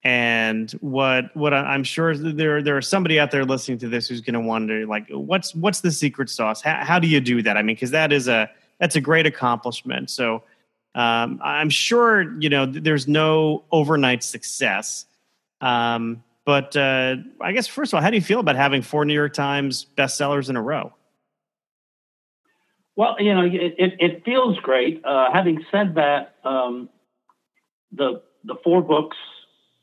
And 0.03 0.71
what 0.81 1.35
what 1.37 1.55
I'm 1.55 1.85
sure 1.85 2.17
there 2.17 2.63
there 2.63 2.77
are 2.77 2.83
somebody 2.83 3.19
out 3.19 3.31
there 3.31 3.45
listening 3.45 3.79
to 3.79 3.89
this 3.89 4.09
who's 4.09 4.21
going 4.21 4.35
to 4.35 4.41
wonder 4.41 4.87
like 4.87 5.09
what's 5.11 5.55
what's 5.55 5.81
the 5.81 5.91
secret 5.91 6.29
sauce? 6.29 6.61
How, 6.61 6.85
how 6.85 6.99
do 6.99 7.07
you 7.07 7.21
do 7.21 7.43
that? 7.43 7.57
I 7.57 7.63
mean, 7.63 7.77
because 7.77 7.91
that 7.93 8.13
is 8.13 8.29
a 8.29 8.51
that's 8.81 8.97
a 8.97 9.01
great 9.01 9.25
accomplishment. 9.25 10.11
So 10.11 10.43
um, 10.95 11.41
I'm 11.43 11.71
sure 11.71 12.39
you 12.39 12.51
know 12.51 12.67
there's 12.67 13.09
no 13.09 13.65
overnight 13.73 14.23
success. 14.23 15.07
Um, 15.63 16.23
but 16.45 16.77
uh, 16.77 17.17
I 17.41 17.53
guess 17.53 17.67
first 17.67 17.93
of 17.93 17.97
all, 17.97 18.03
how 18.03 18.11
do 18.11 18.17
you 18.17 18.23
feel 18.23 18.41
about 18.41 18.57
having 18.57 18.83
four 18.83 19.07
New 19.07 19.15
York 19.15 19.33
Times 19.33 19.87
bestsellers 19.97 20.51
in 20.51 20.57
a 20.57 20.63
row? 20.63 20.93
Well, 22.97 23.17
you 23.19 23.35
know, 23.35 23.43
it, 23.43 23.75
it, 23.79 23.95
it 23.99 24.25
feels 24.25 24.59
great. 24.59 25.05
Uh, 25.05 25.33
having 25.33 25.65
said 25.73 25.97
that, 25.97 26.37
um, 26.45 26.89
the 27.97 28.23
the 28.45 28.57
four 28.63 28.83
books 28.83 29.17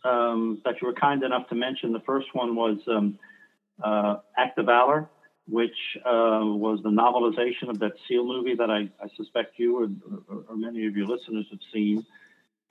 um, 0.03 0.61
that 0.65 0.75
you 0.81 0.87
were 0.87 0.93
kind 0.93 1.23
enough 1.23 1.49
to 1.49 1.55
mention. 1.55 1.93
The 1.93 2.01
first 2.01 2.27
one 2.33 2.55
was 2.55 2.77
um, 2.87 3.19
uh, 3.83 4.17
Act 4.37 4.57
of 4.57 4.67
Valor, 4.67 5.09
which 5.47 5.75
uh, 6.05 6.41
was 6.43 6.79
the 6.83 6.89
novelization 6.89 7.69
of 7.69 7.79
that 7.79 7.93
SEAL 8.07 8.25
movie 8.25 8.55
that 8.55 8.69
I, 8.69 8.89
I 9.03 9.07
suspect 9.17 9.57
you 9.57 9.77
or, 9.77 9.87
or, 10.29 10.43
or, 10.49 10.55
many 10.55 10.85
of 10.85 10.95
your 10.95 11.07
listeners 11.07 11.45
have 11.49 11.59
seen. 11.73 12.05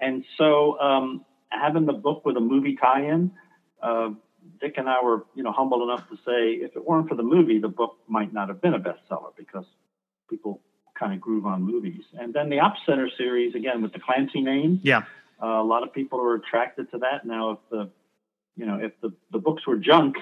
And 0.00 0.24
so, 0.38 0.78
um, 0.80 1.24
having 1.50 1.86
the 1.86 1.92
book 1.92 2.24
with 2.24 2.36
a 2.36 2.40
movie 2.40 2.76
tie-in, 2.80 3.32
uh, 3.82 4.10
Dick 4.60 4.74
and 4.76 4.88
I 4.88 5.02
were, 5.02 5.26
you 5.34 5.42
know, 5.42 5.52
humble 5.52 5.82
enough 5.82 6.08
to 6.08 6.16
say 6.16 6.54
if 6.64 6.76
it 6.76 6.86
weren't 6.86 7.08
for 7.08 7.14
the 7.14 7.22
movie, 7.22 7.58
the 7.58 7.68
book 7.68 7.98
might 8.08 8.32
not 8.32 8.48
have 8.48 8.62
been 8.62 8.74
a 8.74 8.78
bestseller 8.78 9.32
because 9.36 9.66
people 10.28 10.60
kind 10.98 11.12
of 11.12 11.20
groove 11.20 11.46
on 11.46 11.62
movies. 11.62 12.02
And 12.14 12.32
then 12.32 12.48
the 12.50 12.60
Op 12.60 12.74
Center 12.86 13.10
series, 13.16 13.54
again 13.54 13.82
with 13.82 13.92
the 13.92 13.98
Clancy 13.98 14.40
name, 14.40 14.80
yeah, 14.82 15.04
uh, 15.42 15.46
a 15.46 15.64
lot 15.64 15.82
of 15.82 15.92
people 15.92 16.20
are 16.20 16.34
attracted 16.34 16.90
to 16.92 16.98
that. 16.98 17.24
Now, 17.24 17.50
if 17.52 17.58
the, 17.70 17.90
you 18.56 18.66
know, 18.66 18.78
if 18.80 18.92
the, 19.00 19.12
the 19.32 19.38
books 19.38 19.66
were 19.66 19.76
junk, 19.76 20.16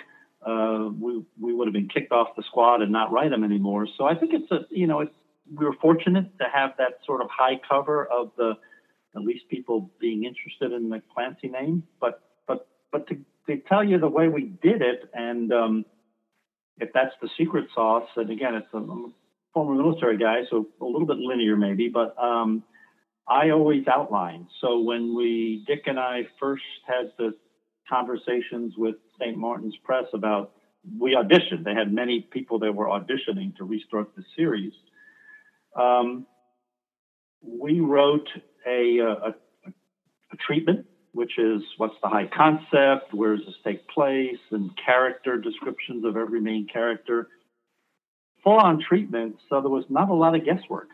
uh, 0.46 0.88
we, 0.98 1.24
we 1.40 1.52
would 1.52 1.66
have 1.66 1.72
been 1.72 1.88
kicked 1.88 2.12
off 2.12 2.36
the 2.36 2.42
squad 2.44 2.82
and 2.82 2.92
not 2.92 3.10
write 3.10 3.30
them 3.30 3.44
anymore. 3.44 3.88
So 3.96 4.04
I 4.04 4.14
think 4.14 4.32
it's 4.32 4.50
a, 4.50 4.60
you 4.70 4.86
know, 4.86 5.00
it's, 5.00 5.14
we 5.52 5.64
were 5.64 5.74
fortunate 5.80 6.38
to 6.38 6.44
have 6.52 6.72
that 6.78 6.98
sort 7.06 7.22
of 7.22 7.28
high 7.30 7.58
cover 7.68 8.06
of 8.06 8.30
the, 8.36 8.52
at 9.16 9.22
least 9.22 9.48
people 9.48 9.90
being 9.98 10.24
interested 10.24 10.72
in 10.72 10.90
the 10.90 11.02
Clancy 11.14 11.48
name. 11.48 11.82
But, 12.00 12.22
but, 12.46 12.68
but 12.92 13.06
to, 13.08 13.18
to 13.46 13.56
tell 13.68 13.82
you 13.82 13.98
the 13.98 14.08
way 14.08 14.28
we 14.28 14.52
did 14.62 14.82
it, 14.82 15.10
and 15.14 15.52
um, 15.52 15.84
if 16.78 16.92
that's 16.92 17.14
the 17.20 17.28
secret 17.36 17.66
sauce, 17.74 18.08
and 18.16 18.30
again, 18.30 18.54
it's 18.54 18.68
a, 18.72 18.76
I'm 18.76 19.06
a 19.06 19.08
former 19.54 19.74
military 19.74 20.18
guy, 20.18 20.42
so 20.50 20.68
a 20.80 20.84
little 20.84 21.06
bit 21.06 21.16
linear 21.16 21.56
maybe, 21.56 21.88
but 21.88 22.14
um, 22.22 22.62
I 23.28 23.50
always 23.50 23.86
outline. 23.86 24.48
So 24.60 24.80
when 24.80 25.14
we, 25.14 25.64
Dick 25.66 25.82
and 25.86 25.98
I 25.98 26.26
first 26.40 26.62
had 26.86 27.12
the 27.18 27.34
conversations 27.88 28.74
with 28.76 28.96
St. 29.20 29.36
Martin's 29.36 29.76
Press 29.84 30.06
about, 30.14 30.52
we 30.98 31.14
auditioned. 31.14 31.64
They 31.64 31.74
had 31.74 31.92
many 31.92 32.20
people 32.20 32.58
that 32.60 32.74
were 32.74 32.86
auditioning 32.86 33.54
to 33.56 33.64
restart 33.64 34.14
the 34.16 34.24
series. 34.36 34.72
Um, 35.78 36.26
we 37.42 37.80
wrote 37.80 38.28
a, 38.66 38.98
a, 38.98 39.34
a, 39.66 40.36
treatment, 40.46 40.86
which 41.12 41.38
is 41.38 41.62
what's 41.76 41.94
the 42.02 42.08
high 42.08 42.28
concept, 42.34 43.12
where 43.12 43.36
does 43.36 43.46
this 43.46 43.54
take 43.64 43.86
place, 43.88 44.38
and 44.50 44.70
character 44.84 45.36
descriptions 45.36 46.04
of 46.04 46.16
every 46.16 46.40
main 46.40 46.66
character. 46.66 47.28
Full 48.44 48.56
on 48.56 48.82
treatment, 48.86 49.36
so 49.48 49.60
there 49.60 49.70
was 49.70 49.84
not 49.88 50.08
a 50.08 50.14
lot 50.14 50.34
of 50.34 50.44
guesswork. 50.44 50.88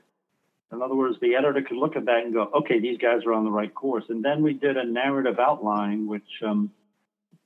In 0.74 0.82
other 0.82 0.94
words, 0.94 1.16
the 1.20 1.36
editor 1.36 1.62
could 1.62 1.76
look 1.76 1.96
at 1.96 2.06
that 2.06 2.24
and 2.24 2.34
go, 2.34 2.50
okay, 2.58 2.80
these 2.80 2.98
guys 2.98 3.20
are 3.26 3.32
on 3.32 3.44
the 3.44 3.50
right 3.50 3.72
course. 3.74 4.04
And 4.08 4.24
then 4.24 4.42
we 4.42 4.52
did 4.52 4.76
a 4.76 4.84
narrative 4.84 5.38
outline, 5.38 6.06
which, 6.06 6.28
um, 6.44 6.70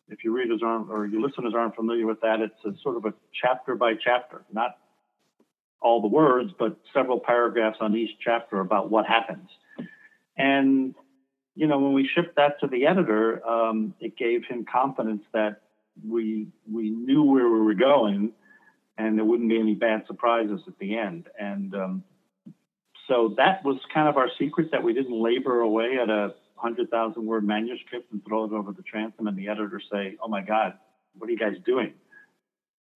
if 0.08 0.24
your 0.24 0.32
readers 0.32 0.62
aren't 0.64 0.90
or 0.90 1.06
your 1.06 1.20
listeners 1.20 1.52
aren't 1.54 1.76
familiar 1.76 2.06
with 2.06 2.20
that, 2.22 2.40
it's 2.40 2.64
a 2.64 2.80
sort 2.82 2.96
of 2.96 3.04
a 3.04 3.12
chapter 3.40 3.74
by 3.74 3.92
chapter, 3.94 4.42
not 4.50 4.78
all 5.80 6.00
the 6.00 6.08
words, 6.08 6.50
but 6.58 6.78
several 6.94 7.20
paragraphs 7.20 7.78
on 7.80 7.94
each 7.94 8.10
chapter 8.24 8.60
about 8.60 8.90
what 8.90 9.06
happens. 9.06 9.48
And 10.36 10.94
you 11.54 11.66
know, 11.66 11.78
when 11.78 11.92
we 11.92 12.08
shipped 12.14 12.36
that 12.36 12.60
to 12.60 12.68
the 12.68 12.86
editor, 12.86 13.44
um, 13.44 13.92
it 13.98 14.16
gave 14.16 14.44
him 14.44 14.64
confidence 14.64 15.24
that 15.32 15.62
we 16.08 16.46
we 16.72 16.90
knew 16.90 17.24
where 17.24 17.48
we 17.48 17.60
were 17.60 17.74
going, 17.74 18.32
and 18.96 19.18
there 19.18 19.24
wouldn't 19.24 19.48
be 19.48 19.58
any 19.58 19.74
bad 19.74 20.06
surprises 20.06 20.60
at 20.68 20.78
the 20.78 20.96
end. 20.96 21.28
And 21.38 21.74
um, 21.74 22.04
so 23.08 23.34
that 23.38 23.64
was 23.64 23.78
kind 23.92 24.08
of 24.08 24.16
our 24.16 24.28
secret 24.38 24.70
that 24.72 24.82
we 24.82 24.92
didn't 24.92 25.20
labor 25.20 25.60
away 25.60 25.98
at 26.00 26.10
a 26.10 26.34
100,000 26.60 27.24
word 27.24 27.46
manuscript 27.46 28.12
and 28.12 28.24
throw 28.26 28.44
it 28.44 28.52
over 28.52 28.72
the 28.72 28.82
transom 28.82 29.26
and 29.26 29.36
the 29.36 29.48
editor 29.48 29.80
say, 29.90 30.16
oh 30.22 30.28
my 30.28 30.42
God, 30.42 30.74
what 31.16 31.28
are 31.28 31.32
you 31.32 31.38
guys 31.38 31.56
doing? 31.64 31.94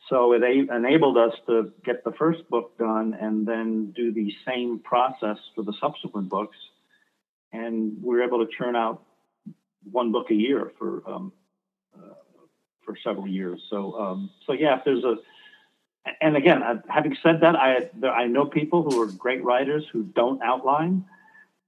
So 0.08 0.32
it 0.32 0.42
a- 0.42 0.74
enabled 0.74 1.16
us 1.16 1.32
to 1.46 1.72
get 1.84 2.04
the 2.04 2.12
first 2.12 2.48
book 2.50 2.76
done 2.78 3.16
and 3.18 3.46
then 3.46 3.92
do 3.92 4.12
the 4.12 4.32
same 4.46 4.80
process 4.80 5.38
for 5.54 5.62
the 5.62 5.72
subsequent 5.80 6.28
books. 6.28 6.56
And 7.52 8.02
we 8.02 8.16
were 8.16 8.22
able 8.22 8.44
to 8.44 8.52
churn 8.58 8.76
out 8.76 9.02
one 9.90 10.12
book 10.12 10.30
a 10.30 10.34
year 10.34 10.72
for 10.78 11.02
um, 11.08 11.32
uh, 11.96 12.14
for 12.84 12.96
several 13.04 13.26
years. 13.26 13.60
So 13.70 13.98
um, 13.98 14.30
so 14.46 14.52
yeah, 14.52 14.78
if 14.78 14.84
there's 14.84 15.04
a 15.04 15.16
and 16.20 16.36
again, 16.36 16.62
having 16.88 17.16
said 17.22 17.40
that, 17.42 17.56
I 17.56 17.88
I 18.06 18.26
know 18.26 18.46
people 18.46 18.82
who 18.82 19.02
are 19.02 19.06
great 19.06 19.44
writers 19.44 19.84
who 19.92 20.02
don't 20.02 20.42
outline 20.42 21.04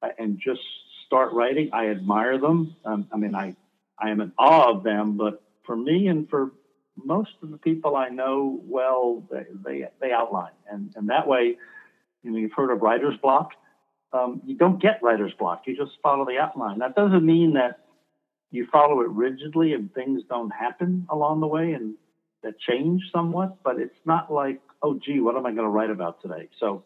uh, 0.03 0.09
and 0.19 0.39
just 0.39 0.63
start 1.07 1.33
writing. 1.33 1.71
I 1.73 1.89
admire 1.89 2.39
them. 2.39 2.75
Um, 2.85 3.07
I 3.13 3.17
mean, 3.17 3.35
I 3.35 3.55
I 3.99 4.11
am 4.11 4.21
in 4.21 4.33
awe 4.39 4.71
of 4.71 4.83
them. 4.83 5.17
But 5.17 5.43
for 5.65 5.77
me 5.77 6.09
and 6.09 6.29
for 6.29 6.53
most 6.97 7.31
of 7.43 7.51
the 7.51 7.59
people 7.59 7.97
I 7.97 8.09
know 8.09 8.61
well, 8.65 9.23
they 9.31 9.47
they, 9.65 9.89
they 10.01 10.13
outline, 10.13 10.53
and 10.71 10.93
and 10.97 11.09
that 11.11 11.29
way, 11.29 11.57
you 12.23 12.31
know, 12.31 12.39
you've 12.39 12.53
heard 12.53 12.71
of 12.71 12.83
writer's 12.83 13.17
block. 13.19 13.53
Um, 14.13 14.43
you 14.45 14.57
don't 14.57 14.81
get 14.81 15.03
writer's 15.03 15.33
block. 15.35 15.65
You 15.67 15.77
just 15.77 15.93
follow 16.03 16.25
the 16.25 16.39
outline. 16.39 16.79
That 16.79 16.95
doesn't 16.95 17.25
mean 17.25 17.55
that 17.55 17.81
you 18.53 18.67
follow 18.71 19.01
it 19.01 19.09
rigidly 19.09 19.73
and 19.73 19.93
things 19.93 20.23
don't 20.29 20.51
happen 20.51 21.07
along 21.11 21.41
the 21.41 21.47
way 21.49 21.73
and 21.73 21.95
that 22.45 22.59
change 22.61 23.03
somewhat. 23.13 23.63
But 23.63 23.79
it's 23.79 23.99
not 24.05 24.33
like, 24.33 24.61
oh, 24.83 24.99
gee, 25.05 25.21
what 25.21 25.37
am 25.37 25.45
I 25.45 25.51
going 25.51 25.65
to 25.65 25.71
write 25.71 25.91
about 25.91 26.23
today? 26.23 26.49
So 26.61 26.85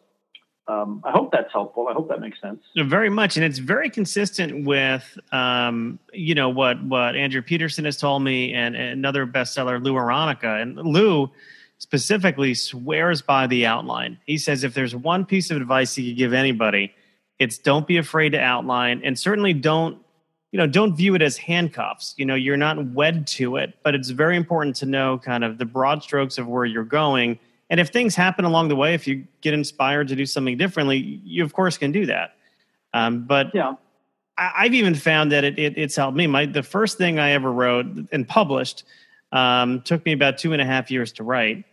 um, 0.69 1.01
I 1.03 1.11
hope 1.11 1.31
that's 1.31 1.51
helpful. 1.51 1.87
I 1.87 1.93
hope 1.93 2.09
that 2.09 2.21
makes 2.21 2.39
sense. 2.39 2.61
Very 2.77 3.09
much, 3.09 3.37
and 3.37 3.43
it's 3.43 3.57
very 3.57 3.89
consistent 3.89 4.65
with 4.65 5.17
um, 5.31 5.97
you 6.13 6.35
know 6.35 6.49
what 6.49 6.83
what 6.83 7.15
Andrew 7.15 7.41
Peterson 7.41 7.85
has 7.85 7.97
told 7.97 8.23
me, 8.23 8.53
and, 8.53 8.75
and 8.75 8.91
another 8.91 9.25
bestseller, 9.25 9.83
Lou 9.83 9.93
Aronica, 9.93 10.61
and 10.61 10.77
Lou 10.77 11.31
specifically 11.79 12.53
swears 12.53 13.21
by 13.21 13.47
the 13.47 13.65
outline. 13.65 14.19
He 14.27 14.37
says 14.37 14.63
if 14.63 14.75
there's 14.75 14.95
one 14.95 15.25
piece 15.25 15.49
of 15.49 15.57
advice 15.57 15.95
he 15.95 16.09
could 16.09 16.17
give 16.17 16.33
anybody, 16.33 16.93
it's 17.39 17.57
don't 17.57 17.87
be 17.87 17.97
afraid 17.97 18.33
to 18.33 18.39
outline, 18.39 19.01
and 19.03 19.17
certainly 19.17 19.53
don't 19.53 19.97
you 20.51 20.57
know 20.57 20.67
don't 20.67 20.95
view 20.95 21.15
it 21.15 21.21
as 21.21 21.37
handcuffs. 21.37 22.13
You 22.17 22.25
know 22.25 22.35
you're 22.35 22.57
not 22.57 22.83
wed 22.91 23.27
to 23.27 23.57
it, 23.57 23.77
but 23.83 23.95
it's 23.95 24.09
very 24.09 24.37
important 24.37 24.75
to 24.77 24.85
know 24.85 25.17
kind 25.17 25.43
of 25.43 25.57
the 25.57 25.65
broad 25.65 26.03
strokes 26.03 26.37
of 26.37 26.47
where 26.47 26.65
you're 26.65 26.83
going 26.83 27.39
and 27.69 27.79
if 27.79 27.89
things 27.89 28.15
happen 28.15 28.45
along 28.45 28.69
the 28.69 28.75
way, 28.75 28.93
if 28.93 29.07
you 29.07 29.25
get 29.41 29.53
inspired 29.53 30.07
to 30.07 30.15
do 30.15 30.25
something 30.25 30.57
differently, 30.57 30.97
you 31.23 31.43
of 31.43 31.53
course 31.53 31.77
can 31.77 31.91
do 31.91 32.05
that. 32.07 32.35
Um, 32.93 33.25
but 33.25 33.53
yeah, 33.53 33.75
I, 34.37 34.63
have 34.63 34.73
even 34.73 34.95
found 34.95 35.31
that 35.31 35.43
it, 35.43 35.59
it, 35.59 35.77
it's 35.77 35.95
helped 35.95 36.17
me. 36.17 36.25
My 36.25 36.47
the 36.47 36.63
first 36.63 36.97
thing 36.97 37.19
I 37.19 37.31
ever 37.31 37.51
wrote 37.51 37.85
and 38.11 38.27
published 38.27 38.83
um, 39.31 39.81
took 39.81 40.03
me 40.05 40.13
about 40.13 40.39
two 40.39 40.53
and 40.53 40.61
a 40.61 40.65
half 40.65 40.89
years 40.89 41.11
to 41.13 41.23
write, 41.23 41.63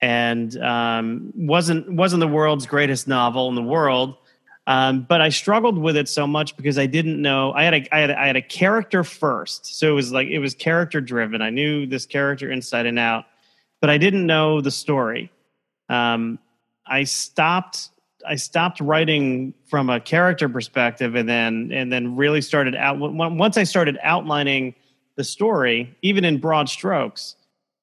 and 0.00 0.56
um, 0.62 1.32
wasn't 1.34 1.90
wasn't 1.92 2.20
the 2.20 2.28
world's 2.28 2.66
greatest 2.66 3.08
novel 3.08 3.48
in 3.48 3.56
the 3.56 3.62
world. 3.62 4.16
Um, 4.66 5.02
but 5.08 5.20
I 5.20 5.28
struggled 5.28 5.76
with 5.76 5.96
it 5.96 6.08
so 6.08 6.26
much 6.26 6.56
because 6.56 6.78
I 6.78 6.86
didn't 6.86 7.20
know 7.20 7.52
I 7.52 7.64
had 7.64 7.74
a 7.74 7.94
I 7.94 7.98
had 7.98 8.10
a, 8.10 8.20
I 8.20 8.26
had 8.28 8.36
a 8.36 8.42
character 8.42 9.02
first, 9.02 9.78
so 9.78 9.90
it 9.90 9.94
was 9.94 10.12
like 10.12 10.28
it 10.28 10.38
was 10.38 10.54
character 10.54 11.00
driven. 11.00 11.42
I 11.42 11.50
knew 11.50 11.86
this 11.86 12.06
character 12.06 12.50
inside 12.50 12.86
and 12.86 12.98
out, 12.98 13.24
but 13.80 13.90
I 13.90 13.98
didn't 13.98 14.24
know 14.24 14.60
the 14.60 14.70
story. 14.70 15.32
Um, 15.88 16.38
I 16.86 17.04
stopped. 17.04 17.88
I 18.24 18.36
stopped 18.36 18.80
writing 18.80 19.52
from 19.68 19.90
a 19.90 19.98
character 19.98 20.48
perspective, 20.48 21.16
and 21.16 21.28
then 21.28 21.70
and 21.72 21.92
then 21.92 22.14
really 22.14 22.40
started 22.40 22.76
out. 22.76 22.98
Once 22.98 23.56
I 23.56 23.64
started 23.64 23.98
outlining 24.00 24.76
the 25.16 25.24
story, 25.24 25.92
even 26.02 26.24
in 26.24 26.38
broad 26.38 26.68
strokes, 26.68 27.34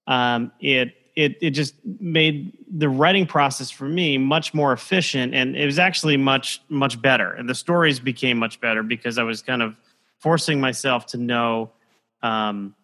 um, 0.08 0.54
it 0.62 0.94
it 1.16 1.38
it 1.42 1.52
just 1.52 1.76
made 2.00 2.58
the 2.72 2.90
writing 2.90 3.26
process 3.26 3.70
for 3.70 3.86
me 3.86 4.18
much 4.18 4.54
more 4.54 4.74
efficient, 4.74 5.34
and 5.34 5.56
it 5.56 5.66
was 5.66 5.80
actually 5.80 6.18
much 6.18 6.62
much 6.70 7.02
better. 7.02 7.32
And 7.34 7.50
the 7.50 7.56
stories 7.56 8.00
became 8.00 8.38
much 8.38 8.60
better 8.62 8.84
because 8.84 9.18
I 9.18 9.24
was 9.24 9.42
kind 9.42 9.62
of 9.62 9.76
forcing 10.20 10.60
myself 10.60 11.08
to 11.08 11.18
know 11.18 11.72
um, 12.22 12.76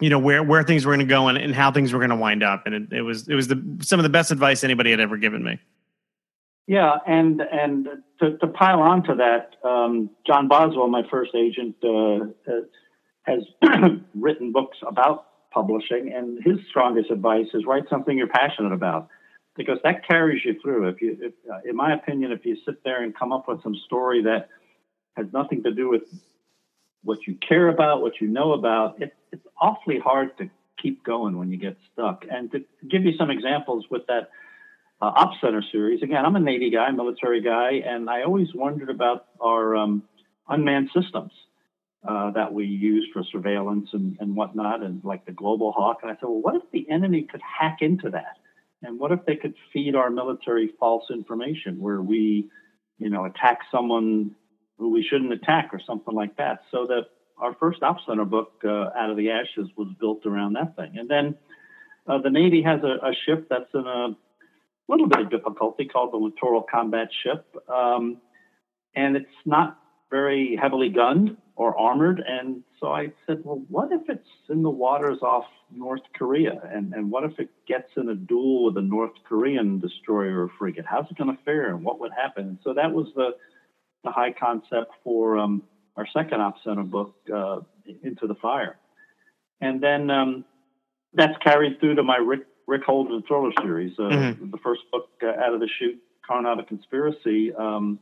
you 0.00 0.10
know 0.10 0.18
where 0.18 0.42
where 0.42 0.62
things 0.62 0.84
were 0.84 0.90
going 0.90 1.06
to 1.06 1.10
go 1.10 1.28
and, 1.28 1.38
and 1.38 1.54
how 1.54 1.70
things 1.70 1.92
were 1.92 1.98
going 1.98 2.10
to 2.10 2.16
wind 2.16 2.42
up 2.42 2.66
and 2.66 2.74
it, 2.74 2.92
it, 2.92 3.02
was 3.02 3.28
it 3.28 3.34
was 3.34 3.48
the 3.48 3.78
some 3.80 4.00
of 4.00 4.02
the 4.02 4.10
best 4.10 4.30
advice 4.30 4.64
anybody 4.64 4.90
had 4.90 5.00
ever 5.00 5.16
given 5.16 5.42
me 5.44 5.58
yeah 6.66 6.96
and 7.06 7.40
and 7.40 7.88
to, 8.18 8.36
to 8.38 8.46
pile 8.48 8.80
on 8.80 9.02
to 9.04 9.14
that 9.14 9.54
um, 9.68 10.10
john 10.26 10.48
boswell 10.48 10.88
my 10.88 11.02
first 11.08 11.34
agent 11.34 11.76
uh, 11.84 12.26
has 13.22 13.44
written 14.14 14.50
books 14.50 14.78
about 14.86 15.26
publishing 15.52 16.12
and 16.14 16.42
his 16.44 16.58
strongest 16.68 17.10
advice 17.10 17.46
is 17.54 17.64
write 17.66 17.84
something 17.90 18.16
you're 18.16 18.28
passionate 18.28 18.72
about 18.72 19.08
because 19.56 19.78
that 19.84 20.06
carries 20.06 20.44
you 20.44 20.58
through 20.62 20.88
if 20.88 21.00
you 21.02 21.16
if, 21.20 21.32
uh, 21.50 21.58
in 21.68 21.76
my 21.76 21.94
opinion 21.94 22.32
if 22.32 22.44
you 22.44 22.56
sit 22.64 22.82
there 22.84 23.02
and 23.02 23.16
come 23.16 23.32
up 23.32 23.48
with 23.48 23.62
some 23.62 23.74
story 23.86 24.22
that 24.22 24.48
has 25.16 25.26
nothing 25.32 25.62
to 25.62 25.72
do 25.72 25.88
with 25.88 26.02
what 27.04 27.26
you 27.26 27.36
care 27.46 27.68
about, 27.68 28.02
what 28.02 28.20
you 28.20 28.28
know 28.28 28.52
about, 28.52 29.00
it, 29.00 29.14
it's 29.32 29.46
awfully 29.60 29.98
hard 29.98 30.36
to 30.38 30.48
keep 30.80 31.04
going 31.04 31.36
when 31.38 31.50
you 31.50 31.56
get 31.56 31.76
stuck. 31.92 32.24
And 32.30 32.50
to 32.52 32.64
give 32.88 33.04
you 33.04 33.12
some 33.16 33.30
examples 33.30 33.86
with 33.90 34.06
that 34.06 34.30
uh, 35.00 35.26
Center 35.40 35.64
series, 35.72 36.02
again, 36.02 36.24
I'm 36.24 36.36
a 36.36 36.40
Navy 36.40 36.70
guy, 36.70 36.90
military 36.90 37.42
guy, 37.42 37.82
and 37.84 38.08
I 38.08 38.22
always 38.22 38.48
wondered 38.54 38.88
about 38.88 39.26
our 39.40 39.76
um, 39.76 40.04
unmanned 40.48 40.90
systems 40.94 41.32
uh, 42.06 42.30
that 42.32 42.52
we 42.52 42.64
use 42.66 43.08
for 43.12 43.22
surveillance 43.30 43.88
and, 43.92 44.16
and 44.20 44.34
whatnot, 44.34 44.82
and 44.82 45.02
like 45.04 45.24
the 45.24 45.32
Global 45.32 45.72
Hawk. 45.72 45.98
And 46.02 46.10
I 46.10 46.14
said, 46.14 46.24
well, 46.24 46.40
what 46.40 46.56
if 46.56 46.62
the 46.72 46.88
enemy 46.90 47.26
could 47.30 47.42
hack 47.42 47.78
into 47.80 48.10
that? 48.10 48.38
And 48.82 48.98
what 48.98 49.12
if 49.12 49.24
they 49.26 49.36
could 49.36 49.54
feed 49.72 49.94
our 49.94 50.10
military 50.10 50.70
false 50.80 51.04
information 51.10 51.78
where 51.78 52.02
we, 52.02 52.50
you 52.98 53.10
know, 53.10 53.24
attack 53.24 53.60
someone 53.70 54.34
who 54.82 54.90
we 54.90 55.06
shouldn't 55.08 55.32
attack 55.32 55.70
or 55.72 55.80
something 55.86 56.14
like 56.14 56.36
that. 56.36 56.62
So 56.70 56.86
that 56.88 57.06
our 57.38 57.54
first 57.54 57.82
Op 57.82 57.98
Center 58.06 58.24
book, 58.24 58.60
uh, 58.64 58.90
Out 58.96 59.10
of 59.10 59.16
the 59.16 59.30
Ashes, 59.30 59.68
was 59.76 59.88
built 60.00 60.26
around 60.26 60.54
that 60.54 60.76
thing. 60.76 60.94
And 60.96 61.08
then 61.08 61.36
uh, 62.06 62.18
the 62.18 62.30
Navy 62.30 62.62
has 62.62 62.80
a, 62.82 63.06
a, 63.06 63.12
ship 63.24 63.46
that's 63.48 63.72
in 63.74 63.86
a 63.86 64.16
little 64.88 65.08
bit 65.08 65.20
of 65.20 65.30
difficulty 65.30 65.86
called 65.86 66.12
the 66.12 66.16
Littoral 66.16 66.62
Combat 66.68 67.08
Ship. 67.22 67.44
Um, 67.68 68.18
and 68.94 69.16
it's 69.16 69.26
not 69.46 69.78
very 70.12 70.56
heavily 70.60 70.90
gunned 70.90 71.36
or 71.56 71.76
armored. 71.76 72.22
And 72.24 72.62
so 72.78 72.92
I 72.92 73.12
said, 73.26 73.40
well, 73.44 73.62
what 73.68 73.90
if 73.90 74.02
it's 74.08 74.28
in 74.48 74.62
the 74.62 74.70
waters 74.70 75.18
off 75.22 75.46
North 75.74 76.02
Korea? 76.14 76.60
And, 76.72 76.92
and 76.92 77.10
what 77.10 77.24
if 77.24 77.38
it 77.38 77.48
gets 77.66 77.88
in 77.96 78.10
a 78.10 78.14
duel 78.14 78.66
with 78.66 78.76
a 78.76 78.82
North 78.82 79.12
Korean 79.28 79.80
destroyer 79.80 80.44
or 80.44 80.50
frigate? 80.58 80.84
How's 80.86 81.10
it 81.10 81.16
going 81.16 81.34
to 81.36 81.42
fare 81.44 81.74
and 81.74 81.82
what 81.82 81.98
would 81.98 82.12
happen? 82.12 82.46
And 82.46 82.58
so 82.62 82.74
that 82.74 82.92
was 82.92 83.08
the 83.16 83.30
the 84.04 84.10
high 84.10 84.32
concept 84.32 84.90
for 85.04 85.38
um, 85.38 85.62
our 85.96 86.06
second 86.12 86.40
Op 86.40 86.56
Center 86.64 86.82
book, 86.82 87.14
uh, 87.32 87.60
Into 88.02 88.26
the 88.26 88.34
Fire. 88.34 88.76
And 89.60 89.80
then 89.80 90.10
um, 90.10 90.44
that's 91.14 91.38
carried 91.38 91.78
through 91.78 91.94
to 91.94 92.02
my 92.02 92.16
Rick, 92.16 92.40
Rick 92.66 92.82
Holden 92.82 93.22
thriller 93.28 93.52
series. 93.62 93.92
Uh, 93.96 94.02
mm-hmm. 94.02 94.50
The 94.50 94.58
first 94.58 94.80
book 94.90 95.08
uh, 95.22 95.28
out 95.28 95.54
of 95.54 95.60
the 95.60 95.68
chute, 95.78 96.02
Coronado 96.26 96.64
Conspiracy. 96.64 97.54
Um, 97.54 98.00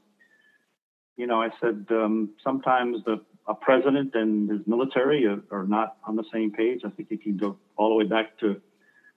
you 1.21 1.27
know, 1.27 1.43
I 1.43 1.51
said 1.61 1.87
um, 1.91 2.31
sometimes 2.43 3.05
the 3.05 3.21
a 3.47 3.55
president 3.55 4.15
and 4.15 4.51
his 4.51 4.61
military 4.67 5.27
are, 5.27 5.43
are, 5.51 5.67
not 5.67 5.97
on 6.07 6.15
the 6.15 6.25
same 6.33 6.53
page. 6.53 6.83
I 6.85 6.91
think 6.91 7.11
you 7.11 7.19
can 7.19 7.37
go 7.37 7.59
all 7.77 7.89
the 7.91 7.97
way 7.97 8.05
back 8.05 8.39
to 8.39 8.61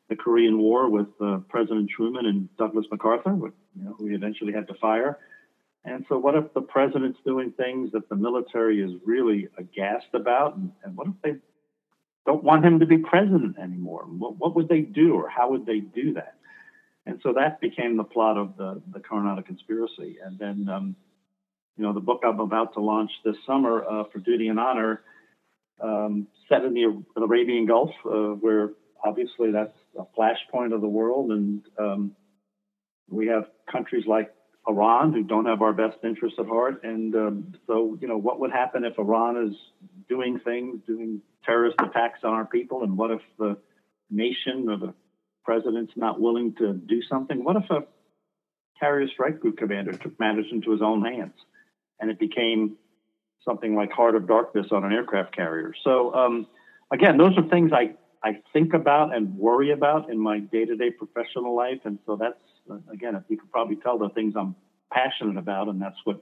the 0.09 0.15
Korean 0.15 0.57
War 0.57 0.89
with 0.89 1.07
uh, 1.21 1.37
President 1.49 1.89
Truman 1.95 2.25
and 2.25 2.57
Douglas 2.57 2.85
MacArthur, 2.91 3.31
you 3.31 3.53
know, 3.75 3.95
who 3.97 4.07
he 4.07 4.15
eventually 4.15 4.51
had 4.51 4.67
to 4.67 4.73
fire. 4.75 5.19
And 5.85 6.05
so, 6.09 6.17
what 6.17 6.35
if 6.35 6.53
the 6.53 6.61
president's 6.61 7.19
doing 7.25 7.51
things 7.51 7.91
that 7.91 8.09
the 8.09 8.15
military 8.15 8.81
is 8.81 8.91
really 9.05 9.49
aghast 9.57 10.07
about? 10.13 10.55
And, 10.57 10.71
and 10.83 10.97
what 10.97 11.07
if 11.07 11.13
they 11.23 11.35
don't 12.25 12.43
want 12.43 12.65
him 12.65 12.79
to 12.79 12.85
be 12.85 12.97
president 12.97 13.59
anymore? 13.59 14.05
What, 14.05 14.37
what, 14.37 14.55
would 14.55 14.67
they 14.67 14.81
do, 14.81 15.13
or 15.13 15.29
how 15.29 15.51
would 15.51 15.65
they 15.65 15.79
do 15.79 16.13
that? 16.13 16.35
And 17.05 17.19
so 17.21 17.33
that 17.33 17.61
became 17.61 17.97
the 17.97 18.03
plot 18.03 18.37
of 18.37 18.57
the, 18.57 18.81
the 18.93 18.99
Coronado 18.99 19.41
conspiracy. 19.41 20.17
And 20.23 20.39
then, 20.39 20.69
um, 20.69 20.95
you 21.77 21.83
know, 21.83 21.93
the 21.93 21.99
book 21.99 22.21
I'm 22.23 22.39
about 22.39 22.73
to 22.73 22.81
launch 22.81 23.11
this 23.25 23.35
summer 23.47 23.83
uh, 23.83 24.03
for 24.11 24.19
Duty 24.19 24.47
and 24.47 24.59
Honor, 24.59 25.01
um, 25.81 26.27
set 26.47 26.63
in 26.63 26.73
the 26.73 27.03
Arabian 27.17 27.65
Gulf, 27.65 27.89
uh, 28.05 28.35
where 28.39 28.71
obviously 29.03 29.51
that's 29.51 29.75
a 29.97 30.03
flashpoint 30.17 30.73
of 30.73 30.81
the 30.81 30.87
world. 30.87 31.31
And 31.31 31.63
um, 31.79 32.15
we 33.09 33.27
have 33.27 33.45
countries 33.71 34.05
like 34.07 34.31
Iran 34.67 35.13
who 35.13 35.23
don't 35.23 35.45
have 35.45 35.61
our 35.61 35.73
best 35.73 35.97
interests 36.03 36.37
at 36.39 36.45
heart. 36.45 36.83
And 36.83 37.15
um, 37.15 37.53
so, 37.65 37.97
you 37.99 38.07
know, 38.07 38.17
what 38.17 38.39
would 38.39 38.51
happen 38.51 38.85
if 38.85 38.99
Iran 38.99 39.47
is 39.47 39.55
doing 40.07 40.39
things, 40.39 40.81
doing 40.85 41.21
terrorist 41.43 41.75
attacks 41.79 42.19
on 42.23 42.33
our 42.33 42.45
people? 42.45 42.83
And 42.83 42.95
what 42.97 43.11
if 43.11 43.21
the 43.39 43.57
nation 44.11 44.67
or 44.69 44.77
the 44.77 44.93
president's 45.43 45.93
not 45.95 46.21
willing 46.21 46.53
to 46.59 46.73
do 46.73 47.01
something? 47.09 47.43
What 47.43 47.55
if 47.55 47.69
a 47.71 47.79
carrier 48.79 49.07
strike 49.11 49.39
group 49.39 49.57
commander 49.57 49.93
took 49.93 50.19
matters 50.19 50.45
into 50.51 50.71
his 50.71 50.81
own 50.81 51.03
hands 51.03 51.33
and 51.99 52.09
it 52.09 52.19
became 52.19 52.77
something 53.45 53.75
like 53.75 53.91
Heart 53.91 54.15
of 54.15 54.27
Darkness 54.27 54.67
on 54.71 54.83
an 54.83 54.91
aircraft 54.91 55.35
carrier? 55.35 55.73
So, 55.83 56.13
um, 56.13 56.47
again, 56.91 57.17
those 57.17 57.37
are 57.37 57.47
things 57.49 57.71
I, 57.73 57.95
I 58.23 58.39
think 58.53 58.73
about 58.73 59.15
and 59.15 59.37
worry 59.37 59.71
about 59.71 60.09
in 60.09 60.19
my 60.19 60.39
day 60.39 60.65
to 60.65 60.75
day 60.75 60.91
professional 60.91 61.55
life. 61.55 61.79
And 61.83 61.99
so 62.05 62.15
that's 62.15 62.37
again, 62.91 63.23
you 63.27 63.37
can 63.37 63.47
probably 63.49 63.75
tell 63.77 63.97
the 63.97 64.09
things 64.09 64.33
I'm 64.35 64.55
passionate 64.91 65.37
about, 65.37 65.67
and 65.67 65.81
that's 65.81 65.97
what, 66.03 66.21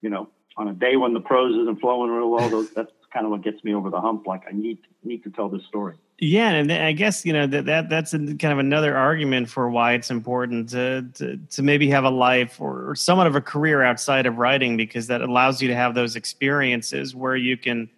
you 0.00 0.10
know, 0.10 0.28
on 0.56 0.68
a 0.68 0.72
day 0.72 0.96
when 0.96 1.14
the 1.14 1.20
prose 1.20 1.56
isn't 1.62 1.80
flowing 1.80 2.10
real 2.10 2.30
well, 2.30 2.66
that's 2.74 2.92
kind 3.12 3.26
of 3.26 3.32
what 3.32 3.42
gets 3.42 3.62
me 3.64 3.74
over 3.74 3.90
the 3.90 4.00
hump. 4.00 4.26
Like 4.26 4.42
I 4.48 4.52
need 4.52 4.78
need 5.02 5.24
to 5.24 5.30
tell 5.30 5.48
this 5.48 5.62
story. 5.68 5.96
Yeah, 6.18 6.50
and 6.50 6.72
I 6.72 6.92
guess 6.92 7.26
you 7.26 7.32
know 7.32 7.46
that, 7.48 7.66
that 7.66 7.88
that's 7.88 8.14
a, 8.14 8.18
kind 8.18 8.44
of 8.44 8.58
another 8.58 8.96
argument 8.96 9.48
for 9.50 9.68
why 9.68 9.94
it's 9.94 10.10
important 10.10 10.68
to 10.68 11.02
to, 11.14 11.36
to 11.36 11.62
maybe 11.62 11.88
have 11.90 12.04
a 12.04 12.10
life 12.10 12.60
or, 12.60 12.90
or, 12.90 12.94
somewhat 12.94 13.26
of 13.26 13.34
a 13.34 13.40
career 13.40 13.82
outside 13.82 14.24
of 14.24 14.38
writing 14.38 14.76
because 14.76 15.08
that 15.08 15.22
allows 15.22 15.60
you 15.60 15.66
to 15.66 15.74
have 15.74 15.94
those 15.94 16.14
experiences 16.14 17.16
where 17.16 17.34
you 17.34 17.56
can 17.56 17.80
you 17.80 17.88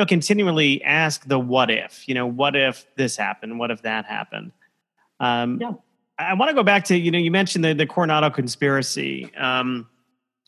know 0.00 0.06
continually 0.06 0.82
ask 0.84 1.26
the 1.26 1.40
what 1.40 1.68
if 1.68 2.06
you 2.06 2.14
know 2.14 2.26
what 2.26 2.54
if 2.54 2.86
this 2.94 3.16
happened? 3.16 3.58
What 3.58 3.72
if 3.72 3.82
that 3.82 4.04
happened? 4.04 4.52
Um, 5.18 5.58
yeah. 5.60 5.72
I 6.18 6.34
want 6.34 6.48
to 6.50 6.54
go 6.54 6.62
back 6.62 6.84
to 6.84 6.96
you 6.96 7.10
know 7.10 7.18
you 7.18 7.32
mentioned 7.32 7.64
the 7.64 7.74
the 7.74 7.86
Coronado 7.86 8.30
conspiracy. 8.30 9.34
Um, 9.34 9.88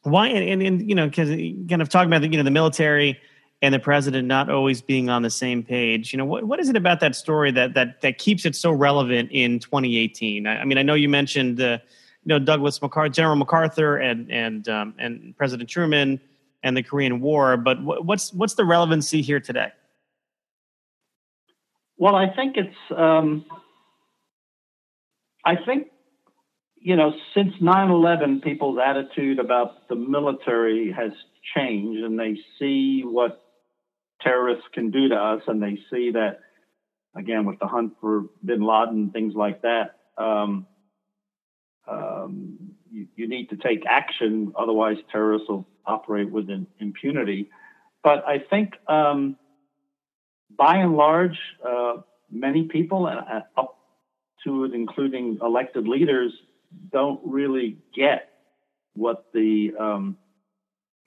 why 0.02 0.28
and, 0.28 0.48
and, 0.48 0.62
and 0.62 0.88
you 0.88 0.94
know 0.94 1.08
because 1.08 1.30
kind 1.30 1.82
of 1.82 1.88
talking 1.88 2.08
about 2.08 2.22
the 2.22 2.28
you 2.28 2.36
know 2.36 2.44
the 2.44 2.52
military 2.52 3.18
and 3.60 3.74
the 3.74 3.78
president 3.78 4.28
not 4.28 4.50
always 4.50 4.80
being 4.80 5.08
on 5.08 5.22
the 5.22 5.30
same 5.30 5.62
page. 5.62 6.12
You 6.12 6.18
know, 6.18 6.24
what, 6.24 6.44
what 6.44 6.60
is 6.60 6.68
it 6.68 6.76
about 6.76 7.00
that 7.00 7.16
story 7.16 7.50
that 7.52 7.74
that 7.74 8.00
that 8.02 8.18
keeps 8.18 8.44
it 8.46 8.54
so 8.54 8.70
relevant 8.70 9.30
in 9.32 9.58
2018? 9.58 10.46
I, 10.46 10.60
I 10.60 10.64
mean, 10.64 10.78
I 10.78 10.82
know 10.82 10.94
you 10.94 11.08
mentioned 11.08 11.60
uh, 11.60 11.78
you 12.24 12.28
know 12.28 12.38
Douglas 12.38 12.80
MacArthur, 12.80 13.12
General 13.12 13.36
MacArthur, 13.36 13.96
and 13.96 14.30
and 14.30 14.68
um, 14.68 14.94
and 14.98 15.36
President 15.36 15.68
Truman 15.68 16.20
and 16.62 16.76
the 16.76 16.82
Korean 16.82 17.20
War, 17.20 17.56
but 17.56 17.82
what's 17.82 18.32
what's 18.32 18.54
the 18.54 18.64
relevancy 18.64 19.22
here 19.22 19.40
today? 19.40 19.70
Well, 21.96 22.14
I 22.14 22.28
think 22.34 22.56
it's 22.56 22.76
um, 22.96 23.44
I 25.44 25.56
think 25.56 25.88
you 26.76 26.96
know 26.96 27.12
since 27.34 27.54
9/11, 27.60 28.42
people's 28.42 28.78
attitude 28.78 29.38
about 29.38 29.88
the 29.88 29.96
military 29.96 30.92
has 30.92 31.12
changed, 31.54 32.04
and 32.04 32.18
they 32.18 32.38
see 32.58 33.02
what 33.04 33.47
terrorists 34.20 34.64
can 34.72 34.90
do 34.90 35.08
to 35.08 35.14
us, 35.14 35.42
and 35.46 35.62
they 35.62 35.78
see 35.90 36.12
that 36.12 36.40
again 37.14 37.44
with 37.44 37.58
the 37.58 37.66
hunt 37.66 37.94
for 38.00 38.26
Bin 38.44 38.60
Laden, 38.60 39.10
things 39.10 39.34
like 39.34 39.62
that. 39.62 39.96
Um, 40.16 40.66
um, 41.86 42.58
you, 42.90 43.06
you, 43.16 43.28
need 43.28 43.50
to 43.50 43.56
take 43.56 43.84
action, 43.86 44.52
otherwise 44.56 44.96
terrorists 45.10 45.48
will 45.48 45.66
operate 45.86 46.30
with 46.30 46.48
impunity. 46.80 47.50
But 48.02 48.26
I 48.26 48.38
think, 48.38 48.74
um, 48.86 49.36
by 50.54 50.76
and 50.76 50.96
large, 50.96 51.38
uh, 51.66 51.98
many 52.30 52.64
people, 52.64 53.06
uh, 53.06 53.40
up 53.56 53.78
to 54.44 54.64
it, 54.64 54.74
including 54.74 55.38
elected 55.40 55.88
leaders, 55.88 56.32
don't 56.92 57.20
really 57.24 57.78
get 57.94 58.28
what 58.94 59.26
the 59.32 59.72
um, 59.78 60.16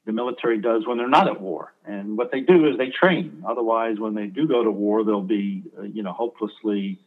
the 0.06 0.12
military 0.12 0.60
does 0.60 0.88
when 0.88 0.98
they're 0.98 1.08
not 1.08 1.28
at 1.28 1.40
war. 1.40 1.74
And 1.86 2.18
what 2.18 2.32
they 2.32 2.42
do 2.42 2.68
is 2.68 2.78
they 2.78 2.90
train. 2.90 3.44
Otherwise, 3.48 4.00
when 4.00 4.16
they 4.16 4.28
do 4.28 4.48
go 4.48 4.64
to 4.64 4.72
war, 4.72 5.04
they'll 5.04 5.22
be, 5.22 5.64
uh, 5.78 5.84
you 5.84 6.02
know, 6.02 6.12
hopelessly 6.12 7.00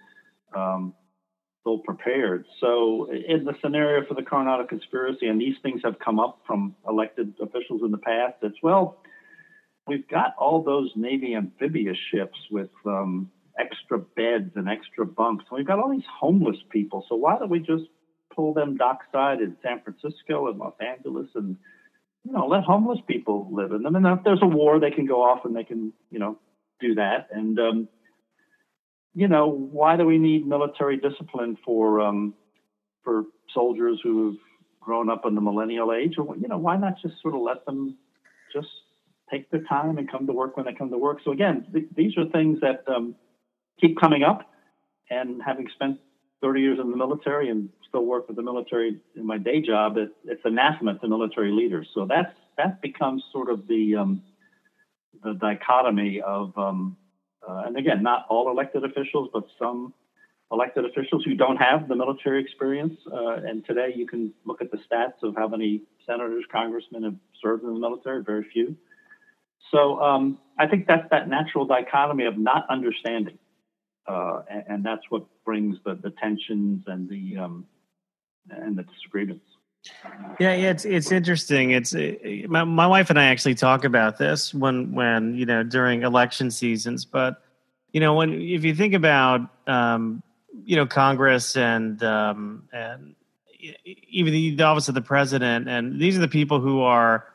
um, 0.54 0.94
ill 1.66 1.78
prepared. 1.78 2.46
So, 2.60 3.10
in 3.10 3.44
the 3.44 3.54
scenario 3.60 4.06
for 4.06 4.14
the 4.14 4.22
Coronado 4.22 4.66
conspiracy, 4.66 5.26
and 5.26 5.40
these 5.40 5.56
things 5.62 5.80
have 5.84 5.98
come 5.98 6.20
up 6.20 6.42
from 6.46 6.76
elected 6.88 7.34
officials 7.42 7.82
in 7.84 7.90
the 7.90 7.98
past, 7.98 8.34
it's 8.42 8.62
well, 8.62 8.98
we've 9.88 10.08
got 10.08 10.34
all 10.38 10.62
those 10.62 10.90
Navy 10.94 11.34
amphibious 11.34 11.98
ships 12.12 12.38
with 12.50 12.70
um, 12.86 13.30
extra 13.58 13.98
beds 13.98 14.52
and 14.54 14.68
extra 14.68 15.04
bunks. 15.04 15.44
And 15.50 15.58
We've 15.58 15.66
got 15.66 15.78
all 15.78 15.90
these 15.90 16.08
homeless 16.20 16.58
people. 16.70 17.04
So 17.08 17.16
why 17.16 17.38
don't 17.38 17.50
we 17.50 17.60
just 17.60 17.84
pull 18.34 18.54
them 18.54 18.76
dockside 18.76 19.40
in 19.40 19.56
San 19.62 19.80
Francisco 19.82 20.48
and 20.48 20.58
Los 20.58 20.74
Angeles 20.80 21.28
and 21.34 21.56
you 22.24 22.32
know, 22.32 22.46
let 22.46 22.64
homeless 22.64 22.98
people 23.06 23.48
live 23.52 23.72
in 23.72 23.82
them. 23.82 23.96
And 23.96 24.06
if 24.06 24.24
there's 24.24 24.42
a 24.42 24.46
war, 24.46 24.80
they 24.80 24.90
can 24.90 25.06
go 25.06 25.22
off 25.22 25.44
and 25.44 25.54
they 25.54 25.64
can, 25.64 25.92
you 26.10 26.18
know, 26.18 26.38
do 26.80 26.94
that. 26.94 27.28
And, 27.30 27.58
um, 27.58 27.88
you 29.14 29.28
know, 29.28 29.48
why 29.48 29.96
do 29.96 30.04
we 30.04 30.18
need 30.18 30.46
military 30.46 30.96
discipline 30.96 31.56
for 31.64 32.00
um, 32.00 32.34
for 33.04 33.24
soldiers 33.52 34.00
who've 34.02 34.36
grown 34.80 35.08
up 35.08 35.24
in 35.24 35.34
the 35.34 35.40
millennial 35.40 35.92
age? 35.92 36.14
Or 36.18 36.36
you 36.36 36.48
know, 36.48 36.58
why 36.58 36.76
not 36.76 36.94
just 37.00 37.14
sort 37.22 37.34
of 37.34 37.42
let 37.42 37.64
them 37.64 37.96
just 38.52 38.68
take 39.30 39.50
their 39.50 39.62
time 39.62 39.98
and 39.98 40.10
come 40.10 40.26
to 40.26 40.32
work 40.32 40.56
when 40.56 40.66
they 40.66 40.72
come 40.72 40.90
to 40.90 40.98
work? 40.98 41.18
So 41.24 41.30
again, 41.30 41.64
th- 41.72 41.86
these 41.94 42.16
are 42.18 42.28
things 42.30 42.58
that 42.60 42.82
um, 42.88 43.14
keep 43.80 44.00
coming 44.00 44.24
up. 44.24 44.50
And 45.10 45.42
having 45.44 45.68
spent 45.74 46.00
30 46.44 46.60
years 46.60 46.78
in 46.78 46.90
the 46.90 46.96
military 46.96 47.48
and 47.48 47.70
still 47.88 48.04
work 48.04 48.28
with 48.28 48.36
the 48.36 48.42
military 48.42 49.00
in 49.16 49.26
my 49.26 49.38
day 49.38 49.62
job, 49.62 49.96
it, 49.96 50.10
it's 50.24 50.42
anathema 50.44 50.98
to 50.98 51.08
military 51.08 51.50
leaders. 51.50 51.88
So 51.94 52.04
that's 52.06 52.34
that 52.58 52.82
becomes 52.82 53.24
sort 53.32 53.48
of 53.50 53.66
the 53.66 53.96
um, 53.96 54.22
the 55.22 55.32
dichotomy 55.32 56.20
of, 56.20 56.56
um, 56.58 56.96
uh, 57.48 57.62
and 57.66 57.78
again, 57.78 58.02
not 58.02 58.26
all 58.28 58.50
elected 58.50 58.84
officials, 58.84 59.30
but 59.32 59.44
some 59.58 59.94
elected 60.52 60.84
officials 60.84 61.24
who 61.24 61.34
don't 61.34 61.56
have 61.56 61.88
the 61.88 61.96
military 61.96 62.42
experience. 62.42 62.94
Uh, 63.10 63.36
and 63.36 63.64
today, 63.64 63.94
you 63.96 64.06
can 64.06 64.32
look 64.44 64.60
at 64.60 64.70
the 64.70 64.78
stats 64.78 65.22
of 65.22 65.34
how 65.34 65.48
many 65.48 65.80
senators, 66.06 66.44
congressmen 66.52 67.02
have 67.04 67.16
served 67.42 67.64
in 67.64 67.72
the 67.72 67.80
military. 67.80 68.22
Very 68.22 68.46
few. 68.52 68.76
So 69.70 69.98
um, 70.00 70.38
I 70.58 70.66
think 70.66 70.86
that's 70.86 71.08
that 71.10 71.26
natural 71.28 71.64
dichotomy 71.64 72.26
of 72.26 72.36
not 72.36 72.66
understanding, 72.68 73.38
uh, 74.06 74.42
and, 74.50 74.64
and, 74.68 74.84
that's 74.84 75.02
what 75.10 75.24
brings 75.44 75.78
the, 75.84 75.94
the 75.94 76.10
tensions 76.10 76.84
and 76.86 77.08
the 77.08 77.38
um, 77.38 77.66
and 78.50 78.76
the 78.76 78.82
disagreements. 78.82 79.44
Yeah, 80.40 80.52
it's 80.52 80.84
it's 80.84 81.12
interesting. 81.12 81.70
It's 81.70 81.94
uh, 81.94 82.12
my 82.48 82.64
my 82.64 82.86
wife 82.86 83.10
and 83.10 83.18
I 83.18 83.26
actually 83.26 83.54
talk 83.54 83.84
about 83.84 84.18
this 84.18 84.52
when 84.52 84.92
when 84.92 85.34
you 85.34 85.46
know 85.46 85.62
during 85.62 86.02
election 86.02 86.50
seasons. 86.50 87.04
But 87.04 87.42
you 87.92 88.00
know 88.00 88.14
when 88.14 88.32
if 88.40 88.64
you 88.64 88.74
think 88.74 88.94
about 88.94 89.42
um, 89.66 90.22
you 90.64 90.76
know 90.76 90.86
Congress 90.86 91.56
and 91.56 92.02
um, 92.02 92.68
and 92.72 93.14
even 94.08 94.32
the, 94.32 94.54
the 94.56 94.62
office 94.64 94.88
of 94.88 94.94
the 94.94 95.02
president, 95.02 95.68
and 95.68 96.00
these 96.00 96.16
are 96.16 96.20
the 96.20 96.28
people 96.28 96.60
who 96.60 96.80
are 96.80 97.26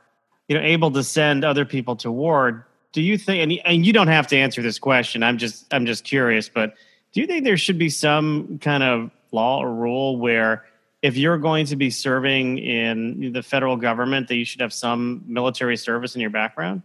you 0.48 0.58
know 0.58 0.64
able 0.64 0.92
to 0.92 1.04
send 1.04 1.46
other 1.46 1.66
people 1.66 1.96
to 1.98 2.12
war. 2.12 2.68
Do 2.92 3.02
you 3.02 3.18
think? 3.18 3.44
And, 3.44 3.66
and 3.66 3.86
you 3.86 3.94
don't 3.94 4.08
have 4.08 4.28
to 4.28 4.38
answer 4.38 4.62
this 4.62 4.80
question. 4.80 5.24
I'm 5.24 5.38
just 5.38 5.72
I'm 5.74 5.86
just 5.86 6.04
curious. 6.04 6.50
But 6.50 6.74
do 7.14 7.22
you 7.22 7.28
think 7.28 7.44
there 7.44 7.58
should 7.58 7.78
be 7.78 7.90
some 7.90 8.60
kind 8.60 8.84
of 8.84 9.12
law 9.32 9.62
or 9.62 9.74
rule 9.74 10.18
where 10.18 10.66
if 11.02 11.16
you're 11.16 11.38
going 11.38 11.66
to 11.68 11.76
be 11.76 11.90
serving 11.90 12.58
in 12.58 13.32
the 13.32 13.42
federal 13.42 13.78
government, 13.78 14.28
that 14.28 14.36
you 14.36 14.46
should 14.46 14.62
have 14.62 14.74
some 14.74 15.24
military 15.26 15.78
service 15.78 16.16
in 16.16 16.22
your 16.22 16.30
background? 16.30 16.82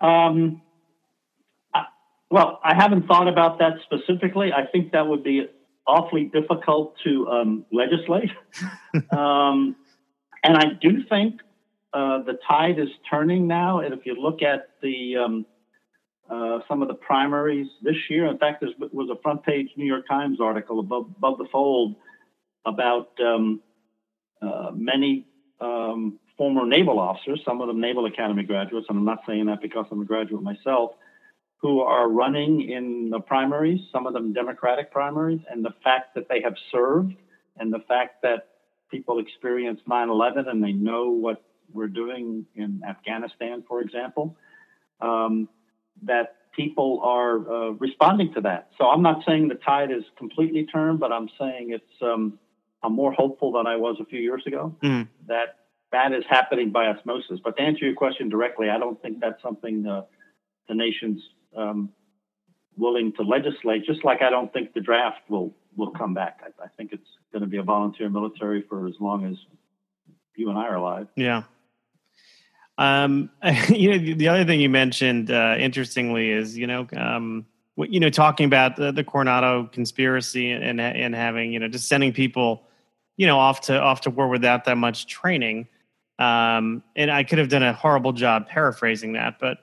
Um, 0.00 0.60
I, 1.74 1.84
well, 2.30 2.60
I 2.62 2.74
haven't 2.74 3.06
thought 3.06 3.26
about 3.26 3.58
that 3.60 3.78
specifically. 3.84 4.52
I 4.52 4.66
think 4.66 4.92
that 4.92 5.06
would 5.06 5.24
be 5.24 5.46
awfully 5.86 6.24
difficult 6.24 6.94
to 7.04 7.28
um, 7.28 7.64
legislate. 7.72 8.30
um, 9.10 9.74
and 10.44 10.56
I 10.56 10.66
do 10.80 11.02
think 11.08 11.40
uh, 11.92 12.22
the 12.22 12.38
tide 12.46 12.78
is 12.78 12.88
turning 13.10 13.46
now. 13.46 13.80
And 13.80 13.94
if 13.94 14.06
you 14.06 14.14
look 14.14 14.42
at 14.42 14.70
the 14.82 15.16
um, 15.16 15.46
uh, 16.30 16.58
some 16.68 16.82
of 16.82 16.88
the 16.88 16.94
primaries 16.94 17.68
this 17.82 17.96
year. 18.10 18.26
In 18.26 18.36
fact, 18.36 18.60
there 18.60 18.70
was 18.92 19.08
a 19.08 19.20
front 19.22 19.42
page 19.44 19.68
New 19.76 19.86
York 19.86 20.06
Times 20.06 20.40
article 20.40 20.78
above, 20.78 21.06
above 21.16 21.38
the 21.38 21.46
fold 21.50 21.96
about 22.66 23.08
um, 23.18 23.62
uh, 24.42 24.70
many 24.74 25.26
um, 25.60 26.18
former 26.36 26.66
naval 26.66 26.98
officers, 26.98 27.40
some 27.44 27.60
of 27.62 27.68
them 27.68 27.80
Naval 27.80 28.04
Academy 28.06 28.42
graduates, 28.42 28.86
and 28.90 28.98
I'm 28.98 29.04
not 29.04 29.22
saying 29.26 29.46
that 29.46 29.62
because 29.62 29.86
I'm 29.90 30.02
a 30.02 30.04
graduate 30.04 30.42
myself, 30.42 30.92
who 31.62 31.80
are 31.80 32.08
running 32.08 32.70
in 32.70 33.08
the 33.10 33.20
primaries, 33.20 33.80
some 33.90 34.06
of 34.06 34.12
them 34.12 34.32
Democratic 34.32 34.92
primaries, 34.92 35.40
and 35.50 35.64
the 35.64 35.74
fact 35.82 36.14
that 36.14 36.28
they 36.28 36.42
have 36.42 36.54
served 36.70 37.14
and 37.56 37.72
the 37.72 37.82
fact 37.88 38.22
that 38.22 38.48
people 38.90 39.18
experienced 39.18 39.82
9 39.88 40.08
11 40.08 40.46
and 40.46 40.62
they 40.62 40.72
know 40.72 41.08
what 41.08 41.42
we're 41.72 41.88
doing 41.88 42.46
in 42.54 42.82
Afghanistan, 42.86 43.64
for 43.68 43.80
example. 43.80 44.36
Um, 45.00 45.48
that 46.02 46.36
people 46.54 47.00
are 47.04 47.36
uh, 47.38 47.70
responding 47.72 48.32
to 48.34 48.40
that. 48.42 48.70
So 48.78 48.86
I'm 48.86 49.02
not 49.02 49.22
saying 49.26 49.48
the 49.48 49.54
tide 49.54 49.90
is 49.90 50.02
completely 50.16 50.66
turned, 50.66 50.98
but 50.98 51.12
I'm 51.12 51.28
saying 51.38 51.70
it's 51.70 52.02
um, 52.02 52.38
I'm 52.82 52.94
more 52.94 53.12
hopeful 53.12 53.52
than 53.52 53.66
I 53.66 53.76
was 53.76 53.96
a 54.00 54.04
few 54.04 54.20
years 54.20 54.42
ago 54.46 54.74
mm. 54.82 55.08
that 55.26 55.56
that 55.92 56.12
is 56.12 56.24
happening 56.28 56.70
by 56.70 56.86
osmosis. 56.86 57.40
But 57.42 57.56
to 57.56 57.62
answer 57.62 57.84
your 57.84 57.94
question 57.94 58.28
directly, 58.28 58.68
I 58.68 58.78
don't 58.78 59.00
think 59.00 59.20
that's 59.20 59.42
something 59.42 59.86
uh, 59.86 60.02
the 60.68 60.74
nation's 60.74 61.22
um, 61.56 61.90
willing 62.76 63.12
to 63.14 63.22
legislate. 63.22 63.84
Just 63.84 64.04
like 64.04 64.22
I 64.22 64.30
don't 64.30 64.52
think 64.52 64.74
the 64.74 64.80
draft 64.80 65.20
will 65.28 65.54
will 65.76 65.92
come 65.92 66.12
back. 66.12 66.40
I, 66.42 66.64
I 66.64 66.68
think 66.76 66.92
it's 66.92 67.08
going 67.32 67.42
to 67.42 67.48
be 67.48 67.58
a 67.58 67.62
volunteer 67.62 68.10
military 68.10 68.64
for 68.68 68.86
as 68.88 68.94
long 69.00 69.24
as 69.26 69.36
you 70.36 70.50
and 70.50 70.58
I 70.58 70.66
are 70.66 70.76
alive. 70.76 71.08
Yeah. 71.14 71.44
Um, 72.78 73.30
you 73.68 73.90
know, 73.90 74.14
the 74.14 74.28
other 74.28 74.44
thing 74.44 74.60
you 74.60 74.70
mentioned, 74.70 75.30
uh, 75.30 75.56
interestingly, 75.58 76.30
is 76.30 76.56
you 76.56 76.66
know, 76.66 76.86
um, 76.96 77.44
what, 77.74 77.92
you 77.92 78.00
know, 78.00 78.08
talking 78.08 78.46
about 78.46 78.76
the, 78.76 78.92
the 78.92 79.04
Coronado 79.04 79.68
conspiracy 79.72 80.50
and 80.50 80.80
and 80.80 81.14
having 81.14 81.52
you 81.52 81.58
know 81.58 81.68
just 81.68 81.88
sending 81.88 82.12
people, 82.12 82.62
you 83.16 83.26
know, 83.26 83.38
off 83.38 83.60
to 83.62 83.78
off 83.78 84.00
to 84.02 84.10
war 84.10 84.28
without 84.28 84.64
that 84.64 84.78
much 84.78 85.06
training. 85.06 85.68
Um, 86.18 86.82
and 86.96 87.10
I 87.12 87.22
could 87.22 87.38
have 87.38 87.48
done 87.48 87.62
a 87.62 87.72
horrible 87.72 88.12
job 88.12 88.48
paraphrasing 88.48 89.12
that, 89.12 89.38
but 89.38 89.58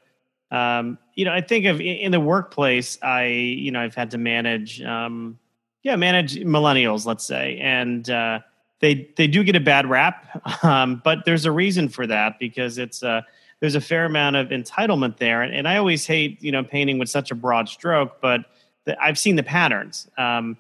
um, 0.52 0.98
you 1.16 1.26
know, 1.26 1.34
I 1.34 1.42
think 1.42 1.66
of 1.66 1.82
in 1.82 2.12
the 2.12 2.20
workplace, 2.20 2.98
I 3.02 3.26
you 3.26 3.72
know 3.72 3.82
I've 3.82 3.96
had 3.96 4.12
to 4.12 4.18
manage, 4.18 4.82
um, 4.82 5.40
yeah, 5.84 5.96
manage 5.96 6.36
millennials, 6.36 7.06
let's 7.06 7.26
say, 7.26 7.58
and 7.62 8.10
uh, 8.10 8.40
they 8.86 9.10
they 9.16 9.26
do 9.26 9.44
get 9.44 9.56
a 9.56 9.60
bad 9.60 9.90
rap, 9.90 10.64
um, 10.64 11.02
but 11.04 11.26
there's 11.26 11.46
a 11.46 11.52
reason 11.52 11.90
for 11.90 12.06
that 12.06 12.38
because 12.38 12.78
it's 12.78 13.02
uh, 13.02 13.22
there's 13.60 13.74
a 13.74 13.82
fair 13.82 14.06
amount 14.06 14.36
of 14.36 14.50
entitlement 14.50 15.18
there, 15.18 15.42
and, 15.42 15.54
and 15.54 15.68
I 15.68 15.78
always 15.78 16.06
hate 16.06 16.42
you 16.44 16.52
know 16.52 16.64
painting 16.64 17.00
with 17.00 17.10
such 17.10 17.32
a 17.32 17.36
broad 17.36 17.68
stroke, 17.68 18.22
but 18.22 18.46
the, 18.84 19.02
I've 19.02 19.18
seen 19.18 19.38
the 19.38 19.44
patterns. 19.44 20.08
Um, 20.20 20.58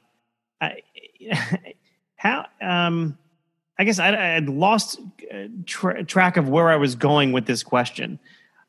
I, 0.60 0.82
how 2.16 2.48
um, 2.62 3.16
I 3.78 3.84
guess 3.84 4.00
I, 4.00 4.10
I 4.10 4.26
had 4.34 4.50
lost 4.50 5.00
uh, 5.32 5.44
tra- 5.68 6.04
track 6.04 6.38
of 6.38 6.50
where 6.50 6.70
I 6.70 6.78
was 6.78 6.96
going 6.96 7.32
with 7.32 7.46
this 7.46 7.62
question. 7.62 8.18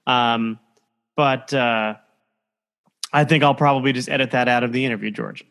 Um, 0.06 0.58
but 1.16 1.54
uh, 1.54 1.94
I 3.10 3.24
think 3.24 3.42
I'll 3.42 3.54
probably 3.54 3.94
just 3.94 4.10
edit 4.10 4.32
that 4.32 4.48
out 4.48 4.64
of 4.64 4.72
the 4.72 4.84
interview, 4.84 5.10
George. 5.10 5.46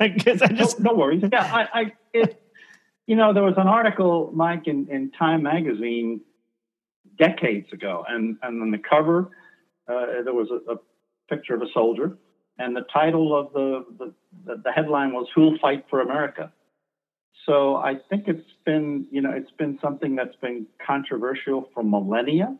Because 0.00 0.40
I 0.42 0.48
just 0.48 0.80
no, 0.80 0.92
no, 0.92 0.96
worries. 0.96 1.22
Yeah, 1.30 1.42
I, 1.42 1.80
I 1.80 1.92
it, 2.14 2.42
you 3.06 3.16
know, 3.16 3.32
there 3.32 3.42
was 3.42 3.54
an 3.56 3.68
article, 3.68 4.30
Mike, 4.34 4.66
in, 4.66 4.88
in 4.90 5.10
Time 5.12 5.42
magazine 5.42 6.20
decades 7.18 7.72
ago, 7.72 8.04
and 8.08 8.36
and 8.42 8.62
on 8.62 8.70
the 8.70 8.78
cover 8.78 9.30
uh, 9.88 10.22
there 10.24 10.34
was 10.34 10.48
a, 10.50 10.72
a, 10.72 10.76
picture 11.28 11.54
of 11.54 11.62
a 11.62 11.66
soldier, 11.74 12.16
and 12.56 12.76
the 12.76 12.84
title 12.92 13.36
of 13.36 13.52
the, 13.52 13.84
the 13.98 14.62
the 14.62 14.72
headline 14.72 15.12
was 15.12 15.26
"Who'll 15.34 15.58
Fight 15.58 15.86
for 15.90 16.00
America." 16.00 16.52
So 17.46 17.76
I 17.76 17.94
think 18.08 18.26
it's 18.26 18.48
been, 18.64 19.06
you 19.10 19.20
know, 19.20 19.30
it's 19.30 19.50
been 19.52 19.78
something 19.80 20.16
that's 20.16 20.36
been 20.36 20.66
controversial 20.84 21.70
for 21.74 21.82
millennia. 21.82 22.56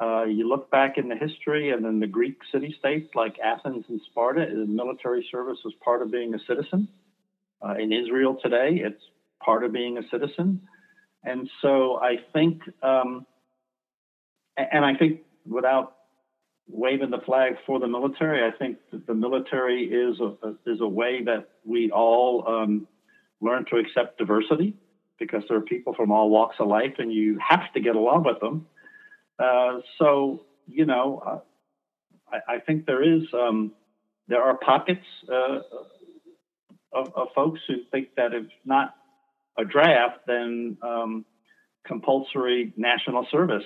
Uh, 0.00 0.24
you 0.24 0.48
look 0.48 0.70
back 0.70 0.98
in 0.98 1.08
the 1.08 1.16
history 1.16 1.70
and 1.70 1.84
in 1.86 2.00
the 2.00 2.06
Greek 2.06 2.38
city 2.52 2.74
states 2.78 3.10
like 3.14 3.38
Athens 3.38 3.84
and 3.88 4.00
Sparta, 4.10 4.46
military 4.66 5.26
service 5.30 5.58
was 5.64 5.74
part 5.84 6.02
of 6.02 6.10
being 6.10 6.34
a 6.34 6.38
citizen. 6.46 6.88
Uh, 7.62 7.74
in 7.74 7.92
Israel 7.92 8.38
today, 8.42 8.80
it's 8.82 9.02
part 9.44 9.64
of 9.64 9.72
being 9.72 9.98
a 9.98 10.02
citizen. 10.10 10.62
And 11.24 11.48
so 11.60 12.00
I 12.00 12.16
think, 12.32 12.62
um, 12.82 13.26
and 14.56 14.84
I 14.84 14.94
think 14.94 15.20
without 15.46 15.96
waving 16.68 17.10
the 17.10 17.20
flag 17.26 17.54
for 17.66 17.80
the 17.80 17.88
military, 17.88 18.46
I 18.46 18.56
think 18.56 18.78
the 19.06 19.14
military 19.14 19.84
is 19.84 20.20
a, 20.20 20.54
is 20.66 20.80
a 20.80 20.88
way 20.88 21.22
that 21.24 21.48
we 21.64 21.90
all 21.90 22.46
um, 22.46 22.86
learn 23.40 23.64
to 23.70 23.76
accept 23.76 24.18
diversity 24.18 24.74
because 25.18 25.42
there 25.48 25.58
are 25.58 25.62
people 25.62 25.94
from 25.94 26.10
all 26.10 26.30
walks 26.30 26.56
of 26.58 26.68
life 26.68 26.94
and 26.98 27.12
you 27.12 27.38
have 27.46 27.72
to 27.74 27.80
get 27.80 27.96
along 27.96 28.24
with 28.24 28.40
them. 28.40 28.66
Uh, 29.38 29.80
so, 29.98 30.42
you 30.66 30.86
know, 30.86 31.22
uh, 31.26 31.38
I, 32.32 32.54
I, 32.54 32.58
think 32.60 32.86
there 32.86 33.02
is, 33.02 33.22
um, 33.32 33.72
there 34.28 34.42
are 34.42 34.56
pockets 34.56 35.04
uh, 35.30 35.60
of, 36.92 37.12
of, 37.14 37.28
folks 37.34 37.60
who 37.66 37.76
think 37.90 38.08
that 38.16 38.34
if 38.34 38.46
not 38.64 38.94
a 39.60 39.64
draft, 39.64 40.20
then 40.26 40.76
um, 40.82 41.24
compulsory 41.86 42.72
national 42.76 43.26
service 43.30 43.64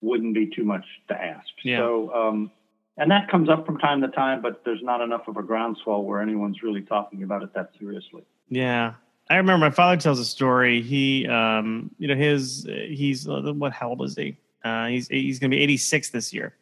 wouldn't 0.00 0.34
be 0.34 0.50
too 0.54 0.64
much 0.64 0.84
to 1.08 1.14
ask. 1.14 1.48
Yeah. 1.62 1.78
So, 1.78 2.14
um, 2.14 2.50
and 2.96 3.10
that 3.10 3.30
comes 3.30 3.48
up 3.48 3.66
from 3.66 3.78
time 3.78 4.00
to 4.02 4.08
time, 4.08 4.42
but 4.42 4.62
there's 4.64 4.82
not 4.82 5.00
enough 5.00 5.28
of 5.28 5.36
a 5.36 5.42
groundswell 5.42 6.02
where 6.02 6.20
anyone's 6.20 6.62
really 6.62 6.82
talking 6.82 7.22
about 7.22 7.42
it 7.42 7.54
that 7.54 7.70
seriously. 7.78 8.22
Yeah. 8.48 8.94
I 9.28 9.36
remember 9.36 9.66
my 9.66 9.70
father 9.70 10.00
tells 10.00 10.18
a 10.18 10.24
story. 10.24 10.82
He, 10.82 11.26
um, 11.28 11.90
you 11.98 12.08
know, 12.08 12.16
his, 12.16 12.66
he's, 12.68 13.28
uh, 13.28 13.52
what, 13.54 13.72
how 13.72 13.90
old 13.90 14.02
is 14.02 14.16
he? 14.16 14.36
Uh, 14.64 14.88
he's, 14.88 15.08
he's 15.08 15.38
going 15.38 15.50
to 15.50 15.56
be 15.56 15.62
86 15.62 16.10
this 16.10 16.32
year. 16.32 16.54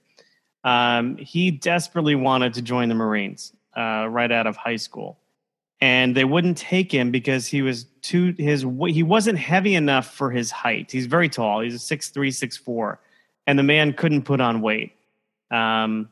Um, 0.65 1.17
he 1.17 1.51
desperately 1.51 2.15
wanted 2.15 2.55
to 2.55 2.63
join 2.63 2.89
the 2.89 2.95
Marines 2.95 3.53
uh, 3.77 4.07
right 4.09 4.31
out 4.31 4.47
of 4.47 4.57
high 4.57 4.77
school. 4.77 5.19
And 5.81 6.17
they 6.17 6.25
wouldn't 6.25 6.59
take 6.59 6.91
him 6.91 7.13
because 7.13 7.47
he 7.47 7.63
was 7.63 7.85
too, 8.03 8.35
his, 8.37 8.63
he 8.89 9.03
wasn't 9.03 9.39
heavy 9.39 9.77
enough 9.77 10.13
for 10.13 10.31
his 10.31 10.51
height. 10.51 10.91
He's 10.91 11.07
very 11.07 11.29
tall. 11.29 11.61
He's 11.61 11.75
a 11.75 11.79
six 11.79 12.09
three, 12.09 12.33
six 12.33 12.57
four, 12.57 13.01
And 13.47 13.59
the 13.59 13.63
man 13.63 13.93
couldn't 13.93 14.23
put 14.23 14.41
on 14.41 14.61
weight. 14.61 14.97
Um, 15.51 16.09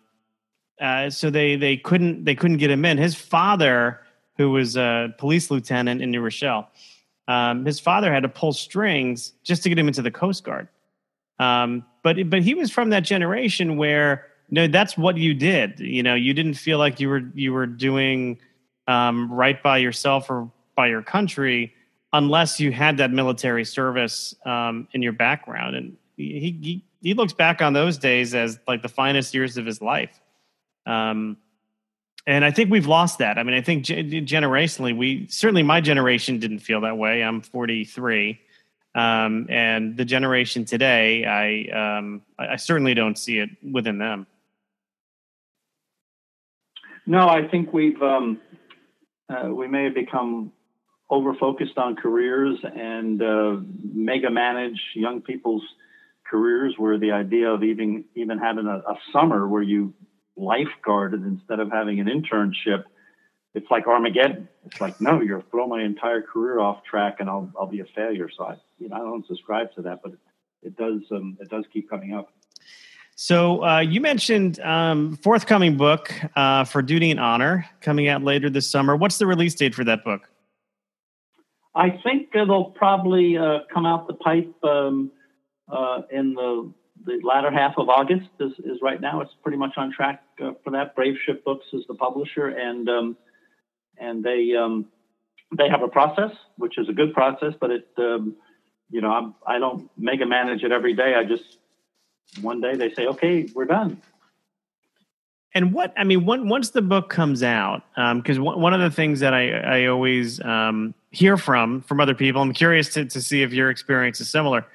uh, 0.80 1.10
so 1.10 1.30
they, 1.30 1.56
they 1.56 1.76
couldn't, 1.76 2.24
they 2.24 2.34
couldn't 2.34 2.58
get 2.58 2.70
him 2.70 2.84
in. 2.84 2.96
His 2.96 3.14
father, 3.14 4.00
who 4.36 4.50
was 4.50 4.76
a 4.76 5.14
police 5.18 5.50
lieutenant 5.50 6.00
in 6.00 6.10
New 6.10 6.20
Rochelle. 6.20 6.68
Um, 7.28 7.64
his 7.64 7.80
father 7.80 8.12
had 8.12 8.22
to 8.22 8.28
pull 8.28 8.52
strings 8.52 9.32
just 9.42 9.62
to 9.64 9.68
get 9.68 9.78
him 9.78 9.88
into 9.88 10.02
the 10.02 10.10
Coast 10.10 10.44
Guard. 10.44 10.68
Um, 11.38 11.84
but 12.02 12.30
but 12.30 12.42
he 12.42 12.54
was 12.54 12.70
from 12.70 12.90
that 12.90 13.00
generation 13.00 13.76
where 13.76 14.26
you 14.48 14.54
know, 14.54 14.66
that's 14.68 14.96
what 14.96 15.16
you 15.16 15.34
did. 15.34 15.80
You 15.80 16.02
know, 16.02 16.14
you 16.14 16.32
didn't 16.32 16.54
feel 16.54 16.78
like 16.78 17.00
you 17.00 17.08
were 17.08 17.22
you 17.34 17.52
were 17.52 17.66
doing 17.66 18.38
um, 18.86 19.32
right 19.32 19.62
by 19.62 19.78
yourself 19.78 20.30
or 20.30 20.50
by 20.74 20.88
your 20.88 21.02
country 21.02 21.74
unless 22.12 22.60
you 22.60 22.72
had 22.72 22.98
that 22.98 23.10
military 23.10 23.64
service 23.64 24.34
um, 24.44 24.88
in 24.92 25.02
your 25.02 25.12
background. 25.12 25.76
And 25.76 25.96
he, 26.16 26.58
he 26.62 26.84
he 27.02 27.14
looks 27.14 27.32
back 27.32 27.62
on 27.62 27.72
those 27.72 27.98
days 27.98 28.34
as 28.34 28.58
like 28.66 28.82
the 28.82 28.88
finest 28.88 29.34
years 29.34 29.56
of 29.58 29.66
his 29.66 29.80
life. 29.80 30.20
Um, 30.86 31.36
and 32.26 32.44
I 32.44 32.50
think 32.50 32.70
we've 32.70 32.86
lost 32.86 33.18
that. 33.18 33.38
I 33.38 33.44
mean, 33.44 33.54
I 33.54 33.60
think 33.60 33.84
generationally, 33.84 34.96
we 34.96 35.28
certainly 35.28 35.62
my 35.62 35.80
generation 35.80 36.40
didn't 36.40 36.58
feel 36.60 36.80
that 36.80 36.98
way. 36.98 37.22
I'm 37.22 37.40
43, 37.42 38.40
um, 38.96 39.46
and 39.48 39.96
the 39.96 40.04
generation 40.04 40.64
today, 40.64 41.24
I, 41.24 41.98
um, 41.98 42.22
I 42.38 42.56
certainly 42.56 42.94
don't 42.94 43.16
see 43.16 43.38
it 43.38 43.50
within 43.62 43.98
them. 43.98 44.26
No, 47.06 47.28
I 47.28 47.46
think 47.46 47.72
we've 47.72 48.02
um, 48.02 48.40
uh, 49.28 49.48
we 49.48 49.68
may 49.68 49.84
have 49.84 49.94
become 49.94 50.52
over 51.08 51.34
focused 51.34 51.78
on 51.78 51.96
careers 51.96 52.58
and 52.62 53.22
uh, 53.22 53.56
mega 53.92 54.30
manage 54.30 54.80
young 54.94 55.22
people's 55.22 55.62
careers, 56.28 56.74
where 56.76 56.98
the 56.98 57.12
idea 57.12 57.50
of 57.50 57.62
even 57.62 58.04
even 58.14 58.38
having 58.38 58.66
a, 58.66 58.78
a 58.78 58.96
summer 59.12 59.46
where 59.46 59.62
you 59.62 59.94
lifeguarded 60.38 61.24
instead 61.26 61.60
of 61.60 61.70
having 61.70 62.00
an 62.00 62.06
internship, 62.06 62.84
it's 63.54 63.70
like 63.70 63.86
Armageddon. 63.86 64.48
It's 64.66 64.80
like, 64.80 65.00
no, 65.00 65.20
you're 65.20 65.42
throw 65.50 65.66
my 65.66 65.82
entire 65.82 66.20
career 66.20 66.58
off 66.58 66.84
track 66.84 67.16
and 67.20 67.30
I'll, 67.30 67.50
I'll 67.58 67.68
be 67.68 67.80
a 67.80 67.86
failure. 67.94 68.28
So 68.36 68.44
I, 68.44 68.56
you 68.78 68.88
know, 68.88 68.96
I 68.96 68.98
don't 68.98 69.26
subscribe 69.26 69.72
to 69.76 69.82
that, 69.82 70.00
but 70.02 70.12
it, 70.12 70.18
it 70.62 70.76
does, 70.76 71.00
um, 71.10 71.38
it 71.40 71.48
does 71.48 71.64
keep 71.72 71.88
coming 71.88 72.12
up. 72.14 72.32
So 73.18 73.64
uh, 73.64 73.80
you 73.80 74.02
mentioned 74.02 74.60
um, 74.60 75.16
forthcoming 75.16 75.78
book 75.78 76.12
uh, 76.36 76.64
for 76.64 76.82
Duty 76.82 77.10
and 77.10 77.18
Honor 77.18 77.66
coming 77.80 78.08
out 78.08 78.22
later 78.22 78.50
this 78.50 78.70
summer. 78.70 78.94
What's 78.94 79.16
the 79.16 79.26
release 79.26 79.54
date 79.54 79.74
for 79.74 79.84
that 79.84 80.04
book? 80.04 80.28
I 81.74 81.98
think 82.04 82.28
it'll 82.34 82.66
probably 82.66 83.38
uh, 83.38 83.60
come 83.72 83.86
out 83.86 84.06
the 84.06 84.14
pipe 84.14 84.52
um, 84.62 85.10
uh, 85.66 86.02
in 86.12 86.34
the 86.34 86.72
the 87.04 87.20
latter 87.22 87.50
half 87.50 87.74
of 87.78 87.88
August 87.88 88.28
is, 88.40 88.52
is 88.64 88.78
right 88.82 89.00
now. 89.00 89.20
It's 89.20 89.32
pretty 89.42 89.58
much 89.58 89.74
on 89.76 89.92
track 89.92 90.22
uh, 90.42 90.52
for 90.64 90.70
that. 90.72 90.94
Brave 90.94 91.14
Ship 91.24 91.42
Books 91.44 91.66
is 91.72 91.84
the 91.88 91.94
publisher, 91.94 92.48
and 92.48 92.88
um, 92.88 93.16
and 93.98 94.22
they 94.22 94.54
um, 94.56 94.86
they 95.56 95.68
have 95.70 95.82
a 95.82 95.88
process, 95.88 96.32
which 96.56 96.76
is 96.76 96.88
a 96.90 96.92
good 96.92 97.14
process, 97.14 97.54
but 97.58 97.70
it 97.70 97.88
um, 97.96 98.36
you 98.90 99.00
know 99.00 99.10
I'm, 99.10 99.34
I 99.46 99.58
don't 99.58 99.88
mega 99.96 100.26
manage 100.26 100.64
it 100.64 100.72
every 100.72 100.94
day. 100.94 101.14
I 101.14 101.24
just 101.24 101.58
one 102.40 102.60
day 102.60 102.76
they 102.76 102.92
say, 102.92 103.06
okay, 103.06 103.48
we're 103.54 103.64
done. 103.64 104.00
And 105.56 105.72
what 105.72 105.94
I 105.96 106.04
mean, 106.04 106.26
one, 106.26 106.50
once 106.50 106.68
the 106.68 106.82
book 106.82 107.08
comes 107.08 107.42
out, 107.42 107.82
because 107.94 108.36
um, 108.36 108.44
one, 108.44 108.60
one 108.60 108.74
of 108.74 108.80
the 108.80 108.90
things 108.90 109.20
that 109.20 109.32
I, 109.32 109.52
I 109.52 109.86
always 109.86 110.38
um, 110.42 110.92
hear 111.12 111.38
from 111.38 111.80
from 111.80 111.98
other 111.98 112.14
people, 112.14 112.42
I'm 112.42 112.52
curious 112.52 112.92
to, 112.92 113.06
to 113.06 113.22
see 113.22 113.40
if 113.40 113.54
your 113.54 113.70
experience 113.70 114.20
is 114.20 114.28
similar. 114.28 114.66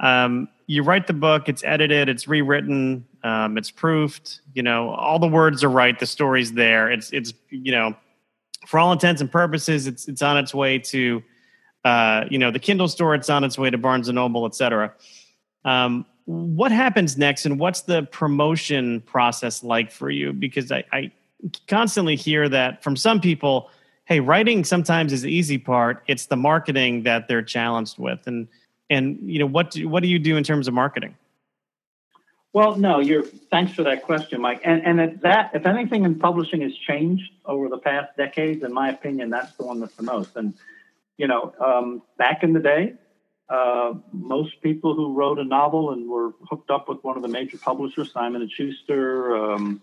Um, 0.00 0.48
you 0.66 0.82
write 0.82 1.06
the 1.06 1.12
book, 1.12 1.50
it's 1.50 1.62
edited, 1.62 2.08
it's 2.08 2.26
rewritten, 2.26 3.06
um, 3.22 3.58
it's 3.58 3.70
proofed. 3.70 4.40
You 4.54 4.62
know, 4.62 4.90
all 4.90 5.18
the 5.18 5.28
words 5.28 5.62
are 5.62 5.68
right, 5.68 5.98
the 5.98 6.06
story's 6.06 6.54
there. 6.54 6.90
It's 6.90 7.12
it's 7.12 7.34
you 7.50 7.72
know, 7.72 7.94
for 8.66 8.78
all 8.78 8.92
intents 8.92 9.20
and 9.20 9.30
purposes, 9.30 9.86
it's 9.86 10.08
it's 10.08 10.22
on 10.22 10.38
its 10.38 10.54
way 10.54 10.78
to, 10.78 11.22
uh, 11.84 12.24
you 12.30 12.38
know, 12.38 12.50
the 12.50 12.58
Kindle 12.58 12.88
store. 12.88 13.14
It's 13.14 13.28
on 13.28 13.44
its 13.44 13.58
way 13.58 13.68
to 13.68 13.76
Barnes 13.76 14.08
and 14.08 14.16
Noble, 14.16 14.46
etc. 14.46 14.94
Um, 15.66 16.06
what 16.26 16.72
happens 16.72 17.18
next, 17.18 17.46
and 17.46 17.58
what's 17.58 17.82
the 17.82 18.04
promotion 18.04 19.00
process 19.02 19.62
like 19.62 19.90
for 19.90 20.10
you? 20.10 20.32
Because 20.32 20.72
I, 20.72 20.84
I 20.92 21.10
constantly 21.68 22.16
hear 22.16 22.48
that 22.48 22.82
from 22.82 22.96
some 22.96 23.20
people. 23.20 23.70
Hey, 24.06 24.20
writing 24.20 24.64
sometimes 24.64 25.12
is 25.12 25.22
the 25.22 25.32
easy 25.32 25.58
part. 25.58 26.02
It's 26.06 26.26
the 26.26 26.36
marketing 26.36 27.04
that 27.04 27.28
they're 27.28 27.42
challenged 27.42 27.98
with, 27.98 28.26
and 28.26 28.48
and 28.90 29.18
you 29.22 29.38
know 29.38 29.46
what 29.46 29.70
do, 29.70 29.88
what 29.88 30.02
do 30.02 30.08
you 30.08 30.18
do 30.18 30.36
in 30.36 30.44
terms 30.44 30.68
of 30.68 30.74
marketing 30.74 31.14
well 32.52 32.76
no 32.76 33.00
you're 33.00 33.22
thanks 33.22 33.72
for 33.72 33.82
that 33.82 34.02
question 34.02 34.40
mike 34.40 34.60
and 34.64 34.84
and 34.84 35.00
if 35.00 35.20
that 35.20 35.50
if 35.54 35.66
anything 35.66 36.04
in 36.04 36.14
publishing 36.18 36.60
has 36.60 36.74
changed 36.76 37.30
over 37.44 37.68
the 37.68 37.78
past 37.78 38.16
decades 38.16 38.62
in 38.62 38.72
my 38.72 38.90
opinion 38.90 39.30
that's 39.30 39.54
the 39.56 39.64
one 39.64 39.80
that's 39.80 39.94
the 39.96 40.02
most 40.02 40.36
and 40.36 40.54
you 41.16 41.26
know 41.26 41.54
um, 41.64 42.02
back 42.18 42.42
in 42.42 42.52
the 42.52 42.60
day 42.60 42.94
uh, 43.48 43.94
most 44.12 44.60
people 44.62 44.94
who 44.94 45.12
wrote 45.12 45.38
a 45.38 45.44
novel 45.44 45.92
and 45.92 46.08
were 46.08 46.32
hooked 46.48 46.70
up 46.70 46.88
with 46.88 47.02
one 47.04 47.16
of 47.16 47.22
the 47.22 47.28
major 47.28 47.58
publishers, 47.58 48.10
Simon 48.12 48.42
and 48.42 48.50
Schuster, 48.50 49.36
um, 49.36 49.82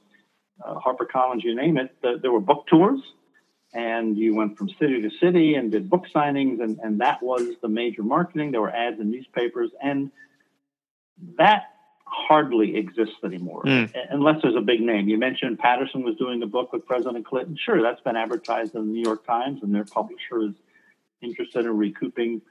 uh, 0.64 0.76
HarperCollins, 0.80 1.44
you 1.44 1.56
name 1.56 1.78
it, 1.78 1.96
the, 2.02 2.18
there 2.22 2.32
were 2.32 2.40
book 2.40 2.66
tours, 2.68 3.02
and 3.74 4.18
you 4.18 4.36
went 4.36 4.58
from 4.58 4.70
city 4.80 5.02
to 5.02 5.10
city 5.20 5.56
and 5.56 5.72
did 5.72 5.90
book 5.90 6.06
signings, 6.14 6.62
and, 6.62 6.80
and 6.80 7.02
that 7.02 7.22
was 7.22 7.56
the 7.62 7.68
major 7.68 8.04
marketing. 8.04 8.52
There 8.52 8.62
were 8.62 8.76
ads 8.76 9.00
in 9.00 9.12
newspapers, 9.12 9.72
and 9.82 10.12
that 11.38 11.66
hardly 12.06 12.76
exists 12.76 13.16
anymore, 13.24 13.64
mm. 13.64 13.90
unless 14.10 14.42
there's 14.42 14.56
a 14.56 14.62
big 14.62 14.82
name. 14.82 15.08
You 15.08 15.18
mentioned 15.18 15.60
Patterson 15.60 16.04
was 16.04 16.16
doing 16.18 16.44
a 16.44 16.48
book 16.48 16.74
with 16.74 16.86
President 16.86 17.26
Clinton. 17.26 17.58
Sure, 17.64 17.82
that's 17.82 18.02
been 18.02 18.18
advertised 18.18 18.76
in 18.76 18.88
the 18.88 18.92
New 18.92 19.04
York 19.04 19.26
Times, 19.26 19.62
and 19.64 19.74
their 19.74 19.86
publisher 19.86 20.42
is 20.42 20.54
interested 21.22 21.66
in 21.66 21.78
recouping 21.78 22.42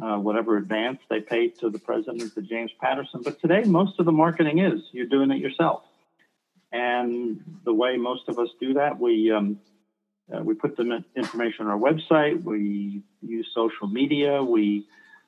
uh, 0.00 0.16
whatever 0.16 0.56
advance 0.56 0.98
they 1.08 1.20
paid 1.20 1.58
to 1.58 1.70
the 1.70 1.78
president, 1.78 2.34
to 2.34 2.42
James 2.42 2.70
Patterson. 2.80 3.20
But 3.22 3.40
today, 3.40 3.62
most 3.64 3.98
of 3.98 4.06
the 4.06 4.12
marketing 4.12 4.58
is 4.58 4.80
you're 4.92 5.06
doing 5.06 5.30
it 5.30 5.38
yourself. 5.38 5.82
And 6.72 7.40
the 7.64 7.74
way 7.74 7.96
most 7.96 8.28
of 8.28 8.38
us 8.38 8.48
do 8.60 8.74
that, 8.74 8.98
we 8.98 9.32
um, 9.32 9.58
uh, 10.32 10.42
we 10.42 10.54
put 10.54 10.76
the 10.76 11.04
information 11.16 11.66
on 11.66 11.72
our 11.72 11.78
website. 11.78 12.42
We 12.42 13.02
use 13.20 13.48
social 13.54 13.88
media. 13.88 14.42
We 14.42 14.86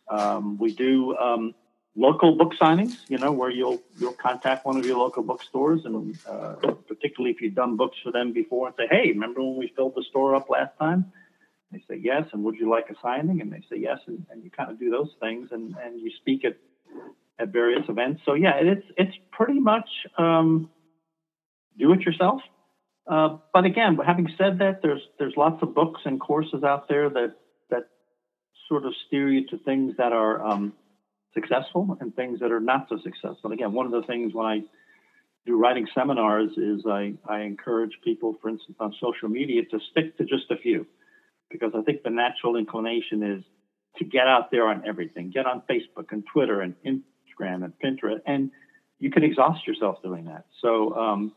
um, 0.08 0.58
we 0.58 0.72
do 0.74 1.16
um, 1.16 1.54
local 1.96 2.36
book 2.36 2.54
signings. 2.60 2.98
You 3.08 3.18
know, 3.18 3.32
where 3.32 3.50
you'll 3.50 3.82
you'll 3.98 4.12
contact 4.12 4.64
one 4.64 4.76
of 4.76 4.86
your 4.86 4.98
local 4.98 5.24
bookstores, 5.24 5.84
and 5.84 6.16
uh, 6.28 6.54
particularly 6.86 7.34
if 7.34 7.40
you've 7.40 7.54
done 7.56 7.76
books 7.76 7.98
for 8.02 8.12
them 8.12 8.32
before, 8.32 8.68
and 8.68 8.76
say, 8.76 8.86
"Hey, 8.88 9.08
remember 9.08 9.42
when 9.42 9.56
we 9.56 9.72
filled 9.74 9.96
the 9.96 10.04
store 10.08 10.36
up 10.36 10.48
last 10.48 10.78
time?" 10.78 11.12
They 11.72 11.82
say 11.88 12.00
yes, 12.02 12.24
and 12.32 12.44
would 12.44 12.56
you 12.56 12.68
like 12.70 12.90
a 12.90 12.94
signing? 13.02 13.40
And 13.40 13.50
they 13.50 13.62
say 13.70 13.78
yes, 13.78 13.98
and, 14.06 14.26
and 14.30 14.44
you 14.44 14.50
kind 14.50 14.70
of 14.70 14.78
do 14.78 14.90
those 14.90 15.10
things, 15.20 15.48
and, 15.52 15.74
and 15.82 16.00
you 16.00 16.10
speak 16.20 16.44
at 16.44 16.56
at 17.38 17.48
various 17.48 17.84
events. 17.88 18.22
So 18.24 18.34
yeah, 18.34 18.54
it's 18.56 18.86
it's 18.96 19.16
pretty 19.32 19.58
much 19.58 19.88
um, 20.18 20.70
do 21.78 21.92
it 21.92 22.00
yourself. 22.00 22.40
Uh, 23.06 23.38
but 23.52 23.64
again, 23.64 23.98
having 24.04 24.28
said 24.38 24.58
that, 24.58 24.80
there's 24.82 25.02
there's 25.18 25.34
lots 25.36 25.62
of 25.62 25.74
books 25.74 26.02
and 26.04 26.20
courses 26.20 26.62
out 26.62 26.88
there 26.88 27.08
that 27.10 27.34
that 27.70 27.88
sort 28.68 28.84
of 28.84 28.92
steer 29.06 29.30
you 29.30 29.46
to 29.48 29.58
things 29.58 29.94
that 29.98 30.12
are 30.12 30.44
um, 30.46 30.72
successful 31.34 31.96
and 32.00 32.14
things 32.14 32.40
that 32.40 32.52
are 32.52 32.60
not 32.60 32.86
so 32.88 32.98
successful. 33.02 33.50
again, 33.50 33.72
one 33.72 33.86
of 33.86 33.92
the 33.92 34.06
things 34.06 34.34
when 34.34 34.46
I 34.46 34.62
do 35.44 35.58
writing 35.58 35.88
seminars 35.94 36.52
is 36.56 36.84
I, 36.86 37.14
I 37.28 37.40
encourage 37.40 37.92
people, 38.04 38.36
for 38.40 38.48
instance, 38.48 38.76
on 38.78 38.94
social 39.00 39.28
media 39.28 39.62
to 39.70 39.80
stick 39.90 40.16
to 40.18 40.24
just 40.24 40.50
a 40.50 40.56
few 40.56 40.86
because 41.52 41.72
I 41.74 41.82
think 41.82 42.02
the 42.02 42.10
natural 42.10 42.56
inclination 42.56 43.22
is 43.22 43.44
to 43.98 44.04
get 44.04 44.26
out 44.26 44.50
there 44.50 44.66
on 44.66 44.82
everything, 44.86 45.30
get 45.30 45.46
on 45.46 45.62
Facebook 45.70 46.10
and 46.10 46.24
Twitter 46.32 46.62
and 46.62 46.74
Instagram 46.84 47.64
and 47.64 47.72
Pinterest, 47.84 48.20
and 48.26 48.50
you 48.98 49.10
can 49.10 49.22
exhaust 49.22 49.66
yourself 49.66 50.02
doing 50.02 50.24
that. 50.24 50.46
So, 50.60 50.94
um, 50.96 51.32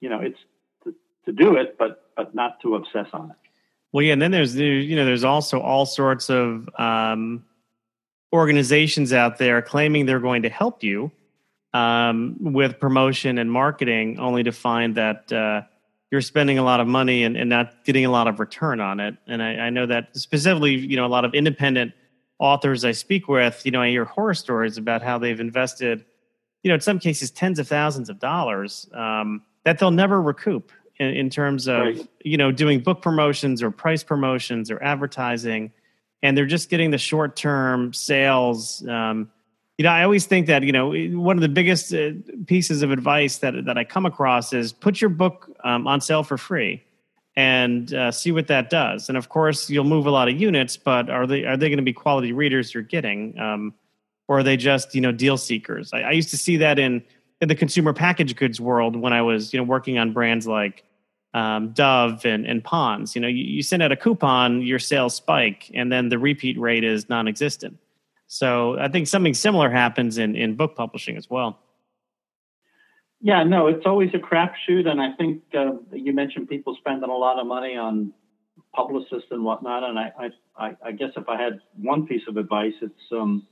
you 0.00 0.08
know, 0.08 0.20
it's 0.20 0.38
to, 0.84 0.94
to 1.26 1.32
do 1.32 1.56
it, 1.56 1.76
but 1.78 2.10
but 2.16 2.34
not 2.34 2.60
to 2.62 2.76
obsess 2.76 3.08
on 3.12 3.30
it. 3.30 3.36
Well, 3.92 4.02
yeah, 4.02 4.12
and 4.12 4.22
then 4.22 4.30
there's 4.30 4.56
you 4.56 4.96
know 4.96 5.04
there's 5.04 5.24
also 5.24 5.60
all 5.60 5.86
sorts 5.86 6.30
of 6.30 6.68
um, 6.78 7.44
organizations 8.32 9.12
out 9.12 9.38
there 9.38 9.62
claiming 9.62 10.06
they're 10.06 10.20
going 10.20 10.42
to 10.42 10.48
help 10.48 10.82
you 10.82 11.12
um, 11.74 12.36
with 12.40 12.80
promotion 12.80 13.38
and 13.38 13.50
marketing, 13.50 14.18
only 14.18 14.42
to 14.44 14.52
find 14.52 14.94
that 14.94 15.32
uh, 15.32 15.62
you're 16.14 16.20
spending 16.20 16.58
a 16.58 16.62
lot 16.62 16.78
of 16.78 16.86
money 16.86 17.24
and, 17.24 17.36
and 17.36 17.50
not 17.50 17.84
getting 17.84 18.06
a 18.06 18.08
lot 18.08 18.28
of 18.28 18.38
return 18.38 18.80
on 18.80 19.00
it. 19.00 19.16
And 19.26 19.42
I, 19.42 19.56
I, 19.56 19.70
know 19.70 19.84
that 19.86 20.16
specifically, 20.16 20.76
you 20.76 20.96
know, 20.96 21.04
a 21.04 21.08
lot 21.08 21.24
of 21.24 21.34
independent 21.34 21.92
authors 22.38 22.84
I 22.84 22.92
speak 22.92 23.26
with, 23.26 23.62
you 23.64 23.72
know, 23.72 23.82
I 23.82 23.88
hear 23.88 24.04
horror 24.04 24.34
stories 24.34 24.78
about 24.78 25.02
how 25.02 25.18
they've 25.18 25.40
invested, 25.40 26.04
you 26.62 26.68
know, 26.68 26.76
in 26.76 26.80
some 26.80 27.00
cases 27.00 27.32
tens 27.32 27.58
of 27.58 27.66
thousands 27.66 28.08
of 28.10 28.20
dollars 28.20 28.88
um, 28.94 29.42
that 29.64 29.80
they'll 29.80 29.90
never 29.90 30.22
recoup 30.22 30.70
in, 31.00 31.08
in 31.08 31.30
terms 31.30 31.66
of, 31.66 31.80
right. 31.80 32.08
you 32.24 32.36
know, 32.36 32.52
doing 32.52 32.78
book 32.78 33.02
promotions 33.02 33.60
or 33.60 33.72
price 33.72 34.04
promotions 34.04 34.70
or 34.70 34.80
advertising. 34.84 35.72
And 36.22 36.38
they're 36.38 36.46
just 36.46 36.70
getting 36.70 36.92
the 36.92 36.98
short 36.98 37.34
term 37.34 37.92
sales. 37.92 38.86
Um, 38.86 39.32
you 39.78 39.82
know, 39.82 39.90
I 39.90 40.04
always 40.04 40.26
think 40.26 40.46
that 40.46 40.62
you 40.62 40.72
know 40.72 40.92
one 41.18 41.36
of 41.36 41.42
the 41.42 41.48
biggest 41.48 41.92
uh, 41.92 42.10
pieces 42.46 42.82
of 42.82 42.90
advice 42.90 43.38
that 43.38 43.64
that 43.64 43.76
I 43.76 43.84
come 43.84 44.06
across 44.06 44.52
is 44.52 44.72
put 44.72 45.00
your 45.00 45.10
book 45.10 45.50
um, 45.64 45.86
on 45.86 46.00
sale 46.00 46.22
for 46.22 46.38
free 46.38 46.82
and 47.36 47.92
uh, 47.92 48.12
see 48.12 48.30
what 48.30 48.46
that 48.46 48.70
does. 48.70 49.08
And 49.08 49.18
of 49.18 49.28
course, 49.28 49.68
you'll 49.68 49.84
move 49.84 50.06
a 50.06 50.10
lot 50.10 50.28
of 50.28 50.40
units, 50.40 50.76
but 50.76 51.10
are 51.10 51.26
they 51.26 51.44
are 51.44 51.56
they 51.56 51.68
going 51.68 51.78
to 51.78 51.84
be 51.84 51.92
quality 51.92 52.32
readers 52.32 52.72
you're 52.72 52.84
getting, 52.84 53.36
um, 53.38 53.74
or 54.28 54.38
are 54.38 54.42
they 54.44 54.56
just 54.56 54.94
you 54.94 55.00
know 55.00 55.12
deal 55.12 55.36
seekers? 55.36 55.92
I, 55.92 56.02
I, 56.02 56.10
used 56.12 56.30
to 56.30 56.36
see 56.36 56.56
that 56.58 56.78
in 56.78 57.02
in 57.40 57.48
the 57.48 57.56
consumer 57.56 57.92
packaged 57.92 58.36
goods 58.36 58.60
world 58.60 58.94
when 58.94 59.12
I 59.12 59.22
was 59.22 59.52
you 59.52 59.58
know 59.58 59.64
working 59.64 59.98
on 59.98 60.12
brands 60.12 60.46
like 60.46 60.84
um, 61.34 61.70
Dove 61.70 62.24
and, 62.24 62.46
and 62.46 62.62
Pond's. 62.62 63.16
You 63.16 63.20
know, 63.20 63.28
you, 63.28 63.42
you 63.42 63.62
send 63.64 63.82
out 63.82 63.90
a 63.90 63.96
coupon, 63.96 64.62
your 64.62 64.78
sales 64.78 65.16
spike, 65.16 65.68
and 65.74 65.90
then 65.90 66.08
the 66.10 66.18
repeat 66.18 66.56
rate 66.58 66.84
is 66.84 67.08
non-existent. 67.08 67.76
So 68.34 68.76
I 68.80 68.88
think 68.88 69.06
something 69.06 69.32
similar 69.32 69.70
happens 69.70 70.18
in, 70.18 70.34
in 70.34 70.56
book 70.56 70.74
publishing 70.74 71.16
as 71.16 71.30
well. 71.30 71.60
Yeah, 73.20 73.44
no, 73.44 73.68
it's 73.68 73.86
always 73.86 74.10
a 74.12 74.18
crapshoot, 74.18 74.88
and 74.88 75.00
I 75.00 75.12
think 75.12 75.42
uh, 75.56 75.74
you 75.92 76.12
mentioned 76.12 76.48
people 76.48 76.76
spending 76.80 77.08
a 77.08 77.16
lot 77.16 77.38
of 77.38 77.46
money 77.46 77.76
on 77.76 78.12
publicists 78.74 79.28
and 79.30 79.44
whatnot. 79.44 79.84
And 79.84 79.96
I, 80.00 80.30
I, 80.58 80.76
I 80.84 80.90
guess 80.90 81.10
if 81.16 81.28
I 81.28 81.40
had 81.40 81.60
one 81.76 82.08
piece 82.08 82.22
of 82.26 82.36
advice, 82.36 82.72
it's 82.82 83.12
um, 83.12 83.46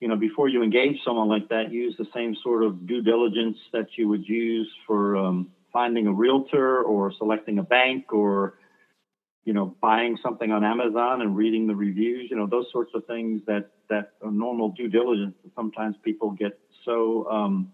you 0.00 0.08
know, 0.08 0.16
before 0.16 0.48
you 0.48 0.64
engage 0.64 0.96
someone 1.04 1.28
like 1.28 1.48
that, 1.50 1.70
use 1.70 1.94
the 1.96 2.08
same 2.12 2.34
sort 2.42 2.64
of 2.64 2.88
due 2.88 3.02
diligence 3.02 3.56
that 3.72 3.86
you 3.96 4.08
would 4.08 4.28
use 4.28 4.68
for 4.84 5.16
um, 5.16 5.52
finding 5.72 6.08
a 6.08 6.12
realtor 6.12 6.82
or 6.82 7.12
selecting 7.16 7.60
a 7.60 7.62
bank 7.62 8.12
or 8.12 8.54
you 9.46 9.52
know, 9.52 9.76
buying 9.80 10.18
something 10.22 10.50
on 10.50 10.64
Amazon 10.64 11.22
and 11.22 11.36
reading 11.36 11.68
the 11.68 11.74
reviews, 11.74 12.28
you 12.28 12.36
know, 12.36 12.48
those 12.48 12.66
sorts 12.72 12.90
of 12.94 13.06
things 13.06 13.40
that 13.46 13.70
that 13.88 14.10
are 14.20 14.32
normal 14.32 14.70
due 14.70 14.88
diligence. 14.88 15.36
Sometimes 15.54 15.94
people 16.02 16.32
get 16.32 16.58
so 16.84 17.30
um, 17.30 17.72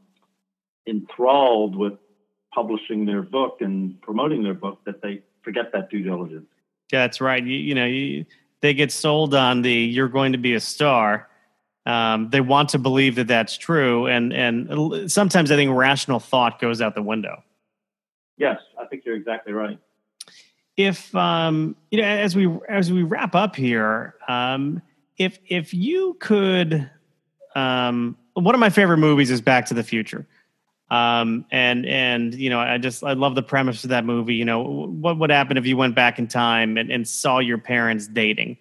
enthralled 0.86 1.74
with 1.74 1.94
publishing 2.54 3.06
their 3.06 3.22
book 3.22 3.62
and 3.62 4.00
promoting 4.02 4.42
their 4.42 4.52
book 4.52 4.80
that 4.84 5.00
they 5.00 5.22
forget 5.42 5.72
that 5.72 5.88
due 5.88 6.02
diligence. 6.02 6.46
Yeah, 6.92 7.00
that's 7.00 7.22
right. 7.22 7.42
You, 7.42 7.56
you 7.56 7.74
know, 7.74 7.86
you, 7.86 8.26
they 8.60 8.74
get 8.74 8.92
sold 8.92 9.34
on 9.34 9.62
the 9.62 9.72
"you're 9.72 10.08
going 10.08 10.32
to 10.32 10.38
be 10.38 10.52
a 10.52 10.60
star." 10.60 11.30
Um, 11.86 12.28
they 12.28 12.42
want 12.42 12.68
to 12.70 12.78
believe 12.78 13.14
that 13.14 13.28
that's 13.28 13.56
true, 13.56 14.08
and 14.08 14.34
and 14.34 15.10
sometimes 15.10 15.50
I 15.50 15.56
think 15.56 15.74
rational 15.74 16.20
thought 16.20 16.60
goes 16.60 16.82
out 16.82 16.94
the 16.94 17.02
window. 17.02 17.42
Yes, 18.36 18.58
I 18.78 18.84
think 18.84 19.06
you're 19.06 19.16
exactly 19.16 19.54
right 19.54 19.78
if 20.76 21.14
um, 21.14 21.76
you 21.90 22.00
know, 22.00 22.04
as 22.04 22.34
we 22.34 22.48
as 22.68 22.90
we 22.92 23.02
wrap 23.02 23.34
up 23.34 23.56
here, 23.56 24.14
um, 24.28 24.82
if 25.18 25.38
if 25.46 25.74
you 25.74 26.16
could, 26.20 26.90
um, 27.54 28.16
one 28.34 28.54
of 28.54 28.60
my 28.60 28.70
favorite 28.70 28.98
movies 28.98 29.30
is 29.30 29.40
Back 29.40 29.66
to 29.66 29.74
the 29.74 29.82
Future. 29.82 30.26
Um, 30.90 31.46
and 31.50 31.86
and 31.86 32.34
you 32.34 32.50
know, 32.50 32.60
I 32.60 32.78
just 32.78 33.02
I 33.02 33.14
love 33.14 33.34
the 33.34 33.42
premise 33.42 33.84
of 33.84 33.90
that 33.90 34.04
movie. 34.04 34.34
You 34.34 34.44
know, 34.44 34.62
what 34.62 35.18
would 35.18 35.30
happen 35.30 35.56
if 35.56 35.66
you 35.66 35.76
went 35.76 35.94
back 35.94 36.18
in 36.18 36.28
time 36.28 36.76
and, 36.76 36.90
and 36.90 37.08
saw 37.08 37.38
your 37.38 37.58
parents 37.58 38.06
dating, 38.06 38.58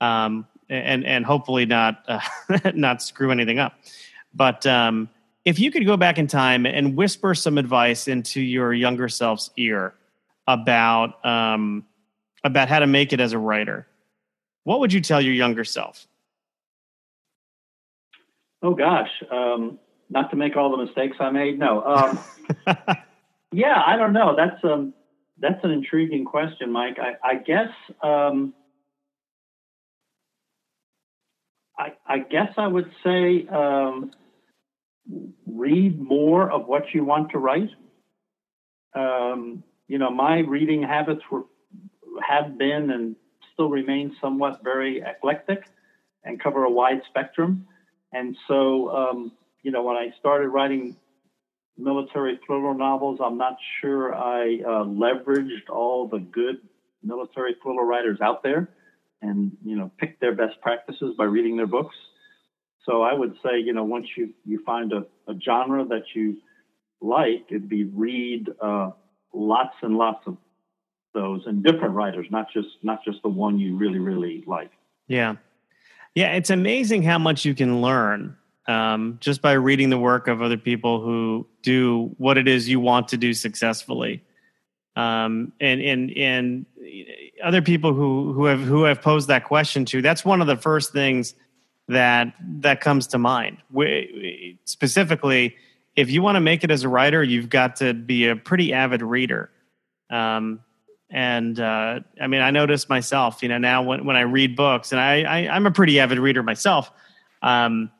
um, 0.00 0.46
and 0.68 1.06
and 1.06 1.24
hopefully 1.24 1.64
not 1.66 2.04
uh, 2.06 2.20
not 2.74 3.02
screw 3.02 3.30
anything 3.30 3.58
up. 3.58 3.74
But 4.34 4.66
um, 4.66 5.08
if 5.44 5.58
you 5.58 5.70
could 5.70 5.86
go 5.86 5.96
back 5.96 6.18
in 6.18 6.26
time 6.26 6.66
and 6.66 6.96
whisper 6.96 7.34
some 7.34 7.56
advice 7.56 8.08
into 8.08 8.42
your 8.42 8.74
younger 8.74 9.08
self's 9.08 9.50
ear, 9.56 9.94
about 10.46 11.24
um, 11.24 11.84
about 12.44 12.68
how 12.68 12.78
to 12.78 12.86
make 12.86 13.12
it 13.12 13.20
as 13.20 13.32
a 13.32 13.38
writer, 13.38 13.86
what 14.64 14.80
would 14.80 14.92
you 14.92 15.00
tell 15.00 15.20
your 15.20 15.34
younger 15.34 15.64
self? 15.64 16.06
Oh 18.62 18.74
gosh, 18.74 19.10
um, 19.30 19.78
not 20.10 20.30
to 20.30 20.36
make 20.36 20.56
all 20.56 20.70
the 20.70 20.84
mistakes 20.84 21.16
I 21.20 21.30
made. 21.30 21.58
No. 21.58 21.82
Um, 21.82 22.18
yeah, 23.52 23.82
I 23.84 23.96
don't 23.96 24.12
know. 24.12 24.36
That's 24.36 24.62
um, 24.64 24.92
that's 25.38 25.62
an 25.64 25.70
intriguing 25.70 26.24
question, 26.24 26.70
Mike. 26.70 26.98
I, 26.98 27.30
I 27.30 27.34
guess 27.36 27.70
um, 28.02 28.52
I, 31.78 31.92
I 32.06 32.18
guess 32.18 32.52
I 32.58 32.66
would 32.66 32.90
say 33.02 33.46
um, 33.48 34.10
read 35.46 35.98
more 35.98 36.50
of 36.50 36.66
what 36.66 36.92
you 36.92 37.04
want 37.04 37.30
to 37.30 37.38
write. 37.38 37.70
Um, 38.94 39.64
you 39.90 39.98
know, 39.98 40.10
my 40.10 40.40
reading 40.40 40.82
habits 40.82 41.22
were 41.30 41.44
have 42.28 42.58
been 42.58 42.90
and 42.90 43.16
still 43.54 43.70
remain 43.70 44.16
somewhat 44.20 44.60
very 44.64 45.02
eclectic 45.02 45.64
and 46.24 46.40
cover 46.42 46.64
a 46.64 46.70
wide 46.70 47.02
spectrum. 47.08 47.66
And 48.12 48.36
so, 48.48 48.90
um, 48.90 49.32
you 49.62 49.72
know, 49.72 49.82
when 49.82 49.96
I 49.96 50.12
started 50.20 50.48
writing 50.48 50.96
military 51.78 52.38
thriller 52.46 52.74
novels, 52.74 53.20
I'm 53.22 53.38
not 53.38 53.56
sure 53.80 54.14
I 54.14 54.60
uh, 54.66 54.84
leveraged 54.84 55.70
all 55.70 56.08
the 56.08 56.18
good 56.20 56.56
military 57.02 57.56
thriller 57.62 57.84
writers 57.84 58.20
out 58.20 58.42
there. 58.42 58.68
and 59.22 59.56
you 59.64 59.76
know 59.76 59.90
pick 59.98 60.20
their 60.20 60.34
best 60.34 60.60
practices 60.62 61.14
by 61.18 61.24
reading 61.24 61.56
their 61.56 61.66
books. 61.66 61.96
So 62.86 63.02
I 63.02 63.14
would 63.14 63.34
say, 63.44 63.60
you 63.60 63.72
know, 63.74 63.84
once 63.84 64.06
you 64.16 64.34
you 64.44 64.62
find 64.64 64.92
a, 64.92 65.06
a 65.30 65.34
genre 65.44 65.84
that 65.86 66.04
you 66.14 66.38
like, 67.00 67.46
it'd 67.50 67.68
be 67.68 67.84
read 67.84 68.48
uh, 68.60 68.90
lots 69.32 69.74
and 69.82 69.96
lots 69.96 70.26
of 70.26 70.36
those 71.12 71.42
and 71.46 71.62
different 71.62 71.94
writers, 71.94 72.26
not 72.30 72.46
just 72.52 72.68
not 72.82 73.04
just 73.04 73.22
the 73.22 73.28
one 73.28 73.58
you 73.58 73.76
really 73.76 73.98
really 73.98 74.44
like. 74.46 74.70
Yeah, 75.08 75.36
yeah, 76.14 76.32
it's 76.32 76.50
amazing 76.50 77.02
how 77.02 77.18
much 77.18 77.44
you 77.44 77.54
can 77.54 77.80
learn 77.80 78.36
um, 78.66 79.18
just 79.20 79.42
by 79.42 79.52
reading 79.52 79.90
the 79.90 79.98
work 79.98 80.28
of 80.28 80.42
other 80.42 80.56
people 80.56 81.00
who 81.00 81.46
do 81.62 82.14
what 82.18 82.38
it 82.38 82.46
is 82.46 82.68
you 82.68 82.80
want 82.80 83.08
to 83.08 83.16
do 83.16 83.34
successfully. 83.34 84.22
Um, 84.96 85.52
and 85.60 85.80
and 85.80 86.10
and 86.16 86.66
other 87.42 87.62
people 87.62 87.94
who 87.94 88.32
who 88.32 88.44
have 88.44 88.60
who 88.60 88.84
have 88.84 89.00
posed 89.00 89.28
that 89.28 89.44
question 89.44 89.84
to. 89.86 90.02
That's 90.02 90.24
one 90.24 90.40
of 90.40 90.46
the 90.46 90.56
first 90.56 90.92
things 90.92 91.34
that 91.88 92.34
that 92.60 92.80
comes 92.80 93.06
to 93.08 93.18
mind. 93.18 93.58
We, 93.70 94.58
specifically, 94.64 95.56
if 96.00 96.10
you 96.10 96.22
want 96.22 96.36
to 96.36 96.40
make 96.40 96.64
it 96.64 96.70
as 96.70 96.82
a 96.82 96.88
writer, 96.88 97.22
you've 97.22 97.50
got 97.50 97.76
to 97.76 97.94
be 97.94 98.26
a 98.26 98.36
pretty 98.36 98.72
avid 98.72 99.02
reader. 99.02 99.50
Um, 100.10 100.60
and 101.10 101.58
uh, 101.58 102.00
I 102.20 102.26
mean, 102.26 102.40
I 102.40 102.50
notice 102.50 102.88
myself, 102.88 103.42
you 103.42 103.48
know, 103.48 103.58
now 103.58 103.82
when, 103.82 104.04
when 104.04 104.16
I 104.16 104.22
read 104.22 104.56
books, 104.56 104.92
and 104.92 105.00
I, 105.00 105.22
I 105.22 105.56
am 105.56 105.66
a 105.66 105.70
pretty 105.70 105.98
avid 105.98 106.18
reader 106.18 106.42
myself. 106.42 106.90
Um, 107.42 107.90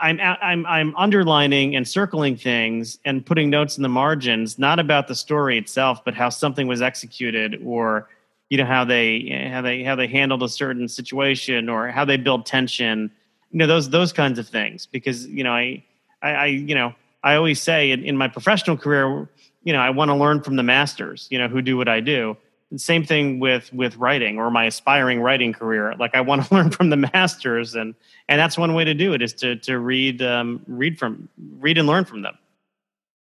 I'm 0.00 0.20
I'm 0.20 0.64
I'm 0.66 0.96
underlining 0.96 1.74
and 1.74 1.88
circling 1.88 2.36
things 2.36 2.98
and 3.04 3.26
putting 3.26 3.50
notes 3.50 3.76
in 3.76 3.82
the 3.82 3.88
margins, 3.88 4.58
not 4.58 4.78
about 4.78 5.08
the 5.08 5.14
story 5.14 5.58
itself, 5.58 6.04
but 6.04 6.14
how 6.14 6.28
something 6.28 6.68
was 6.68 6.80
executed, 6.80 7.60
or 7.64 8.08
you 8.48 8.58
know 8.58 8.64
how 8.64 8.84
they 8.84 9.48
how 9.50 9.60
they 9.60 9.82
how 9.82 9.96
they 9.96 10.06
handled 10.06 10.42
a 10.44 10.48
certain 10.48 10.86
situation, 10.86 11.68
or 11.68 11.88
how 11.88 12.04
they 12.04 12.16
build 12.16 12.46
tension. 12.46 13.10
You 13.50 13.58
know 13.58 13.66
those 13.66 13.90
those 13.90 14.12
kinds 14.12 14.38
of 14.38 14.46
things. 14.46 14.86
Because 14.86 15.26
you 15.26 15.42
know 15.42 15.52
I 15.52 15.82
I, 16.22 16.30
I 16.30 16.46
you 16.46 16.76
know 16.76 16.94
I 17.22 17.34
always 17.34 17.60
say 17.60 17.90
in, 17.90 18.04
in 18.04 18.16
my 18.16 18.28
professional 18.28 18.76
career, 18.76 19.28
you 19.62 19.72
know 19.72 19.80
I 19.80 19.90
want 19.90 20.10
to 20.10 20.14
learn 20.14 20.42
from 20.42 20.56
the 20.56 20.62
masters, 20.62 21.28
you 21.30 21.38
know 21.38 21.48
who 21.48 21.62
do 21.62 21.76
what 21.76 21.88
I 21.88 22.00
do. 22.00 22.36
Same 22.76 23.04
thing 23.04 23.40
with 23.40 23.72
with 23.72 23.96
writing 23.96 24.38
or 24.38 24.50
my 24.50 24.66
aspiring 24.66 25.20
writing 25.20 25.52
career. 25.52 25.94
Like 25.98 26.14
i 26.14 26.20
want 26.20 26.44
to 26.44 26.54
learn 26.54 26.70
from 26.70 26.90
the 26.90 26.96
masters 26.96 27.74
and 27.74 27.94
and 28.28 28.38
that's 28.38 28.58
one 28.58 28.74
way 28.74 28.84
to 28.84 28.94
do 28.94 29.14
it 29.14 29.22
is 29.22 29.32
to 29.34 29.56
to 29.56 29.78
read 29.78 30.22
um, 30.22 30.62
read 30.66 30.98
from 30.98 31.28
read 31.58 31.78
and 31.78 31.88
learn 31.88 32.04
from 32.04 32.22
them. 32.22 32.36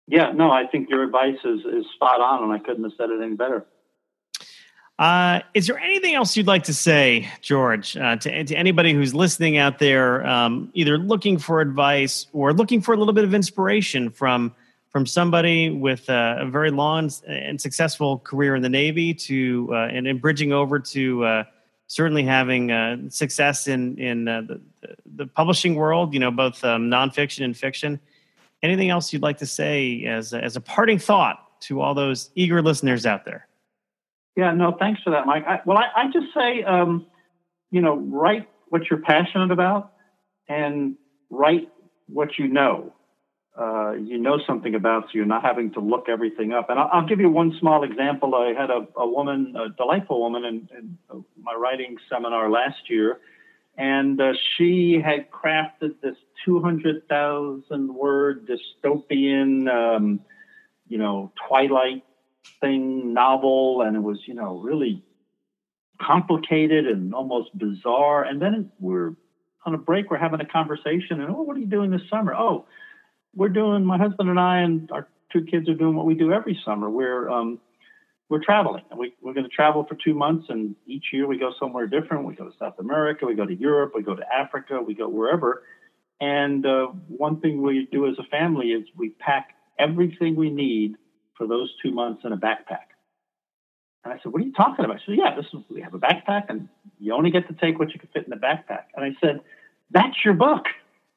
Yeah 0.07 0.33
no 0.33 0.51
i 0.51 0.67
think 0.67 0.91
your 0.91 1.03
advice 1.03 1.39
is 1.45 1.61
is 1.61 1.87
spot 1.95 2.21
on 2.21 2.43
and 2.43 2.53
i 2.53 2.59
couldn't 2.59 2.85
have 2.85 2.93
said 2.99 3.11
it 3.11 3.23
any 3.23 3.35
better 3.35 3.65
uh, 4.99 5.41
is 5.55 5.67
there 5.67 5.79
anything 5.79 6.15
else 6.15 6.37
you'd 6.37 6.47
like 6.47 6.65
to 6.65 6.75
say, 6.75 7.29
George, 7.41 7.97
uh, 7.97 8.17
to, 8.17 8.45
to 8.45 8.55
anybody 8.55 8.93
who's 8.93 9.15
listening 9.15 9.57
out 9.57 9.79
there, 9.79 10.25
um, 10.27 10.71
either 10.75 10.99
looking 10.99 11.39
for 11.39 11.61
advice 11.61 12.27
or 12.33 12.53
looking 12.53 12.81
for 12.81 12.93
a 12.95 12.97
little 12.97 13.15
bit 13.15 13.25
of 13.25 13.35
inspiration 13.35 14.11
from 14.11 14.55
from 14.91 15.07
somebody 15.07 15.71
with 15.71 16.07
a, 16.11 16.37
a 16.41 16.47
very 16.47 16.71
long 16.71 17.11
and 17.27 17.59
successful 17.59 18.19
career 18.19 18.55
in 18.55 18.61
the 18.61 18.69
Navy 18.69 19.15
to 19.15 19.71
uh, 19.73 19.87
and, 19.87 20.07
and 20.07 20.21
bridging 20.21 20.53
over 20.53 20.79
to 20.79 21.25
uh, 21.25 21.45
certainly 21.87 22.23
having 22.23 22.71
uh, 22.71 22.99
success 23.09 23.67
in 23.67 23.97
in 23.99 24.29
uh, 24.29 24.43
the, 24.43 24.61
the 25.17 25.27
publishing 25.27 25.75
world. 25.75 26.13
You 26.13 26.21
know, 26.21 26.31
both 26.31 26.63
um, 26.63 26.91
nonfiction 26.91 27.45
and 27.45 27.57
fiction. 27.57 27.99
Anything 28.63 28.91
else 28.91 29.13
you'd 29.13 29.23
like 29.23 29.39
to 29.39 29.47
say 29.47 30.05
as 30.05 30.35
a, 30.35 30.45
as 30.45 30.55
a 30.55 30.61
parting 30.61 30.99
thought 30.99 31.61
to 31.63 31.81
all 31.81 31.95
those 31.95 32.31
eager 32.35 32.63
listeners 32.63 33.07
out 33.07 33.25
there? 33.25 33.49
Yeah, 34.37 34.53
no, 34.53 34.77
thanks 34.79 35.03
for 35.03 35.11
that, 35.11 35.27
Mike. 35.27 35.45
I, 35.47 35.61
well, 35.67 35.79
I, 35.79 35.89
I 35.95 36.05
just 36.07 36.33
say, 36.35 36.63
um, 36.63 37.07
you 37.71 37.81
know, 37.81 37.97
write 37.97 38.49
what 38.69 38.83
you're 38.89 39.01
passionate 39.01 39.51
about 39.51 39.93
and 40.49 40.97
write 41.31 41.69
what 42.07 42.39
you 42.39 42.49
know 42.49 42.93
uh, 43.59 43.93
you 43.93 44.17
know 44.17 44.39
something 44.47 44.75
about, 44.75 45.05
so 45.05 45.11
you're 45.13 45.27
not 45.27 45.43
having 45.43 45.71
to 45.73 45.81
look 45.81 46.07
everything 46.09 46.53
up. 46.55 46.71
And 46.71 46.79
I'll, 46.79 46.89
I'll 46.91 47.07
give 47.07 47.21
you 47.21 47.29
one 47.29 47.55
small 47.61 47.85
example. 47.85 48.35
I 48.35 48.55
had 48.59 48.71
a, 48.71 48.87
a 48.97 49.07
woman, 49.07 49.55
a 49.57 49.69
delightful 49.69 50.21
woman, 50.21 50.45
in, 50.45 50.69
in 50.77 51.25
my 51.39 51.53
writing 51.53 51.99
seminar 52.11 52.51
last 52.51 52.89
year, 52.89 53.19
and 53.77 54.19
uh, 54.21 54.33
she 54.57 55.03
had 55.05 55.31
crafted 55.31 56.01
this 56.03 56.17
200,000 56.47 57.95
word 57.95 58.49
dystopian, 58.49 59.69
um, 59.69 60.21
you 60.89 60.97
know, 60.97 61.31
Twilight 61.49 62.05
thing 62.61 63.13
novel, 63.13 63.83
and 63.83 63.97
it 63.97 64.01
was, 64.01 64.19
you 64.27 64.35
know, 64.35 64.59
really 64.59 65.03
complicated 66.01 66.87
and 66.87 67.15
almost 67.15 67.57
bizarre. 67.57 68.25
And 68.25 68.41
then 68.41 68.71
we're 68.81 69.15
on 69.65 69.75
a 69.75 69.79
break, 69.79 70.11
we're 70.11 70.19
having 70.19 70.41
a 70.41 70.47
conversation, 70.47 71.21
and 71.21 71.31
oh, 71.31 71.43
what 71.43 71.57
are 71.57 71.61
you 71.61 71.67
doing 71.67 71.91
this 71.91 72.03
summer? 72.11 72.35
Oh, 72.35 72.67
we're 73.35 73.49
doing 73.49 73.85
my 73.85 73.99
husband 73.99 74.29
and 74.29 74.39
I 74.39 74.59
and 74.59 74.91
our 74.91 75.09
two 75.33 75.45
kids 75.45 75.69
are 75.69 75.75
doing 75.75 75.97
what 75.97 76.07
we 76.07 76.15
do 76.15 76.33
every 76.33 76.61
summer. 76.65 76.91
We're 76.91 77.31
um, 77.31 77.59
we're 78.29 78.43
traveling. 78.43 78.83
We, 78.97 79.15
we're 79.21 79.35
going 79.35 79.45
to 79.45 79.55
travel 79.55 79.85
for 79.85 79.95
two 79.95 80.15
months, 80.15 80.47
and 80.49 80.75
each 80.87 81.07
year 81.13 81.27
we 81.27 81.39
go 81.39 81.53
somewhere 81.61 81.87
different. 81.87 82.25
We 82.25 82.35
go 82.35 82.45
to 82.45 82.55
South 82.59 82.79
America, 82.79 83.27
we 83.27 83.35
go 83.35 83.45
to 83.45 83.55
Europe, 83.55 83.93
we 83.95 84.03
go 84.03 84.15
to 84.15 84.23
Africa, 84.33 84.81
we 84.81 84.95
go 84.95 85.09
wherever. 85.09 85.63
And 86.21 86.65
uh, 86.65 86.87
one 87.09 87.41
thing 87.41 87.63
we 87.63 87.89
do 87.93 88.07
as 88.07 88.15
a 88.19 88.23
family 88.31 88.69
is 88.69 88.85
we 88.97 89.11
pack 89.11 89.51
everything 89.79 90.35
we 90.35 90.51
need 90.51 90.97
for 91.37 91.47
those 91.47 91.73
two 91.83 91.93
months 91.93 92.23
in 92.25 92.33
a 92.33 92.37
backpack. 92.37 92.93
And 94.05 94.13
I 94.13 94.19
said, 94.23 94.33
"What 94.33 94.43
are 94.43 94.45
you 94.45 94.53
talking 94.53 94.85
about?" 94.85 95.01
She 95.01 95.13
said, 95.13 95.19
"Yeah, 95.19 95.35
this 95.37 95.47
is 95.53 95.61
we 95.71 95.81
have 95.81 95.95
a 95.95 95.99
backpack, 95.99 96.47
and 96.49 96.69
you 96.99 97.13
only 97.15 97.31
get 97.31 97.47
to 97.49 97.55
take 97.55 97.79
what 97.79 97.93
you 97.93 98.01
can 98.01 98.09
fit 98.13 98.25
in 98.25 98.31
the 98.31 98.37
backpack." 98.37 98.85
And 98.95 99.05
I 99.05 99.17
said, 99.21 99.41
"That's 99.91 100.25
your 100.25 100.35
book." 100.35 100.67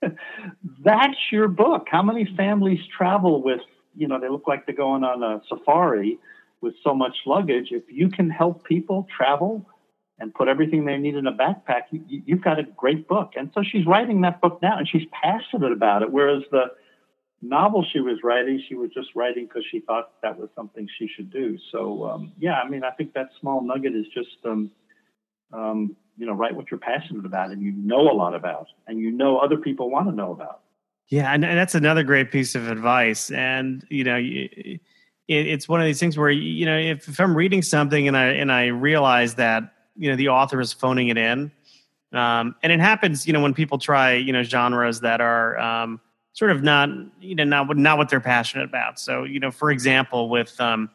that's 0.84 1.18
your 1.32 1.48
book. 1.48 1.88
How 1.90 2.04
many 2.04 2.26
families 2.38 2.80
travel 2.96 3.42
with, 3.42 3.62
you 3.96 4.08
know, 4.08 4.20
they 4.20 4.30
look 4.30 4.48
like 4.48 4.66
they're 4.66 4.76
going 4.76 5.04
on 5.04 5.24
a 5.24 5.42
safari 5.48 6.20
with 6.62 6.76
so 6.84 6.94
much 6.94 7.16
luggage. 7.26 7.70
If 7.72 7.84
you 7.90 8.10
can 8.10 8.30
help 8.30 8.64
people 8.66 9.08
travel 9.16 9.66
and 10.20 10.34
put 10.34 10.48
everything 10.48 10.86
they 10.86 10.98
need 10.98 11.16
in 11.16 11.28
a 11.28 11.34
backpack, 11.34 11.84
you, 11.92 12.36
have 12.36 12.44
got 12.44 12.60
a 12.60 12.64
great 12.64 13.08
book. 13.08 13.34
And 13.38 13.52
so 13.54 13.62
she's 13.64 13.86
writing 13.86 14.22
that 14.22 14.42
book 14.42 14.60
now 14.62 14.78
and 14.78 14.88
she's 14.88 15.08
passionate 15.12 15.72
about 15.72 16.02
it. 16.02 16.12
Whereas 16.12 16.44
the 16.52 16.66
novel 17.42 17.86
she 17.92 18.00
was 18.00 18.18
writing, 18.24 18.62
she 18.68 18.76
was 18.76 18.90
just 18.94 19.10
writing 19.16 19.46
because 19.46 19.64
she 19.70 19.80
thought 19.82 20.12
that 20.22 20.38
was 20.38 20.50
something 20.56 20.88
she 20.98 21.08
should 21.16 21.32
do. 21.32 21.58
So, 21.72 22.06
um, 22.10 22.32
yeah, 22.40 22.62
I 22.62 22.70
mean, 22.70 22.84
I 22.84 22.92
think 22.92 23.14
that 23.14 23.30
small 23.40 23.62
nugget 23.62 23.96
is 23.96 24.06
just, 24.14 24.38
um, 24.46 24.72
um, 25.54 25.96
you 26.18 26.26
know, 26.26 26.34
write 26.34 26.56
what 26.56 26.72
you're 26.72 26.80
passionate 26.80 27.26
about 27.26 27.52
and 27.52 27.62
you 27.62 27.72
know 27.74 28.02
a 28.10 28.14
lot 28.14 28.34
about 28.34 28.68
and 28.88 29.00
you 29.00 29.12
know 29.12 29.38
other 29.38 29.58
people 29.58 29.90
want 29.90 30.08
to 30.08 30.16
know 30.16 30.32
about. 30.32 30.62
Yeah, 31.08 31.32
and, 31.32 31.44
that's 31.44 31.76
another 31.76 32.04
great 32.04 32.32
piece 32.32 32.56
of 32.56 32.68
advice. 32.70 33.30
And 33.32 33.86
you 33.90 34.04
know, 34.04 34.18
it, 34.18 34.80
it's 35.28 35.70
one 35.70 35.80
of 35.80 35.86
these 35.86 36.00
things 36.00 36.18
where 36.18 36.30
you 36.30 36.66
know, 36.66 36.78
if, 36.78 37.08
if 37.08 37.20
I'm 37.20 37.36
reading 37.36 37.62
something 37.62 38.08
and 38.08 38.18
I 38.18 38.28
and 38.28 38.52
I 38.52 38.68
realize 38.68 39.36
that 39.36 39.64
you 39.96 40.10
know 40.10 40.16
the 40.16 40.30
author 40.30 40.60
is 40.60 40.74
phoning 40.74 41.10
it 41.10 41.18
in, 41.18 41.52
um, 42.12 42.56
and 42.64 42.72
it 42.72 42.80
happens, 42.80 43.28
you 43.28 43.34
know, 43.34 43.42
when 43.42 43.54
people 43.54 43.78
try 43.78 44.14
you 44.14 44.34
know 44.34 44.42
genres 44.42 45.02
that 45.02 45.22
are 45.22 45.60
um, 45.60 46.02
sort 46.36 46.52
of 46.52 46.62
not 46.62 46.90
you 47.20 47.34
know 47.34 47.44
not 47.44 47.76
not 47.76 47.98
what 47.98 48.10
they're 48.10 48.20
passionate 48.20 48.66
about. 48.66 49.00
So 49.00 49.24
you 49.24 49.40
know, 49.40 49.50
for 49.50 49.72
example, 49.72 50.30
with 50.30 50.62
um, 50.62 50.92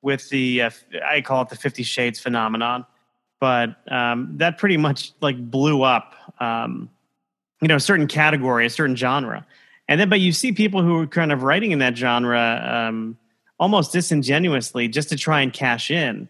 with 0.00 0.28
the 0.30 0.62
uh, 0.62 0.70
I 1.06 1.20
call 1.20 1.42
it 1.42 1.50
the 1.50 1.56
Fifty 1.56 1.82
Shades 1.82 2.18
phenomenon 2.18 2.86
but 3.44 3.76
um, 3.92 4.30
that 4.38 4.56
pretty 4.56 4.78
much 4.78 5.12
like 5.20 5.36
blew 5.50 5.82
up, 5.82 6.14
um, 6.40 6.88
you 7.60 7.68
know, 7.68 7.76
a 7.76 7.80
certain 7.80 8.06
category, 8.06 8.64
a 8.64 8.70
certain 8.70 8.96
genre. 8.96 9.46
And 9.86 10.00
then, 10.00 10.08
but 10.08 10.20
you 10.20 10.32
see 10.32 10.52
people 10.52 10.82
who 10.82 11.00
are 11.00 11.06
kind 11.06 11.30
of 11.30 11.42
writing 11.42 11.70
in 11.70 11.78
that 11.80 11.94
genre 11.94 12.86
um, 12.88 13.18
almost 13.60 13.92
disingenuously 13.92 14.88
just 14.88 15.10
to 15.10 15.16
try 15.16 15.42
and 15.42 15.52
cash 15.52 15.90
in. 15.90 16.26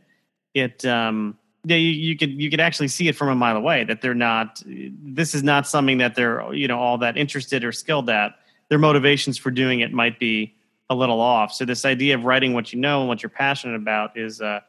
It, 0.54 0.84
um, 0.84 1.38
you, 1.64 1.76
you 1.76 2.16
could 2.16 2.30
you 2.30 2.50
could 2.50 2.58
actually 2.58 2.88
see 2.88 3.06
it 3.06 3.14
from 3.14 3.28
a 3.28 3.34
mile 3.36 3.56
away 3.56 3.84
that 3.84 4.02
they're 4.02 4.12
not. 4.12 4.60
This 4.66 5.36
is 5.36 5.44
not 5.44 5.68
something 5.68 5.98
that 5.98 6.16
they're 6.16 6.52
you 6.52 6.66
know 6.66 6.80
all 6.80 6.98
that 6.98 7.16
interested 7.16 7.62
or 7.64 7.70
skilled 7.70 8.10
at. 8.10 8.32
Their 8.74 8.80
motivations 8.80 9.38
for 9.38 9.52
doing 9.52 9.78
it 9.78 9.92
might 9.92 10.18
be 10.18 10.52
a 10.90 10.96
little 10.96 11.20
off. 11.20 11.52
So 11.52 11.64
this 11.64 11.84
idea 11.84 12.16
of 12.16 12.24
writing 12.24 12.54
what 12.54 12.72
you 12.72 12.80
know 12.80 12.98
and 12.98 13.08
what 13.08 13.22
you're 13.22 13.30
passionate 13.30 13.76
about 13.76 14.18
is 14.18 14.40
uh, 14.40 14.62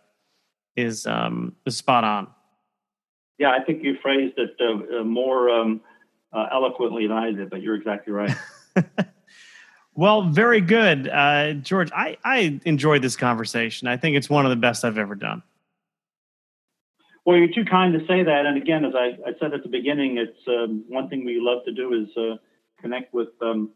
is 0.76 1.08
um, 1.08 1.56
is 1.66 1.76
spot 1.76 2.04
on. 2.04 2.28
Yeah, 3.40 3.50
I 3.50 3.64
think 3.64 3.84
you 3.84 3.98
phrased 4.04 4.38
it 4.38 4.52
uh, 4.62 5.00
uh, 5.00 5.04
more 5.04 5.50
um, 5.50 5.82
uh, 6.32 6.46
eloquently 6.52 7.08
than 7.08 7.18
I 7.18 7.32
did, 7.32 7.50
but 7.50 7.64
you're 7.64 7.74
exactly 7.74 8.14
right. 8.14 8.32
well, 9.96 10.30
very 10.30 10.62
good, 10.62 11.08
uh, 11.08 11.54
George. 11.54 11.92
I 11.92 12.18
I 12.24 12.60
enjoyed 12.64 13.02
this 13.02 13.16
conversation. 13.16 13.88
I 13.88 13.98
think 13.98 14.18
it's 14.18 14.30
one 14.30 14.46
of 14.46 14.52
the 14.52 14.56
best 14.56 14.86
I've 14.86 15.00
ever 15.00 15.16
done. 15.16 15.42
Well, 17.26 17.38
you're 17.38 17.52
too 17.52 17.66
kind 17.66 17.92
to 18.00 18.06
say 18.06 18.22
that. 18.22 18.46
And 18.46 18.56
again, 18.56 18.86
as 18.86 18.94
I, 18.94 19.18
I 19.28 19.32
said 19.40 19.56
at 19.56 19.64
the 19.64 19.70
beginning, 19.70 20.20
it's 20.20 20.48
um, 20.48 20.84
one 20.88 21.10
thing 21.10 21.26
we 21.26 21.40
love 21.42 21.66
to 21.66 21.72
do 21.72 21.92
is 21.94 22.16
uh, 22.16 22.38
connect 22.80 23.12
with 23.12 23.30
um, 23.42 23.72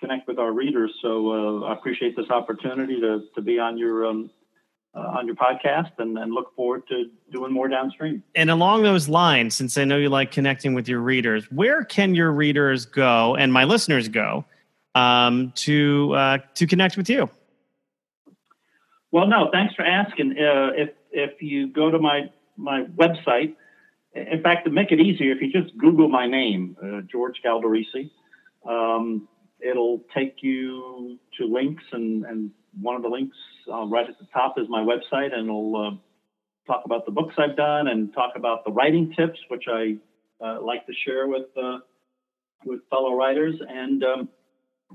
connect 0.00 0.28
with 0.28 0.38
our 0.38 0.52
readers. 0.52 0.92
So 1.02 1.62
uh, 1.62 1.66
I 1.66 1.72
appreciate 1.72 2.16
this 2.16 2.30
opportunity 2.30 3.00
to 3.00 3.24
to 3.34 3.42
be 3.42 3.58
on 3.58 3.78
your 3.78 4.06
um, 4.06 4.30
uh, 4.94 5.00
on 5.00 5.26
your 5.26 5.36
podcast 5.36 5.92
and, 5.98 6.18
and 6.18 6.32
look 6.32 6.54
forward 6.56 6.82
to 6.88 7.10
doing 7.30 7.52
more 7.52 7.68
downstream. 7.68 8.22
And 8.34 8.50
along 8.50 8.82
those 8.82 9.08
lines, 9.08 9.54
since 9.54 9.76
I 9.76 9.84
know 9.84 9.96
you 9.96 10.08
like 10.08 10.32
connecting 10.32 10.74
with 10.74 10.88
your 10.88 11.00
readers, 11.00 11.50
where 11.50 11.84
can 11.84 12.14
your 12.14 12.32
readers 12.32 12.86
go 12.86 13.36
and 13.36 13.52
my 13.52 13.64
listeners 13.64 14.08
go 14.08 14.44
um, 14.94 15.52
to 15.56 16.14
uh, 16.14 16.38
to 16.54 16.66
connect 16.66 16.96
with 16.96 17.08
you? 17.08 17.30
Well, 19.10 19.26
no, 19.26 19.48
thanks 19.52 19.74
for 19.74 19.84
asking. 19.84 20.32
Uh, 20.32 20.70
if 20.76 20.90
if 21.10 21.42
you 21.42 21.68
go 21.68 21.90
to 21.90 21.98
my 21.98 22.30
my 22.56 22.84
website, 22.84 23.54
in 24.14 24.42
fact, 24.42 24.64
to 24.66 24.70
make 24.70 24.90
it 24.90 25.00
easier, 25.00 25.32
if 25.32 25.40
you 25.40 25.52
just 25.52 25.76
Google 25.78 26.08
my 26.08 26.26
name, 26.26 26.76
uh, 26.82 27.00
George 27.10 27.40
Galdorisi, 27.44 28.10
um, 28.68 29.28
it'll 29.60 30.02
take 30.14 30.36
you 30.42 31.18
to 31.38 31.46
links, 31.46 31.84
and, 31.92 32.24
and 32.24 32.50
one 32.80 32.96
of 32.96 33.02
the 33.02 33.08
links 33.08 33.36
uh, 33.72 33.86
right 33.86 34.08
at 34.08 34.18
the 34.18 34.26
top 34.32 34.58
is 34.58 34.66
my 34.68 34.80
website, 34.80 35.34
and 35.34 35.48
it'll 35.48 35.76
uh, 35.76 36.72
talk 36.72 36.84
about 36.84 37.06
the 37.06 37.12
books 37.12 37.34
I've 37.38 37.56
done 37.56 37.88
and 37.88 38.12
talk 38.12 38.32
about 38.36 38.64
the 38.64 38.72
writing 38.72 39.12
tips, 39.16 39.38
which 39.48 39.64
I 39.68 39.96
uh, 40.44 40.60
like 40.62 40.86
to 40.86 40.92
share 41.04 41.26
with 41.26 41.46
uh, 41.60 41.78
with 42.64 42.80
fellow 42.90 43.14
writers, 43.14 43.54
and 43.68 44.02
um, 44.04 44.28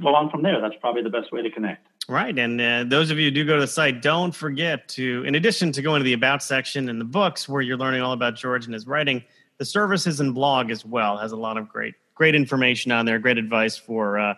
go 0.02 0.14
on 0.16 0.30
from 0.30 0.42
there. 0.44 0.60
That's 0.62 0.76
probably 0.82 1.04
the 1.04 1.10
best 1.10 1.32
way 1.32 1.42
to 1.42 1.50
connect. 1.52 1.88
Right. 2.10 2.38
And 2.38 2.60
uh, 2.60 2.84
those 2.86 3.12
of 3.12 3.18
you 3.18 3.26
who 3.26 3.32
do 3.32 3.46
go 3.46 3.56
to 3.56 3.62
the 3.62 3.68
site, 3.68 4.02
don't 4.02 4.36
forget 4.36 4.90
to, 4.90 5.24
in 5.26 5.36
addition 5.36 5.72
to 5.72 5.82
going 5.82 6.02
to 6.02 6.04
the 6.04 6.14
About 6.14 6.44
section 6.44 6.90
and 6.90 7.00
the 7.00 7.06
books 7.06 7.48
where 7.48 7.62
you're 7.62 7.78
learning 7.78 8.02
all 8.02 8.12
about 8.12 8.36
George 8.36 8.66
and 8.66 8.74
his 8.74 8.86
writing, 8.86 9.24
the 9.58 9.64
services 9.64 10.20
and 10.20 10.36
blog 10.36 10.70
as 10.70 10.86
well 10.86 11.18
has 11.18 11.32
a 11.32 11.38
lot 11.38 11.58
of 11.58 11.70
great, 11.70 11.96
great 12.14 12.36
information 12.36 12.92
on 12.92 13.06
there, 13.06 13.20
great 13.20 13.38
advice 13.38 13.78
for, 13.78 14.20
uh, 14.20 14.34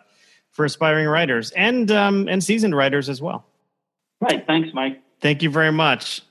for 0.55 0.63
aspiring 0.63 1.05
writers 1.05 1.51
and, 1.51 1.91
um, 1.91 2.29
and 2.29 2.41
seasoned 2.41 2.73
writers 2.73 3.09
as 3.09 3.21
well. 3.21 3.45
Right. 4.21 4.47
Thanks, 4.47 4.69
Mike. 4.73 5.01
Thank 5.19 5.43
you 5.43 5.49
very 5.49 5.71
much. 5.71 6.21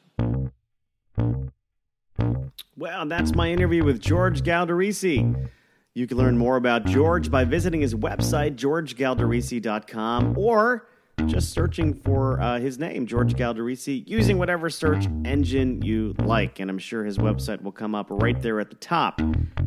Well, 2.76 3.06
that's 3.06 3.34
my 3.34 3.50
interview 3.50 3.84
with 3.84 4.00
George 4.00 4.42
Galdorisi. 4.42 5.48
You 5.92 6.06
can 6.06 6.16
learn 6.16 6.38
more 6.38 6.56
about 6.56 6.86
George 6.86 7.30
by 7.30 7.44
visiting 7.44 7.82
his 7.82 7.94
website, 7.94 8.56
georgegaldorisi.com, 8.56 10.38
or 10.38 10.88
just 11.26 11.52
searching 11.52 11.94
for 11.94 12.40
uh, 12.40 12.58
his 12.58 12.78
name, 12.78 13.06
George 13.06 13.34
Galdorisi, 13.34 14.02
using 14.06 14.38
whatever 14.38 14.68
search 14.70 15.06
engine 15.24 15.82
you 15.82 16.14
like. 16.18 16.60
And 16.60 16.70
I'm 16.70 16.78
sure 16.78 17.04
his 17.04 17.18
website 17.18 17.62
will 17.62 17.72
come 17.72 17.94
up 17.94 18.06
right 18.10 18.40
there 18.40 18.60
at 18.60 18.70
the 18.70 18.76
top. 18.76 19.20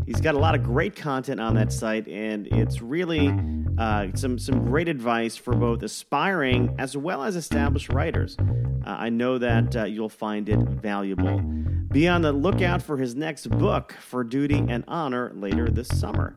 He's 0.06 0.22
got 0.22 0.36
a 0.36 0.40
lot 0.40 0.56
of 0.56 0.64
great 0.64 0.96
content 0.96 1.40
on 1.40 1.56
that 1.56 1.74
site, 1.74 2.08
and 2.08 2.48
it's 2.48 2.82
really 2.82 3.34
uh, 3.78 4.08
some, 4.16 4.40
some 4.40 4.66
great 4.66 4.88
advice 4.88 5.36
for 5.36 5.54
both 5.56 5.84
aspiring 5.84 6.76
as 6.80 6.96
well 6.96 7.24
as 7.24 7.36
established 7.36 7.90
writers. 7.90 8.38
Uh, 8.40 8.46
I 8.86 9.10
know 9.10 9.38
that 9.38 9.76
uh, 9.76 9.84
you'll 9.84 10.10
find 10.10 10.48
it 10.50 10.60
valuable. 10.60 11.40
Be 11.92 12.08
on 12.08 12.22
the 12.22 12.32
lookout 12.32 12.82
for 12.82 12.98
his 12.98 13.16
next 13.16 13.50
book, 13.50 13.94
For 14.00 14.24
Duty 14.24 14.64
and 14.70 14.84
Honor, 14.88 15.32
later 15.36 15.70
this 15.70 15.88
summer. 15.88 16.36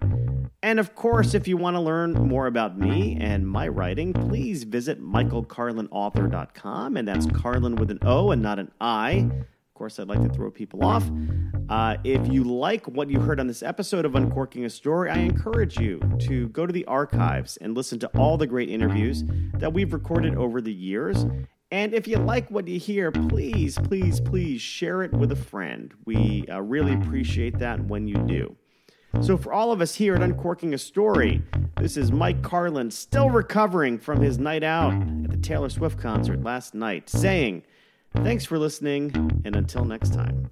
And 0.62 0.78
of 0.78 0.94
course, 0.94 1.32
if 1.34 1.48
you 1.48 1.56
want 1.56 1.76
to 1.76 1.80
learn 1.80 2.12
more 2.12 2.46
about 2.46 2.78
me 2.78 3.16
and 3.18 3.48
my 3.48 3.66
writing, 3.68 4.12
please 4.12 4.64
visit 4.64 5.02
michaelcarlonauthor.com. 5.02 6.96
And 6.96 7.08
that's 7.08 7.26
Carlon 7.26 7.76
with 7.76 7.90
an 7.90 7.98
O 8.02 8.30
and 8.30 8.42
not 8.42 8.58
an 8.58 8.70
I. 8.80 9.30
Of 9.32 9.74
course, 9.74 9.98
I'd 9.98 10.08
like 10.08 10.22
to 10.22 10.28
throw 10.28 10.50
people 10.50 10.84
off. 10.84 11.10
Uh, 11.70 11.96
if 12.04 12.28
you 12.28 12.44
like 12.44 12.86
what 12.86 13.08
you 13.08 13.20
heard 13.20 13.40
on 13.40 13.46
this 13.46 13.62
episode 13.62 14.04
of 14.04 14.14
Uncorking 14.14 14.66
a 14.66 14.70
Story, 14.70 15.08
I 15.08 15.18
encourage 15.18 15.78
you 15.78 16.00
to 16.20 16.48
go 16.48 16.66
to 16.66 16.72
the 16.72 16.84
archives 16.84 17.56
and 17.58 17.74
listen 17.74 17.98
to 18.00 18.08
all 18.08 18.36
the 18.36 18.46
great 18.46 18.68
interviews 18.68 19.24
that 19.54 19.72
we've 19.72 19.94
recorded 19.94 20.34
over 20.34 20.60
the 20.60 20.72
years. 20.72 21.24
And 21.70 21.94
if 21.94 22.08
you 22.08 22.18
like 22.18 22.50
what 22.50 22.66
you 22.66 22.78
hear, 22.80 23.12
please, 23.12 23.78
please, 23.78 24.20
please 24.20 24.60
share 24.60 25.02
it 25.02 25.12
with 25.12 25.30
a 25.30 25.36
friend. 25.36 25.94
We 26.04 26.44
uh, 26.48 26.60
really 26.60 26.92
appreciate 26.94 27.58
that 27.60 27.82
when 27.84 28.08
you 28.08 28.16
do. 28.16 28.56
So, 29.20 29.36
for 29.36 29.52
all 29.52 29.72
of 29.72 29.80
us 29.80 29.94
here 29.94 30.14
at 30.14 30.22
Uncorking 30.22 30.72
a 30.72 30.78
Story, 30.78 31.42
this 31.76 31.96
is 31.96 32.12
Mike 32.12 32.42
Carlon, 32.42 32.90
still 32.90 33.28
recovering 33.28 33.98
from 33.98 34.20
his 34.20 34.38
night 34.38 34.62
out 34.62 34.94
at 34.94 35.30
the 35.30 35.36
Taylor 35.36 35.68
Swift 35.68 35.98
concert 35.98 36.42
last 36.42 36.74
night, 36.74 37.10
saying, 37.10 37.64
Thanks 38.14 38.44
for 38.44 38.58
listening, 38.58 39.42
and 39.44 39.56
until 39.56 39.84
next 39.84 40.14
time. 40.14 40.50